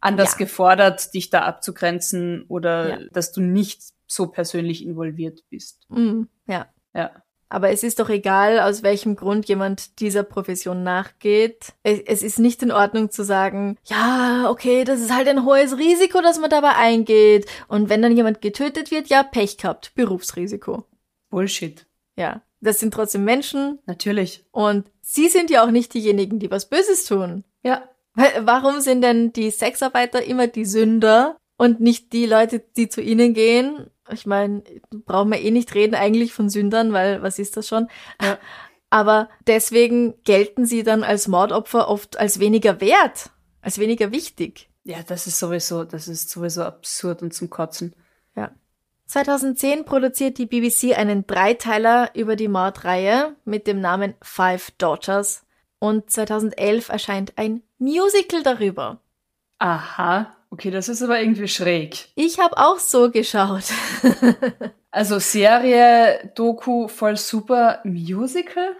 anders 0.00 0.32
Ja. 0.32 0.38
gefordert, 0.38 1.14
dich 1.14 1.30
da 1.30 1.42
abzugrenzen 1.42 2.44
oder 2.48 2.88
Ja. 3.02 3.06
dass 3.12 3.30
du 3.32 3.40
nicht 3.40 3.82
so 4.08 4.26
persönlich 4.28 4.84
involviert 4.84 5.42
bist. 5.50 5.84
Mhm. 5.90 6.28
Ja. 6.46 6.66
Ja. 6.94 7.10
Aber 7.48 7.70
es 7.70 7.82
ist 7.84 8.00
doch 8.00 8.08
egal, 8.08 8.58
aus 8.58 8.82
welchem 8.82 9.14
Grund 9.14 9.48
jemand 9.48 10.00
dieser 10.00 10.24
Profession 10.24 10.82
nachgeht. 10.82 11.74
Es, 11.84 12.00
es 12.00 12.22
ist 12.22 12.38
nicht 12.38 12.62
in 12.62 12.72
Ordnung 12.72 13.10
zu 13.10 13.22
sagen, 13.24 13.78
ja, 13.84 14.50
okay, 14.50 14.84
das 14.84 15.00
ist 15.00 15.14
halt 15.14 15.28
ein 15.28 15.44
hohes 15.44 15.78
Risiko, 15.78 16.20
dass 16.20 16.40
man 16.40 16.50
dabei 16.50 16.74
eingeht. 16.74 17.46
Und 17.68 17.88
wenn 17.88 18.02
dann 18.02 18.16
jemand 18.16 18.40
getötet 18.40 18.90
wird, 18.90 19.08
ja, 19.08 19.22
Pech 19.22 19.58
gehabt, 19.58 19.92
Berufsrisiko. 19.94 20.84
Bullshit. 21.30 21.86
Ja, 22.16 22.42
das 22.60 22.80
sind 22.80 22.92
trotzdem 22.92 23.24
Menschen 23.24 23.78
Natürlich. 23.86 24.44
und 24.50 24.90
sie 25.00 25.28
sind 25.28 25.50
ja 25.50 25.64
auch 25.64 25.70
nicht 25.70 25.94
diejenigen, 25.94 26.38
die 26.38 26.50
was 26.50 26.68
Böses 26.68 27.04
tun. 27.04 27.44
Ja. 27.62 27.88
Weil, 28.14 28.46
warum 28.46 28.80
sind 28.80 29.02
denn 29.02 29.32
die 29.32 29.50
Sexarbeiter 29.50 30.24
immer 30.24 30.46
die 30.46 30.64
Sünder 30.64 31.36
und 31.58 31.80
nicht 31.80 32.12
die 32.12 32.26
Leute, 32.26 32.60
die 32.76 32.88
zu 32.88 33.02
ihnen 33.02 33.34
gehen? 33.34 33.90
Ich 34.12 34.26
meine, 34.26 34.62
brauchen 34.90 35.30
wir 35.30 35.40
eh 35.40 35.50
nicht 35.50 35.74
reden 35.74 35.94
eigentlich 35.94 36.32
von 36.32 36.48
Sündern, 36.48 36.92
weil 36.92 37.22
was 37.22 37.38
ist 37.38 37.56
das 37.56 37.68
schon? 37.68 37.88
Ja. 38.22 38.38
Aber 38.90 39.28
deswegen 39.46 40.22
gelten 40.22 40.64
sie 40.64 40.82
dann 40.82 41.02
als 41.02 41.28
Mordopfer 41.28 41.88
oft 41.88 42.18
als 42.18 42.38
weniger 42.38 42.80
wert, 42.80 43.30
als 43.60 43.78
weniger 43.78 44.12
wichtig. 44.12 44.70
Ja, 44.84 45.02
das 45.02 45.26
ist 45.26 45.38
sowieso, 45.38 45.84
das 45.84 46.06
ist 46.06 46.30
sowieso 46.30 46.62
absurd 46.62 47.22
und 47.22 47.34
zum 47.34 47.50
Kotzen. 47.50 47.94
Ja. 48.36 48.52
2010 49.06 49.84
produziert 49.84 50.38
die 50.38 50.46
BBC 50.46 50.96
einen 50.96 51.26
Dreiteiler 51.26 52.10
über 52.14 52.36
die 52.36 52.48
Mordreihe 52.48 53.34
mit 53.44 53.66
dem 53.66 53.80
Namen 53.80 54.14
Five 54.22 54.70
Daughters 54.78 55.44
und 55.78 56.10
2011 56.10 56.88
erscheint 56.88 57.32
ein 57.36 57.62
Musical 57.78 58.42
darüber. 58.42 59.00
Aha. 59.58 60.35
Okay, 60.56 60.70
das 60.70 60.88
ist 60.88 61.02
aber 61.02 61.20
irgendwie 61.20 61.48
schräg. 61.48 62.08
Ich 62.14 62.38
habe 62.38 62.56
auch 62.56 62.78
so 62.78 63.10
geschaut. 63.10 63.64
Also 64.90 65.18
Serie, 65.18 66.32
Doku, 66.34 66.88
voll 66.88 67.18
super, 67.18 67.80
Musical? 67.84 68.74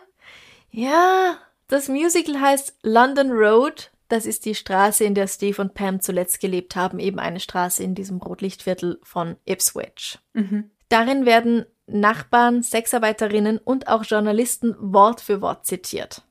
ja, 0.71 1.37
das 1.69 1.89
Musical 1.89 2.41
heißt 2.41 2.75
London 2.83 3.33
Road. 3.33 3.91
Das 4.09 4.25
ist 4.25 4.47
die 4.47 4.55
Straße, 4.55 5.05
in 5.05 5.15
der 5.15 5.27
Steve 5.27 5.61
und 5.61 5.75
Pam 5.75 6.01
zuletzt 6.01 6.41
gelebt 6.41 6.75
haben, 6.75 7.01
eben 7.01 7.19
eine 7.19 7.39
Straße 7.39 7.83
in 7.83 7.95
diesem 7.95 8.17
Rotlichtviertel 8.17 8.99
von 9.03 9.37
Ipswich. 9.45 10.19
Mhm. 10.33 10.71
Darin 10.89 11.27
werden 11.27 11.67
Nachbarn, 11.87 12.63
Sexarbeiterinnen 12.63 13.59
und 13.59 13.89
auch 13.89 14.03
Journalisten 14.03 14.75
Wort 14.79 15.21
für 15.21 15.43
Wort 15.43 15.67
zitiert. 15.67 16.23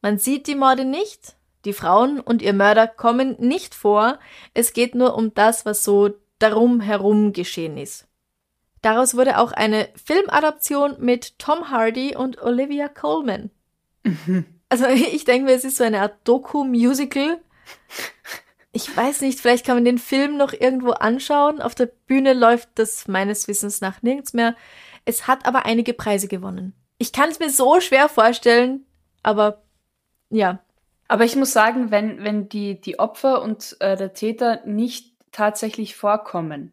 Man 0.00 0.18
sieht 0.18 0.46
die 0.46 0.54
Morde 0.54 0.84
nicht, 0.84 1.34
die 1.64 1.72
Frauen 1.72 2.20
und 2.20 2.42
ihr 2.42 2.52
Mörder 2.52 2.86
kommen 2.86 3.36
nicht 3.38 3.74
vor, 3.74 4.18
es 4.54 4.72
geht 4.72 4.94
nur 4.94 5.16
um 5.16 5.34
das, 5.34 5.66
was 5.66 5.84
so 5.84 6.10
darum 6.38 6.80
herum 6.80 7.32
geschehen 7.32 7.76
ist. 7.76 8.06
Daraus 8.82 9.16
wurde 9.16 9.38
auch 9.38 9.52
eine 9.52 9.88
Filmadaption 10.02 10.96
mit 11.00 11.38
Tom 11.38 11.70
Hardy 11.70 12.14
und 12.14 12.40
Olivia 12.40 12.88
Colman. 12.88 13.50
Mhm. 14.04 14.44
Also 14.68 14.86
ich 14.88 15.24
denke 15.24 15.46
mir, 15.46 15.56
es 15.56 15.64
ist 15.64 15.76
so 15.76 15.84
eine 15.84 16.00
Art 16.00 16.16
Doku-Musical. 16.24 17.40
Ich 18.72 18.94
weiß 18.96 19.22
nicht, 19.22 19.40
vielleicht 19.40 19.66
kann 19.66 19.76
man 19.76 19.84
den 19.84 19.98
Film 19.98 20.36
noch 20.36 20.52
irgendwo 20.52 20.90
anschauen. 20.90 21.60
Auf 21.60 21.74
der 21.74 21.86
Bühne 21.86 22.34
läuft 22.34 22.68
das 22.76 23.08
meines 23.08 23.48
Wissens 23.48 23.80
nach 23.80 24.02
nirgends 24.02 24.34
mehr. 24.34 24.54
Es 25.04 25.26
hat 25.26 25.46
aber 25.46 25.66
einige 25.66 25.94
Preise 25.94 26.28
gewonnen. 26.28 26.74
Ich 26.98 27.12
kann 27.12 27.30
es 27.30 27.38
mir 27.38 27.50
so 27.50 27.80
schwer 27.80 28.08
vorstellen, 28.08 28.84
aber 29.22 29.62
ja. 30.30 30.60
Aber 31.08 31.24
ich 31.24 31.36
muss 31.36 31.52
sagen, 31.52 31.90
wenn, 31.90 32.22
wenn 32.22 32.48
die, 32.48 32.80
die 32.80 32.98
Opfer 32.98 33.42
und 33.42 33.76
äh, 33.80 33.96
der 33.96 34.12
Täter 34.12 34.60
nicht 34.66 35.14
tatsächlich 35.32 35.96
vorkommen, 35.96 36.72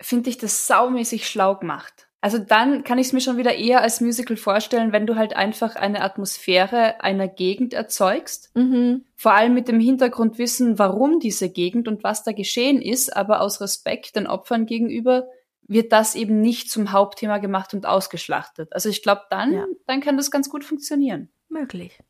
finde 0.00 0.30
ich 0.30 0.38
das 0.38 0.66
saumäßig 0.66 1.28
schlau 1.28 1.56
gemacht. 1.56 2.08
Also 2.20 2.38
dann 2.38 2.82
kann 2.82 2.98
ich 2.98 3.08
es 3.08 3.12
mir 3.12 3.20
schon 3.20 3.36
wieder 3.36 3.54
eher 3.54 3.80
als 3.80 4.00
Musical 4.00 4.36
vorstellen, 4.36 4.92
wenn 4.92 5.06
du 5.06 5.14
halt 5.14 5.36
einfach 5.36 5.76
eine 5.76 6.02
Atmosphäre 6.02 7.00
einer 7.00 7.28
Gegend 7.28 7.74
erzeugst. 7.74 8.50
Mhm. 8.56 9.04
Vor 9.14 9.34
allem 9.34 9.54
mit 9.54 9.68
dem 9.68 9.78
Hintergrundwissen, 9.78 10.80
warum 10.80 11.20
diese 11.20 11.48
Gegend 11.48 11.86
und 11.86 12.02
was 12.02 12.24
da 12.24 12.32
geschehen 12.32 12.82
ist, 12.82 13.16
aber 13.16 13.40
aus 13.40 13.60
Respekt 13.60 14.16
den 14.16 14.26
Opfern 14.26 14.66
gegenüber 14.66 15.28
wird 15.68 15.92
das 15.92 16.16
eben 16.16 16.40
nicht 16.40 16.70
zum 16.70 16.90
Hauptthema 16.90 17.38
gemacht 17.38 17.72
und 17.74 17.86
ausgeschlachtet. 17.86 18.72
Also 18.72 18.88
ich 18.88 19.02
glaube, 19.02 19.22
dann, 19.30 19.52
ja. 19.52 19.66
dann 19.86 20.00
kann 20.00 20.16
das 20.16 20.32
ganz 20.32 20.50
gut 20.50 20.64
funktionieren. 20.64 21.28
Möglich. 21.48 22.00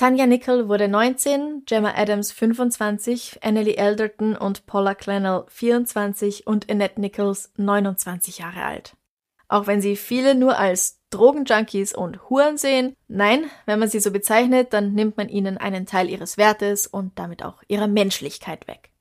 Tanya 0.00 0.26
Nickel 0.26 0.66
wurde 0.66 0.88
19, 0.88 1.64
Gemma 1.66 1.92
Adams 1.94 2.32
25, 2.32 3.40
Annelie 3.42 3.76
Elderton 3.76 4.34
und 4.34 4.64
Paula 4.64 4.94
Clennell 4.94 5.44
24 5.48 6.46
und 6.46 6.70
Annette 6.70 6.98
Nichols 6.98 7.52
29 7.58 8.38
Jahre 8.38 8.64
alt. 8.64 8.96
Auch 9.46 9.66
wenn 9.66 9.82
sie 9.82 9.96
viele 9.96 10.34
nur 10.34 10.58
als 10.58 11.02
Drogenjunkies 11.10 11.94
und 11.94 12.30
Huren 12.30 12.56
sehen, 12.56 12.96
nein, 13.08 13.50
wenn 13.66 13.78
man 13.78 13.90
sie 13.90 14.00
so 14.00 14.10
bezeichnet, 14.10 14.72
dann 14.72 14.94
nimmt 14.94 15.18
man 15.18 15.28
ihnen 15.28 15.58
einen 15.58 15.84
Teil 15.84 16.08
ihres 16.08 16.38
Wertes 16.38 16.86
und 16.86 17.18
damit 17.18 17.44
auch 17.44 17.62
ihrer 17.68 17.86
Menschlichkeit 17.86 18.66
weg. 18.68 18.92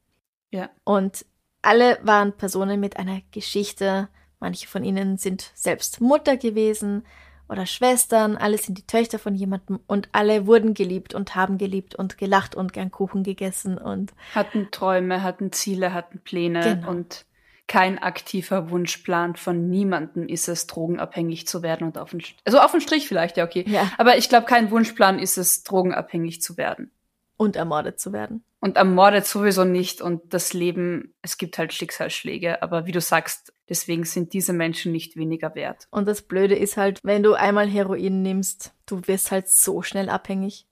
Ja. 0.51 0.69
Und 0.83 1.25
alle 1.61 1.97
waren 2.03 2.35
Personen 2.35 2.81
mit 2.81 2.97
einer 2.97 3.21
Geschichte, 3.31 4.09
manche 4.41 4.67
von 4.67 4.83
ihnen 4.83 5.17
sind 5.17 5.49
selbst 5.55 6.01
Mutter 6.01 6.35
gewesen, 6.35 7.05
oder 7.49 7.65
Schwestern, 7.65 8.37
alle 8.37 8.57
sind 8.57 8.77
die 8.77 8.87
Töchter 8.87 9.19
von 9.19 9.35
jemandem 9.35 9.79
und 9.87 10.09
alle 10.11 10.45
wurden 10.45 10.73
geliebt 10.73 11.13
und 11.13 11.35
haben 11.35 11.57
geliebt 11.57 11.95
und 11.95 12.17
gelacht 12.17 12.55
und 12.55 12.73
gern 12.73 12.91
Kuchen 12.91 13.23
gegessen 13.23 13.77
und 13.77 14.13
hatten 14.35 14.69
Träume, 14.71 15.23
hatten 15.23 15.51
Ziele, 15.51 15.93
hatten 15.93 16.19
Pläne 16.19 16.61
genau. 16.61 16.89
und 16.89 17.25
kein 17.69 17.99
aktiver 17.99 18.71
Wunschplan 18.71 19.35
von 19.35 19.69
niemandem 19.69 20.27
ist 20.27 20.49
es, 20.49 20.65
drogenabhängig 20.65 21.47
zu 21.47 21.61
werden 21.61 21.85
und 21.85 21.97
auf 21.99 22.09
den, 22.09 22.21
also 22.43 22.59
auf 22.59 22.71
den 22.71 22.81
Strich 22.81 23.07
vielleicht, 23.07 23.37
ja, 23.37 23.45
okay. 23.45 23.63
Ja. 23.67 23.89
Aber 23.97 24.17
ich 24.17 24.27
glaube, 24.27 24.47
kein 24.47 24.71
Wunschplan 24.71 25.19
ist 25.19 25.37
es, 25.37 25.63
drogenabhängig 25.63 26.41
zu 26.41 26.57
werden. 26.57 26.91
Und 27.37 27.55
ermordet 27.55 27.99
zu 27.99 28.11
werden. 28.11 28.43
Und 28.59 28.75
ermordet 28.75 29.25
sowieso 29.25 29.63
nicht 29.63 30.01
und 30.01 30.33
das 30.33 30.51
Leben, 30.51 31.13
es 31.21 31.37
gibt 31.37 31.57
halt 31.57 31.71
Schicksalsschläge, 31.71 32.61
aber 32.61 32.85
wie 32.87 32.91
du 32.91 32.99
sagst, 32.99 33.53
Deswegen 33.69 34.03
sind 34.03 34.33
diese 34.33 34.51
Menschen 34.51 34.91
nicht 34.91 35.15
weniger 35.15 35.53
wert. 35.53 35.87
Und 35.91 36.07
das 36.07 36.23
Blöde 36.23 36.55
ist 36.55 36.75
halt, 36.75 36.99
wenn 37.03 37.21
du 37.21 37.35
einmal 37.35 37.67
Heroin 37.67 38.23
nimmst, 38.23 38.73
du 38.87 39.01
wirst 39.05 39.31
halt 39.31 39.47
so 39.47 39.83
schnell 39.83 40.09
abhängig. 40.09 40.65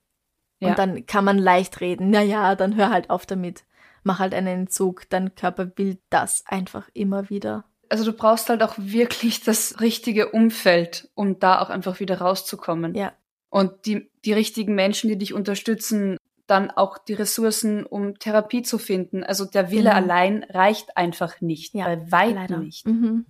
Ja. 0.60 0.70
Und 0.70 0.80
dann 0.80 1.06
kann 1.06 1.24
man 1.24 1.38
leicht 1.38 1.80
reden. 1.82 2.10
Naja, 2.10 2.56
dann 2.56 2.76
hör 2.76 2.90
halt 2.90 3.12
auf 3.12 3.28
damit. 3.28 3.64
Mach 4.04 4.20
halt 4.20 4.34
einen 4.34 4.62
Entzug. 4.62 5.08
Dein 5.10 5.36
Körper 5.36 5.72
will 5.76 6.00
das 6.10 6.44
einfach 6.48 6.90
immer 6.94 7.30
wieder. 7.30 7.66
Also 7.90 8.04
du 8.04 8.14
brauchst 8.14 8.50
halt 8.50 8.64
auch 8.64 8.74
wirklich 8.78 9.44
das 9.44 9.80
richtige 9.80 10.30
Umfeld, 10.32 11.10
um 11.14 11.40
da 11.40 11.62
auch 11.62 11.70
einfach 11.70 12.00
wieder 12.00 12.20
rauszukommen. 12.20 12.96
Ja. 12.96 13.14
Und 13.50 13.86
die, 13.86 14.10
die 14.26 14.34
richtigen 14.34 14.76
Menschen, 14.76 15.10
die 15.10 15.18
dich 15.18 15.34
unterstützen, 15.34 16.18
dann 16.48 16.72
auch 16.72 16.98
die 16.98 17.14
Ressourcen, 17.14 17.86
um 17.86 18.18
Therapie 18.20 18.64
zu 18.64 18.78
finden. 18.78 19.24
Also 19.24 19.46
der 19.46 19.70
Wille 19.70 19.90
genau. 19.90 19.96
allein 19.96 20.44
reicht 20.50 20.98
einfach 20.98 21.42
nicht, 21.42 21.74
ja, 21.74 21.86
bei 21.86 22.12
weitem 22.12 22.64
nicht. 22.64 22.88
Mhm. 22.88 23.26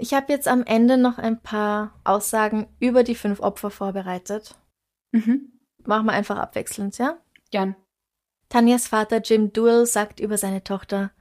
Ich 0.00 0.12
habe 0.12 0.32
jetzt 0.32 0.48
am 0.48 0.64
Ende 0.64 0.96
noch 0.96 1.18
ein 1.18 1.40
paar 1.40 2.00
Aussagen 2.02 2.66
über 2.80 3.04
die 3.04 3.14
fünf 3.14 3.40
Opfer 3.40 3.70
vorbereitet. 3.70 4.56
Mhm. 5.12 5.52
Machen 5.84 6.06
wir 6.06 6.12
einfach 6.12 6.38
abwechselnd, 6.38 6.98
ja? 6.98 7.18
Gern. 7.50 7.76
Tanjas 8.48 8.88
Vater 8.88 9.20
Jim 9.22 9.52
Duell 9.52 9.86
sagt 9.86 10.18
über 10.18 10.38
seine 10.38 10.64
Tochter, 10.64 11.12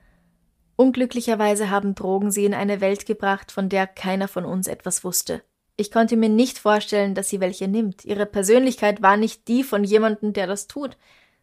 Unglücklicherweise 0.75 1.69
haben 1.69 1.93
Drogen 1.95 2.31
sie 2.31 2.45
in 2.45 2.53
eine 2.53 2.81
Welt 2.81 3.05
gebracht, 3.05 3.51
von 3.51 3.69
der 3.69 3.85
keiner 3.87 4.27
von 4.27 4.45
uns 4.45 4.67
etwas 4.67 5.03
wusste. 5.03 5.43
Ich 5.75 5.91
konnte 5.91 6.17
mir 6.17 6.29
nicht 6.29 6.59
vorstellen, 6.59 7.15
dass 7.15 7.29
sie 7.29 7.39
welche 7.39 7.67
nimmt. 7.67 8.05
Ihre 8.05 8.25
Persönlichkeit 8.25 9.01
war 9.01 9.17
nicht 9.17 9.47
die 9.47 9.63
von 9.63 9.83
jemandem, 9.83 10.33
der 10.33 10.47
das 10.47 10.67
tut. 10.67 10.97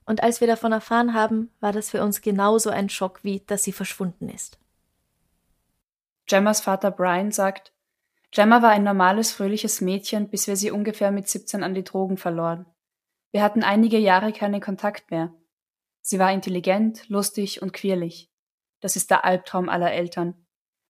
Und 0.05 0.23
als 0.23 0.41
wir 0.41 0.47
davon 0.47 0.73
erfahren 0.73 1.15
haben, 1.15 1.51
war 1.61 1.73
das 1.73 1.91
für 1.91 2.03
uns 2.03 2.21
genauso 2.21 2.71
ein 2.71 2.89
Schock 2.89 3.25
wie, 3.25 3.41
dass 3.41 3.65
sie 3.65 3.73
verschwunden 3.73 4.29
ist. 4.29 4.59
Gemmas 6.27 6.61
Vater 6.61 6.91
Brian 6.93 7.33
sagt, 7.33 7.73
Gemma 8.31 8.63
war 8.63 8.71
ein 8.71 8.85
normales, 8.85 9.33
fröhliches 9.33 9.81
Mädchen, 9.81 10.29
bis 10.29 10.47
wir 10.47 10.55
sie 10.55 10.71
ungefähr 10.71 11.11
mit 11.11 11.29
17 11.29 11.65
an 11.65 11.75
die 11.75 11.83
Drogen 11.83 12.17
verloren. 12.17 12.67
Wir 13.33 13.43
hatten 13.43 13.65
einige 13.65 13.99
Jahre 13.99 14.33
keinen 14.33 14.61
Kontakt 14.61 15.11
mehr. 15.11 15.35
Sie 16.03 16.21
war 16.21 16.33
intelligent, 16.33 17.09
lustig 17.09 17.63
und 17.63 17.73
quirlig. 17.73 18.31
Das 18.81 18.95
ist 18.95 19.11
der 19.11 19.25
Albtraum 19.25 19.69
aller 19.69 19.93
Eltern. 19.93 20.35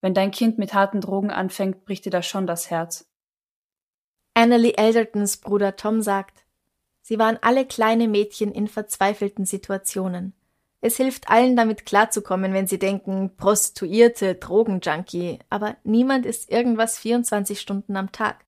Wenn 0.03 0.15
dein 0.15 0.31
Kind 0.31 0.59
mit 0.59 0.75
harten 0.75 1.01
Drogen 1.01 1.31
anfängt, 1.31 1.85
bricht 1.85 2.05
dir 2.05 2.11
das 2.11 2.27
schon 2.27 2.47
das 2.47 2.71
Herz. 2.71 3.10
Annalie 4.41 4.79
Eldertons 4.79 5.37
Bruder 5.37 5.77
Tom 5.77 6.01
sagt, 6.01 6.47
sie 7.03 7.19
waren 7.19 7.39
alle 7.43 7.67
kleine 7.67 8.09
Mädchen 8.09 8.53
in 8.53 8.69
verzweifelten 8.69 9.45
Situationen. 9.45 10.33
Es 10.81 10.97
hilft 10.97 11.29
allen 11.29 11.57
damit 11.57 11.85
klarzukommen, 11.85 12.55
wenn 12.55 12.67
sie 12.67 12.79
denken, 12.79 13.37
Prostituierte, 13.37 14.37
Drogenjunkie, 14.37 15.41
aber 15.51 15.77
niemand 15.85 16.25
ist 16.25 16.51
irgendwas 16.51 16.97
24 16.97 17.61
Stunden 17.61 17.99
am 17.99 18.13
Tag. 18.13 18.47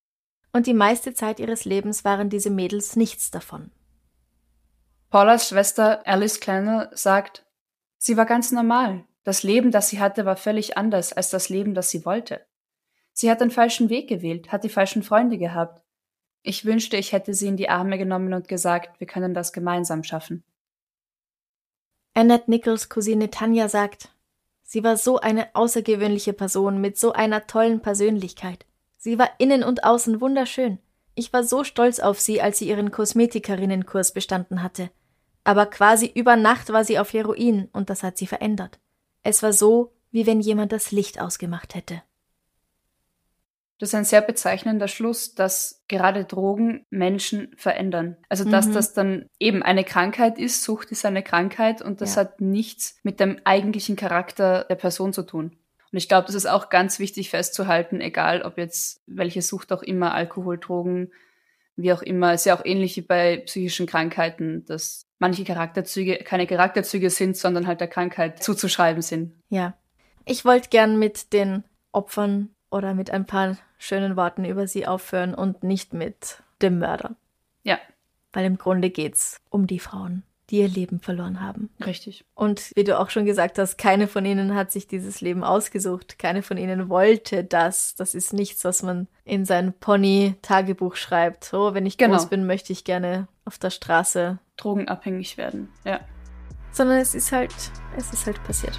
Und 0.50 0.66
die 0.66 0.72
meiste 0.72 1.12
Zeit 1.12 1.38
ihres 1.38 1.66
Lebens 1.66 2.06
waren 2.06 2.30
diese 2.30 2.48
Mädels 2.48 2.96
nichts 2.96 3.30
davon. 3.30 3.70
Paulas 5.10 5.50
Schwester 5.50 6.06
Alice 6.06 6.40
Kleiner 6.40 6.88
sagt, 6.94 7.44
sie 7.98 8.16
war 8.16 8.24
ganz 8.24 8.50
normal. 8.50 9.04
Das 9.24 9.42
Leben, 9.42 9.70
das 9.70 9.90
sie 9.90 10.00
hatte, 10.00 10.24
war 10.24 10.36
völlig 10.36 10.78
anders 10.78 11.12
als 11.12 11.28
das 11.28 11.50
Leben, 11.50 11.74
das 11.74 11.90
sie 11.90 12.06
wollte. 12.06 12.40
Sie 13.12 13.30
hat 13.30 13.40
den 13.40 13.50
falschen 13.50 13.90
Weg 13.90 14.08
gewählt, 14.08 14.52
hat 14.52 14.64
die 14.64 14.68
falschen 14.68 15.02
Freunde 15.02 15.38
gehabt. 15.38 15.82
Ich 16.42 16.64
wünschte, 16.64 16.96
ich 16.96 17.12
hätte 17.12 17.34
sie 17.34 17.46
in 17.46 17.56
die 17.56 17.68
Arme 17.68 17.98
genommen 17.98 18.32
und 18.34 18.48
gesagt, 18.48 18.98
wir 18.98 19.06
können 19.06 19.34
das 19.34 19.52
gemeinsam 19.52 20.02
schaffen. 20.02 20.42
Annette 22.14 22.50
Nichols 22.50 22.88
Cousine 22.88 23.30
Tanja 23.30 23.68
sagt, 23.68 24.10
sie 24.62 24.82
war 24.82 24.96
so 24.96 25.18
eine 25.20 25.54
außergewöhnliche 25.54 26.32
Person 26.32 26.80
mit 26.80 26.98
so 26.98 27.12
einer 27.12 27.46
tollen 27.46 27.80
Persönlichkeit. 27.80 28.66
Sie 28.98 29.18
war 29.18 29.30
innen 29.38 29.62
und 29.62 29.84
außen 29.84 30.20
wunderschön. 30.20 30.78
Ich 31.14 31.32
war 31.32 31.44
so 31.44 31.64
stolz 31.64 32.00
auf 32.00 32.20
sie, 32.20 32.40
als 32.40 32.58
sie 32.58 32.68
ihren 32.68 32.90
Kosmetikarinnenkurs 32.90 34.12
bestanden 34.12 34.62
hatte. 34.62 34.90
Aber 35.44 35.66
quasi 35.66 36.10
über 36.14 36.36
Nacht 36.36 36.72
war 36.72 36.84
sie 36.84 36.98
auf 36.98 37.12
Heroin 37.12 37.68
und 37.72 37.90
das 37.90 38.02
hat 38.02 38.16
sie 38.16 38.26
verändert. 38.26 38.78
Es 39.22 39.42
war 39.42 39.52
so, 39.52 39.92
wie 40.10 40.26
wenn 40.26 40.40
jemand 40.40 40.72
das 40.72 40.92
Licht 40.92 41.20
ausgemacht 41.20 41.74
hätte. 41.74 42.02
Das 43.82 43.88
ist 43.88 43.94
ein 43.96 44.04
sehr 44.04 44.20
bezeichnender 44.20 44.86
Schluss, 44.86 45.34
dass 45.34 45.82
gerade 45.88 46.24
Drogen 46.24 46.86
Menschen 46.90 47.52
verändern. 47.56 48.16
Also 48.28 48.48
dass 48.48 48.68
mhm. 48.68 48.74
das 48.74 48.92
dann 48.92 49.26
eben 49.40 49.64
eine 49.64 49.82
Krankheit 49.82 50.38
ist, 50.38 50.62
Sucht 50.62 50.92
ist 50.92 51.04
eine 51.04 51.24
Krankheit 51.24 51.82
und 51.82 52.00
das 52.00 52.14
ja. 52.14 52.20
hat 52.20 52.40
nichts 52.40 52.96
mit 53.02 53.18
dem 53.18 53.40
eigentlichen 53.42 53.96
Charakter 53.96 54.66
der 54.70 54.76
Person 54.76 55.12
zu 55.12 55.24
tun. 55.24 55.56
Und 55.90 55.98
ich 55.98 56.08
glaube, 56.08 56.28
das 56.28 56.36
ist 56.36 56.46
auch 56.46 56.68
ganz 56.68 57.00
wichtig 57.00 57.30
festzuhalten, 57.30 58.00
egal 58.00 58.42
ob 58.42 58.56
jetzt 58.56 59.02
welche 59.08 59.42
Sucht 59.42 59.72
auch 59.72 59.82
immer, 59.82 60.14
Alkohol, 60.14 60.58
Drogen, 60.58 61.10
wie 61.74 61.92
auch 61.92 62.02
immer, 62.02 62.34
ist 62.34 62.46
ja 62.46 62.56
auch 62.56 62.64
ähnlich 62.64 62.96
wie 62.96 63.02
bei 63.02 63.38
psychischen 63.38 63.86
Krankheiten, 63.86 64.64
dass 64.64 65.08
manche 65.18 65.42
Charakterzüge 65.42 66.18
keine 66.18 66.46
Charakterzüge 66.46 67.10
sind, 67.10 67.36
sondern 67.36 67.66
halt 67.66 67.80
der 67.80 67.88
Krankheit 67.88 68.44
zuzuschreiben 68.44 69.02
sind. 69.02 69.40
Ja. 69.48 69.76
Ich 70.24 70.44
wollte 70.44 70.68
gern 70.68 71.00
mit 71.00 71.32
den 71.32 71.64
Opfern 71.90 72.54
oder 72.72 72.94
mit 72.94 73.10
ein 73.10 73.26
paar 73.26 73.56
schönen 73.78 74.16
Worten 74.16 74.44
über 74.44 74.66
sie 74.66 74.86
aufhören 74.86 75.34
und 75.34 75.62
nicht 75.62 75.92
mit 75.92 76.42
dem 76.60 76.78
Mörder. 76.78 77.16
Ja. 77.62 77.78
Weil 78.32 78.46
im 78.46 78.58
Grunde 78.58 78.90
geht's 78.90 79.40
um 79.50 79.66
die 79.66 79.78
Frauen 79.78 80.22
die 80.52 80.58
ihr 80.58 80.68
Leben 80.68 81.00
verloren 81.00 81.40
haben. 81.40 81.70
Richtig. 81.84 82.26
Und 82.34 82.72
wie 82.74 82.84
du 82.84 83.00
auch 83.00 83.08
schon 83.08 83.24
gesagt 83.24 83.58
hast, 83.58 83.78
keine 83.78 84.06
von 84.06 84.26
ihnen 84.26 84.54
hat 84.54 84.70
sich 84.70 84.86
dieses 84.86 85.22
Leben 85.22 85.44
ausgesucht. 85.44 86.18
Keine 86.18 86.42
von 86.42 86.58
ihnen 86.58 86.90
wollte 86.90 87.42
das. 87.42 87.94
Das 87.94 88.14
ist 88.14 88.34
nichts, 88.34 88.62
was 88.62 88.82
man 88.82 89.08
in 89.24 89.46
sein 89.46 89.72
Pony-Tagebuch 89.72 90.96
schreibt. 90.96 91.44
So, 91.44 91.72
wenn 91.72 91.86
ich 91.86 91.96
Genau. 91.96 92.16
groß 92.16 92.26
bin, 92.26 92.46
möchte 92.46 92.70
ich 92.70 92.84
gerne 92.84 93.28
auf 93.46 93.56
der 93.56 93.70
Straße. 93.70 94.38
Drogenabhängig 94.58 95.38
werden. 95.38 95.70
Ja. 95.86 96.00
Sondern 96.70 96.98
es 96.98 97.14
ist 97.14 97.32
halt, 97.32 97.54
es 97.96 98.12
ist 98.12 98.26
halt 98.26 98.42
passiert. 98.44 98.78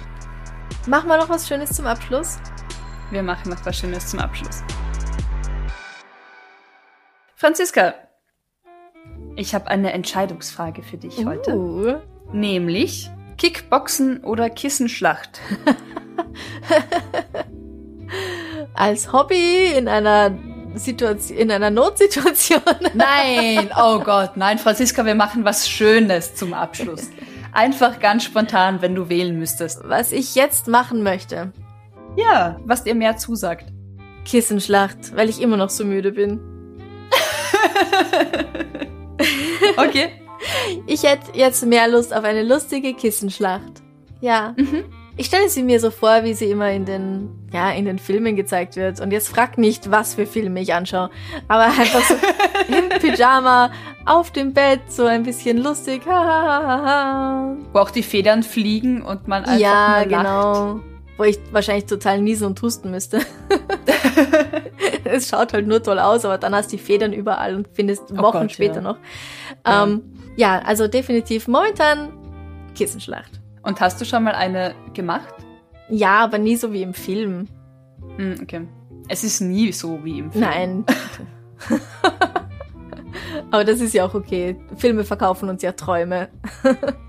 Machen 0.86 1.08
wir 1.08 1.18
noch 1.18 1.28
was 1.28 1.48
Schönes 1.48 1.70
zum 1.70 1.86
Abschluss. 1.86 2.38
Wir 3.14 3.22
machen 3.22 3.50
noch 3.50 3.64
was 3.64 3.78
Schönes 3.78 4.08
zum 4.08 4.18
Abschluss. 4.18 4.64
Franziska, 7.36 7.94
ich 9.36 9.54
habe 9.54 9.68
eine 9.68 9.92
Entscheidungsfrage 9.92 10.82
für 10.82 10.96
dich 10.96 11.24
heute. 11.24 11.54
Uh. 11.54 12.00
Nämlich 12.32 13.08
Kickboxen 13.38 14.24
oder 14.24 14.50
Kissenschlacht. 14.50 15.40
Als 18.74 19.12
Hobby 19.12 19.66
in 19.76 19.86
einer 19.86 20.36
Situation, 20.74 21.38
in 21.38 21.52
einer 21.52 21.70
Notsituation. 21.70 22.62
Nein, 22.94 23.70
oh 23.80 24.00
Gott, 24.00 24.36
nein, 24.36 24.58
Franziska, 24.58 25.06
wir 25.06 25.14
machen 25.14 25.44
was 25.44 25.68
Schönes 25.68 26.34
zum 26.34 26.52
Abschluss. 26.52 27.10
Einfach 27.52 28.00
ganz 28.00 28.24
spontan, 28.24 28.82
wenn 28.82 28.96
du 28.96 29.08
wählen 29.08 29.38
müsstest. 29.38 29.82
Was 29.84 30.10
ich 30.10 30.34
jetzt 30.34 30.66
machen 30.66 31.04
möchte. 31.04 31.52
Ja, 32.16 32.56
was 32.64 32.84
dir 32.84 32.94
mehr 32.94 33.16
zusagt. 33.16 33.66
Kissenschlacht, 34.24 35.14
weil 35.16 35.28
ich 35.28 35.40
immer 35.40 35.56
noch 35.56 35.70
so 35.70 35.84
müde 35.84 36.12
bin. 36.12 36.40
Okay. 39.76 40.10
Ich 40.86 41.02
hätte 41.02 41.32
jetzt 41.34 41.64
mehr 41.64 41.88
Lust 41.88 42.14
auf 42.14 42.22
eine 42.24 42.42
lustige 42.42 42.94
Kissenschlacht. 42.94 43.82
Ja. 44.20 44.54
Ich 45.16 45.26
stelle 45.26 45.48
sie 45.48 45.62
mir 45.62 45.80
so 45.80 45.90
vor, 45.90 46.22
wie 46.24 46.34
sie 46.34 46.46
immer 46.46 46.70
in 46.70 46.84
den, 46.84 47.30
ja, 47.52 47.70
in 47.70 47.84
den 47.86 47.98
Filmen 47.98 48.36
gezeigt 48.36 48.76
wird. 48.76 49.00
Und 49.00 49.10
jetzt 49.12 49.28
frag 49.28 49.58
nicht, 49.58 49.90
was 49.90 50.14
für 50.14 50.26
Filme 50.26 50.60
ich 50.60 50.74
anschaue. 50.74 51.10
Aber 51.48 51.64
einfach 51.64 52.02
so 52.02 52.14
im 52.68 52.88
Pyjama, 53.00 53.70
auf 54.06 54.30
dem 54.32 54.52
Bett, 54.52 54.80
so 54.88 55.04
ein 55.06 55.22
bisschen 55.22 55.58
lustig. 55.58 56.02
Wo 56.06 56.10
auch 57.78 57.90
die 57.90 58.02
Federn 58.02 58.42
fliegen 58.42 59.02
und 59.02 59.26
man 59.28 59.44
einfach 59.44 59.58
Ja, 59.60 60.04
nur 60.04 60.22
lacht. 60.22 60.82
Wo 61.16 61.24
ich 61.24 61.38
wahrscheinlich 61.52 61.86
total 61.86 62.20
niesen 62.20 62.46
und 62.46 62.60
husten 62.60 62.90
müsste. 62.90 63.20
es 65.04 65.28
schaut 65.28 65.52
halt 65.52 65.66
nur 65.66 65.82
toll 65.82 65.98
aus, 65.98 66.24
aber 66.24 66.38
dann 66.38 66.54
hast 66.54 66.72
du 66.72 66.76
die 66.76 66.82
Federn 66.82 67.12
überall 67.12 67.54
und 67.54 67.68
findest 67.72 68.10
Oh 68.12 68.16
Wochen 68.16 68.40
Gott, 68.40 68.52
später 68.52 68.76
ja. 68.76 68.80
noch. 68.80 68.96
Ähm, 69.64 70.02
ja, 70.36 70.58
also 70.60 70.88
definitiv 70.88 71.46
momentan 71.46 72.12
Kissenschlacht. 72.74 73.40
Und 73.62 73.80
hast 73.80 74.00
du 74.00 74.04
schon 74.04 74.24
mal 74.24 74.34
eine 74.34 74.74
gemacht? 74.92 75.34
Ja, 75.88 76.24
aber 76.24 76.38
nie 76.38 76.56
so 76.56 76.72
wie 76.72 76.82
im 76.82 76.94
Film. 76.94 77.48
Hm, 78.16 78.36
okay. 78.42 78.66
Es 79.08 79.22
ist 79.22 79.40
nie 79.40 79.72
so 79.72 80.02
wie 80.02 80.18
im 80.18 80.32
Film. 80.32 80.44
Nein. 80.44 80.84
aber 83.50 83.64
das 83.64 83.80
ist 83.80 83.94
ja 83.94 84.04
auch 84.04 84.14
okay. 84.14 84.56
Filme 84.76 85.04
verkaufen 85.04 85.48
uns 85.48 85.62
ja 85.62 85.72
Träume. 85.72 86.28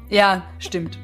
Ja, 0.09 0.43
stimmt. 0.59 0.99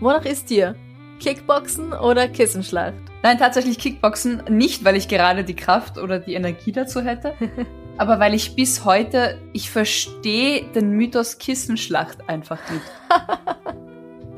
Wonach 0.00 0.24
ist 0.24 0.50
dir? 0.50 0.74
Kickboxen 1.20 1.92
oder 1.92 2.26
Kissenschlacht? 2.28 2.94
Nein, 3.22 3.38
tatsächlich 3.38 3.78
Kickboxen 3.78 4.42
nicht, 4.48 4.84
weil 4.84 4.96
ich 4.96 5.06
gerade 5.08 5.44
die 5.44 5.54
Kraft 5.54 5.98
oder 5.98 6.18
die 6.18 6.34
Energie 6.34 6.72
dazu 6.72 7.02
hätte, 7.02 7.34
aber 7.98 8.18
weil 8.18 8.34
ich 8.34 8.56
bis 8.56 8.84
heute, 8.84 9.38
ich 9.52 9.70
verstehe 9.70 10.64
den 10.74 10.90
Mythos 10.92 11.38
Kissenschlacht 11.38 12.28
einfach 12.28 12.58
nicht. 12.70 12.82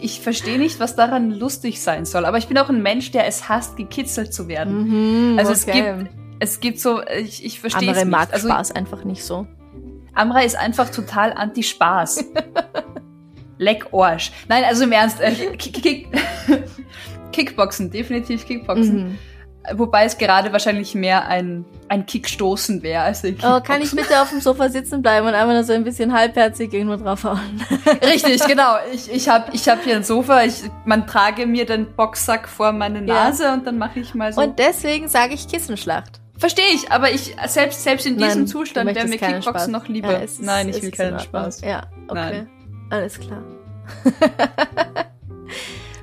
Ich 0.05 0.21
verstehe 0.21 0.59
nicht, 0.59 0.81
was 0.81 0.97
daran 0.97 1.31
lustig 1.31 1.81
sein 1.81 2.05
soll, 2.07 2.25
aber 2.25 2.37
ich 2.37 2.49
bin 2.49 2.59
auch 2.59 2.69
ein 2.69 2.83
Mensch, 2.83 3.13
der 3.13 3.25
es 3.29 3.49
hasst, 3.49 3.77
gekitzelt 3.77 4.35
zu 4.35 4.49
werden. 4.49 5.31
Mhm, 5.35 5.39
Also 5.39 5.53
es 5.53 5.63
okay. 5.63 5.95
gibt, 5.97 6.11
es 6.41 6.59
gibt 6.59 6.81
so, 6.81 7.01
ich, 7.07 7.45
ich 7.45 7.61
verstehe 7.61 7.93
es 7.93 7.99
Andere 7.99 8.07
nicht. 8.07 8.11
mag 8.11 8.33
also 8.33 8.49
Spaß 8.49 8.73
einfach 8.73 9.05
nicht 9.05 9.23
so. 9.23 9.47
Amra 10.13 10.41
ist 10.41 10.57
einfach 10.59 10.91
total 10.91 11.33
anti-Spaß. 11.35 12.25
Leck 13.63 13.87
Arsch. 13.93 14.33
Nein, 14.49 14.65
also 14.65 14.85
im 14.85 14.93
Ernst, 14.93 15.21
äh, 15.21 15.33
Kick, 15.57 15.83
Kick, 15.83 16.09
Kickboxen, 17.33 17.91
definitiv 17.91 18.47
Kickboxen. 18.47 18.97
Mhm. 19.11 19.19
Wobei 19.75 20.05
es 20.07 20.19
gerade 20.19 20.51
wahrscheinlich 20.51 20.93
mehr 20.97 21.29
ein, 21.29 21.65
ein 21.89 22.05
Kickstoßen 22.05 22.83
wäre 22.83 23.05
als 23.05 23.23
ein 23.25 23.37
Oh, 23.45 23.61
kann 23.61 23.81
ich 23.81 23.91
Kickboxen. 23.91 23.97
bitte 23.99 24.21
auf 24.21 24.31
dem 24.31 24.41
Sofa 24.41 24.69
sitzen 24.69 25.03
bleiben 25.03 25.25
und 25.29 25.35
einfach 25.35 25.53
nur 25.53 25.63
so 25.63 25.73
ein 25.73 25.85
bisschen 25.85 26.13
halbherzig 26.13 26.73
irgendwo 26.73 26.97
draufhauen? 26.97 27.63
Richtig, 28.05 28.45
genau. 28.45 28.75
Ich, 28.93 29.09
ich 29.13 29.29
habe 29.29 29.53
ich 29.53 29.69
hab 29.69 29.85
hier 29.85 29.95
ein 29.95 30.03
Sofa, 30.03 30.43
ich, 30.43 30.65
man 30.85 31.07
trage 31.07 31.47
mir 31.47 31.65
den 31.65 31.87
Boxsack 31.95 32.49
vor 32.49 32.73
meine 32.73 32.99
Ja. 33.07 33.27
Nase 33.31 33.53
und 33.53 33.65
dann 33.65 33.79
mache 33.79 34.01
ich 34.01 34.13
mal 34.15 34.33
so. 34.33 34.41
Und 34.41 34.59
deswegen 34.59 35.07
sage 35.07 35.35
ich 35.35 35.47
Kissenschlacht. 35.47 36.21
Verstehe 36.39 36.65
ich, 36.75 36.91
aber 36.91 37.13
ich 37.13 37.37
selbst, 37.47 37.85
selbst 37.85 38.05
in 38.05 38.17
diesem 38.19 38.39
Nein, 38.41 38.47
Zustand 38.49 38.93
wäre 38.97 39.07
mir 39.07 39.17
Kickboxen 39.17 39.43
Spaß. 39.45 39.69
noch 39.69 39.87
lieber. 39.87 40.13
Ja, 40.21 40.27
Nein, 40.41 40.71
ich 40.71 40.83
will 40.83 40.91
keinen. 40.91 41.21
Spaß. 41.21 41.61
Ja, 41.61 41.83
okay. 42.09 42.15
Nein. 42.15 42.51
Alles 42.93 43.19
klar. 43.19 43.43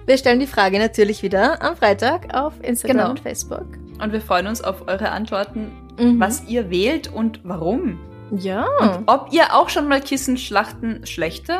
Wir 0.05 0.17
stellen 0.17 0.39
die 0.39 0.47
Frage 0.47 0.79
natürlich 0.79 1.21
wieder 1.21 1.61
am 1.61 1.75
Freitag 1.77 2.33
auf 2.35 2.53
Instagram 2.63 2.97
Genau. 2.97 3.09
und 3.11 3.19
Facebook. 3.19 3.67
Und 4.01 4.11
wir 4.11 4.21
freuen 4.21 4.47
uns 4.47 4.63
auf 4.63 4.87
eure 4.87 5.11
Antworten, 5.11 5.71
Mhm. 5.99 6.19
was 6.19 6.43
ihr 6.47 6.71
wählt 6.71 7.13
und 7.13 7.41
warum. 7.43 7.99
Ja. 8.31 8.65
Ob 9.05 9.27
ihr 9.31 9.53
auch 9.53 9.69
schon 9.69 9.87
mal 9.87 10.01
Kissenschlachten, 10.01 11.05
schlechte? 11.05 11.59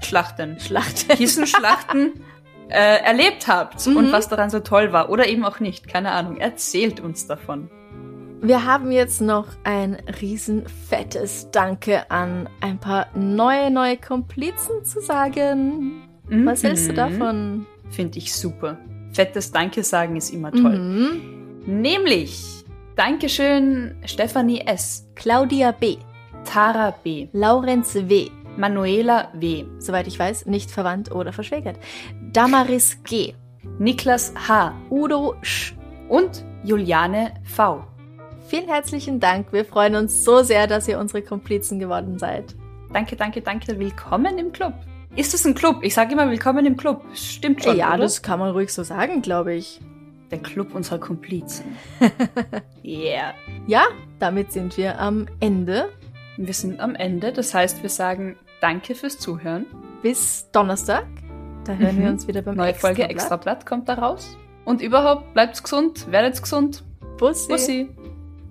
Schlachten. 0.00 0.58
Schlacht. 0.58 1.08
Kissenschlachten 1.10 2.12
äh, 2.70 3.02
erlebt 3.04 3.46
habt 3.48 3.86
Mhm. 3.86 3.96
und 3.98 4.12
was 4.12 4.28
daran 4.30 4.48
so 4.48 4.60
toll 4.60 4.92
war. 4.94 5.10
Oder 5.10 5.26
eben 5.28 5.44
auch 5.44 5.60
nicht. 5.60 5.86
Keine 5.88 6.12
Ahnung. 6.12 6.38
Erzählt 6.38 7.00
uns 7.00 7.26
davon. 7.26 7.68
Wir 8.44 8.64
haben 8.66 8.90
jetzt 8.90 9.20
noch 9.20 9.46
ein 9.62 9.96
riesen 10.20 10.66
fettes 10.88 11.48
Danke 11.52 12.10
an 12.10 12.48
ein 12.60 12.78
paar 12.78 13.06
neue, 13.16 13.70
neue 13.70 13.96
Komplizen 13.96 14.84
zu 14.84 15.00
sagen. 15.00 16.02
Was 16.28 16.64
hältst 16.64 16.88
du 16.88 16.92
Mhm. 16.92 16.96
davon? 16.96 17.66
Finde 17.90 18.18
ich 18.18 18.34
super. 18.34 18.78
Fettes 19.12 19.52
Danke 19.52 19.84
sagen 19.84 20.16
ist 20.16 20.30
immer 20.30 20.50
toll. 20.50 20.76
Mhm. 20.78 21.20
Nämlich 21.80 22.64
Dankeschön 22.96 23.94
Stefanie 24.06 24.60
S., 24.66 25.06
Claudia 25.14 25.70
B., 25.70 25.98
Tara 26.44 26.94
B., 27.04 27.28
Laurenz 27.32 27.94
W., 27.94 28.28
Manuela 28.56 29.28
W., 29.34 29.64
soweit 29.78 30.06
ich 30.08 30.18
weiß, 30.18 30.46
nicht 30.46 30.70
verwandt 30.70 31.12
oder 31.12 31.32
verschwägert, 31.32 31.78
Damaris 32.32 32.98
G., 33.04 33.34
Niklas 33.78 34.34
H. 34.48 34.74
Udo 34.90 35.36
Sch. 35.42 35.74
und 36.08 36.44
Juliane 36.64 37.34
V. 37.44 37.84
Vielen 38.52 38.68
herzlichen 38.68 39.18
Dank. 39.18 39.50
Wir 39.54 39.64
freuen 39.64 39.94
uns 39.96 40.24
so 40.24 40.42
sehr, 40.42 40.66
dass 40.66 40.86
ihr 40.86 40.98
unsere 40.98 41.22
Komplizen 41.22 41.78
geworden 41.78 42.18
seid. 42.18 42.54
Danke, 42.92 43.16
danke, 43.16 43.40
danke. 43.40 43.78
Willkommen 43.78 44.36
im 44.36 44.52
Club. 44.52 44.74
Ist 45.16 45.32
es 45.32 45.46
ein 45.46 45.54
Club? 45.54 45.78
Ich 45.80 45.94
sage 45.94 46.12
immer 46.12 46.28
willkommen 46.30 46.66
im 46.66 46.76
Club. 46.76 47.02
Stimmt 47.14 47.64
schon. 47.64 47.78
ja, 47.78 47.88
oder? 47.94 48.02
das 48.02 48.20
kann 48.20 48.38
man 48.38 48.50
ruhig 48.50 48.70
so 48.70 48.82
sagen, 48.82 49.22
glaube 49.22 49.54
ich. 49.54 49.80
Der 50.30 50.38
Club 50.38 50.74
unserer 50.74 50.98
Komplizen. 50.98 51.64
yeah. 52.84 53.32
Ja, 53.66 53.84
damit 54.18 54.52
sind 54.52 54.76
wir 54.76 55.00
am 55.00 55.28
Ende. 55.40 55.88
Wir 56.36 56.52
sind 56.52 56.78
am 56.78 56.94
Ende. 56.94 57.32
Das 57.32 57.54
heißt, 57.54 57.82
wir 57.82 57.88
sagen 57.88 58.36
Danke 58.60 58.94
fürs 58.94 59.18
Zuhören. 59.18 59.64
Bis 60.02 60.50
Donnerstag. 60.52 61.06
Da 61.64 61.72
hören 61.72 61.96
Mhm. 61.96 62.02
wir 62.02 62.10
uns 62.10 62.28
wieder 62.28 62.42
beim 62.42 62.56
Neue 62.56 62.74
Folge 62.74 63.04
Extrablatt. 63.04 63.12
Extrablatt 63.56 63.64
kommt 63.64 63.88
da 63.88 63.94
raus. 63.94 64.36
Und 64.66 64.82
überhaupt, 64.82 65.32
bleibt 65.32 65.62
gesund, 65.62 66.12
werdet 66.12 66.42
gesund. 66.42 66.84
Bussi. 67.16 67.48
Bussi. 67.50 67.88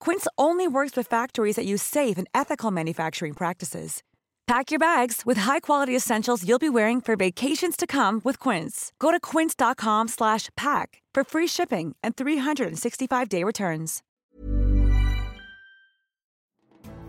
Quince 0.00 0.26
only 0.36 0.66
works 0.66 0.96
with 0.96 1.06
factories 1.06 1.56
that 1.56 1.66
use 1.66 1.82
safe 1.82 2.18
and 2.18 2.26
ethical 2.34 2.70
manufacturing 2.70 3.34
practices. 3.34 4.02
Pack 4.48 4.70
your 4.70 4.78
bags 4.78 5.26
with 5.26 5.36
high-quality 5.36 5.94
essentials 5.94 6.42
you'll 6.42 6.58
be 6.58 6.70
wearing 6.70 7.02
for 7.02 7.16
vacations 7.16 7.76
to 7.76 7.86
come 7.86 8.22
with 8.24 8.38
Quince. 8.38 8.92
Go 8.98 9.10
to 9.10 9.20
quince.com 9.20 10.08
slash 10.08 10.48
pack 10.56 11.02
for 11.12 11.22
free 11.22 11.46
shipping 11.46 11.94
and 12.02 12.16
365-day 12.16 13.44
returns. 13.44 14.02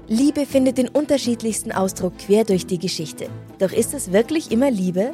Liebe 0.10 0.46
findet 0.46 0.78
den 0.78 0.90
unterschiedlichsten 0.90 1.72
Ausdruck 1.72 2.18
quer 2.18 2.44
durch 2.44 2.66
die 2.66 2.80
Geschichte. 2.80 3.30
Doch 3.58 3.72
ist 3.72 3.94
es 3.94 4.12
wirklich 4.12 4.52
immer 4.52 4.70
Liebe? 4.70 5.14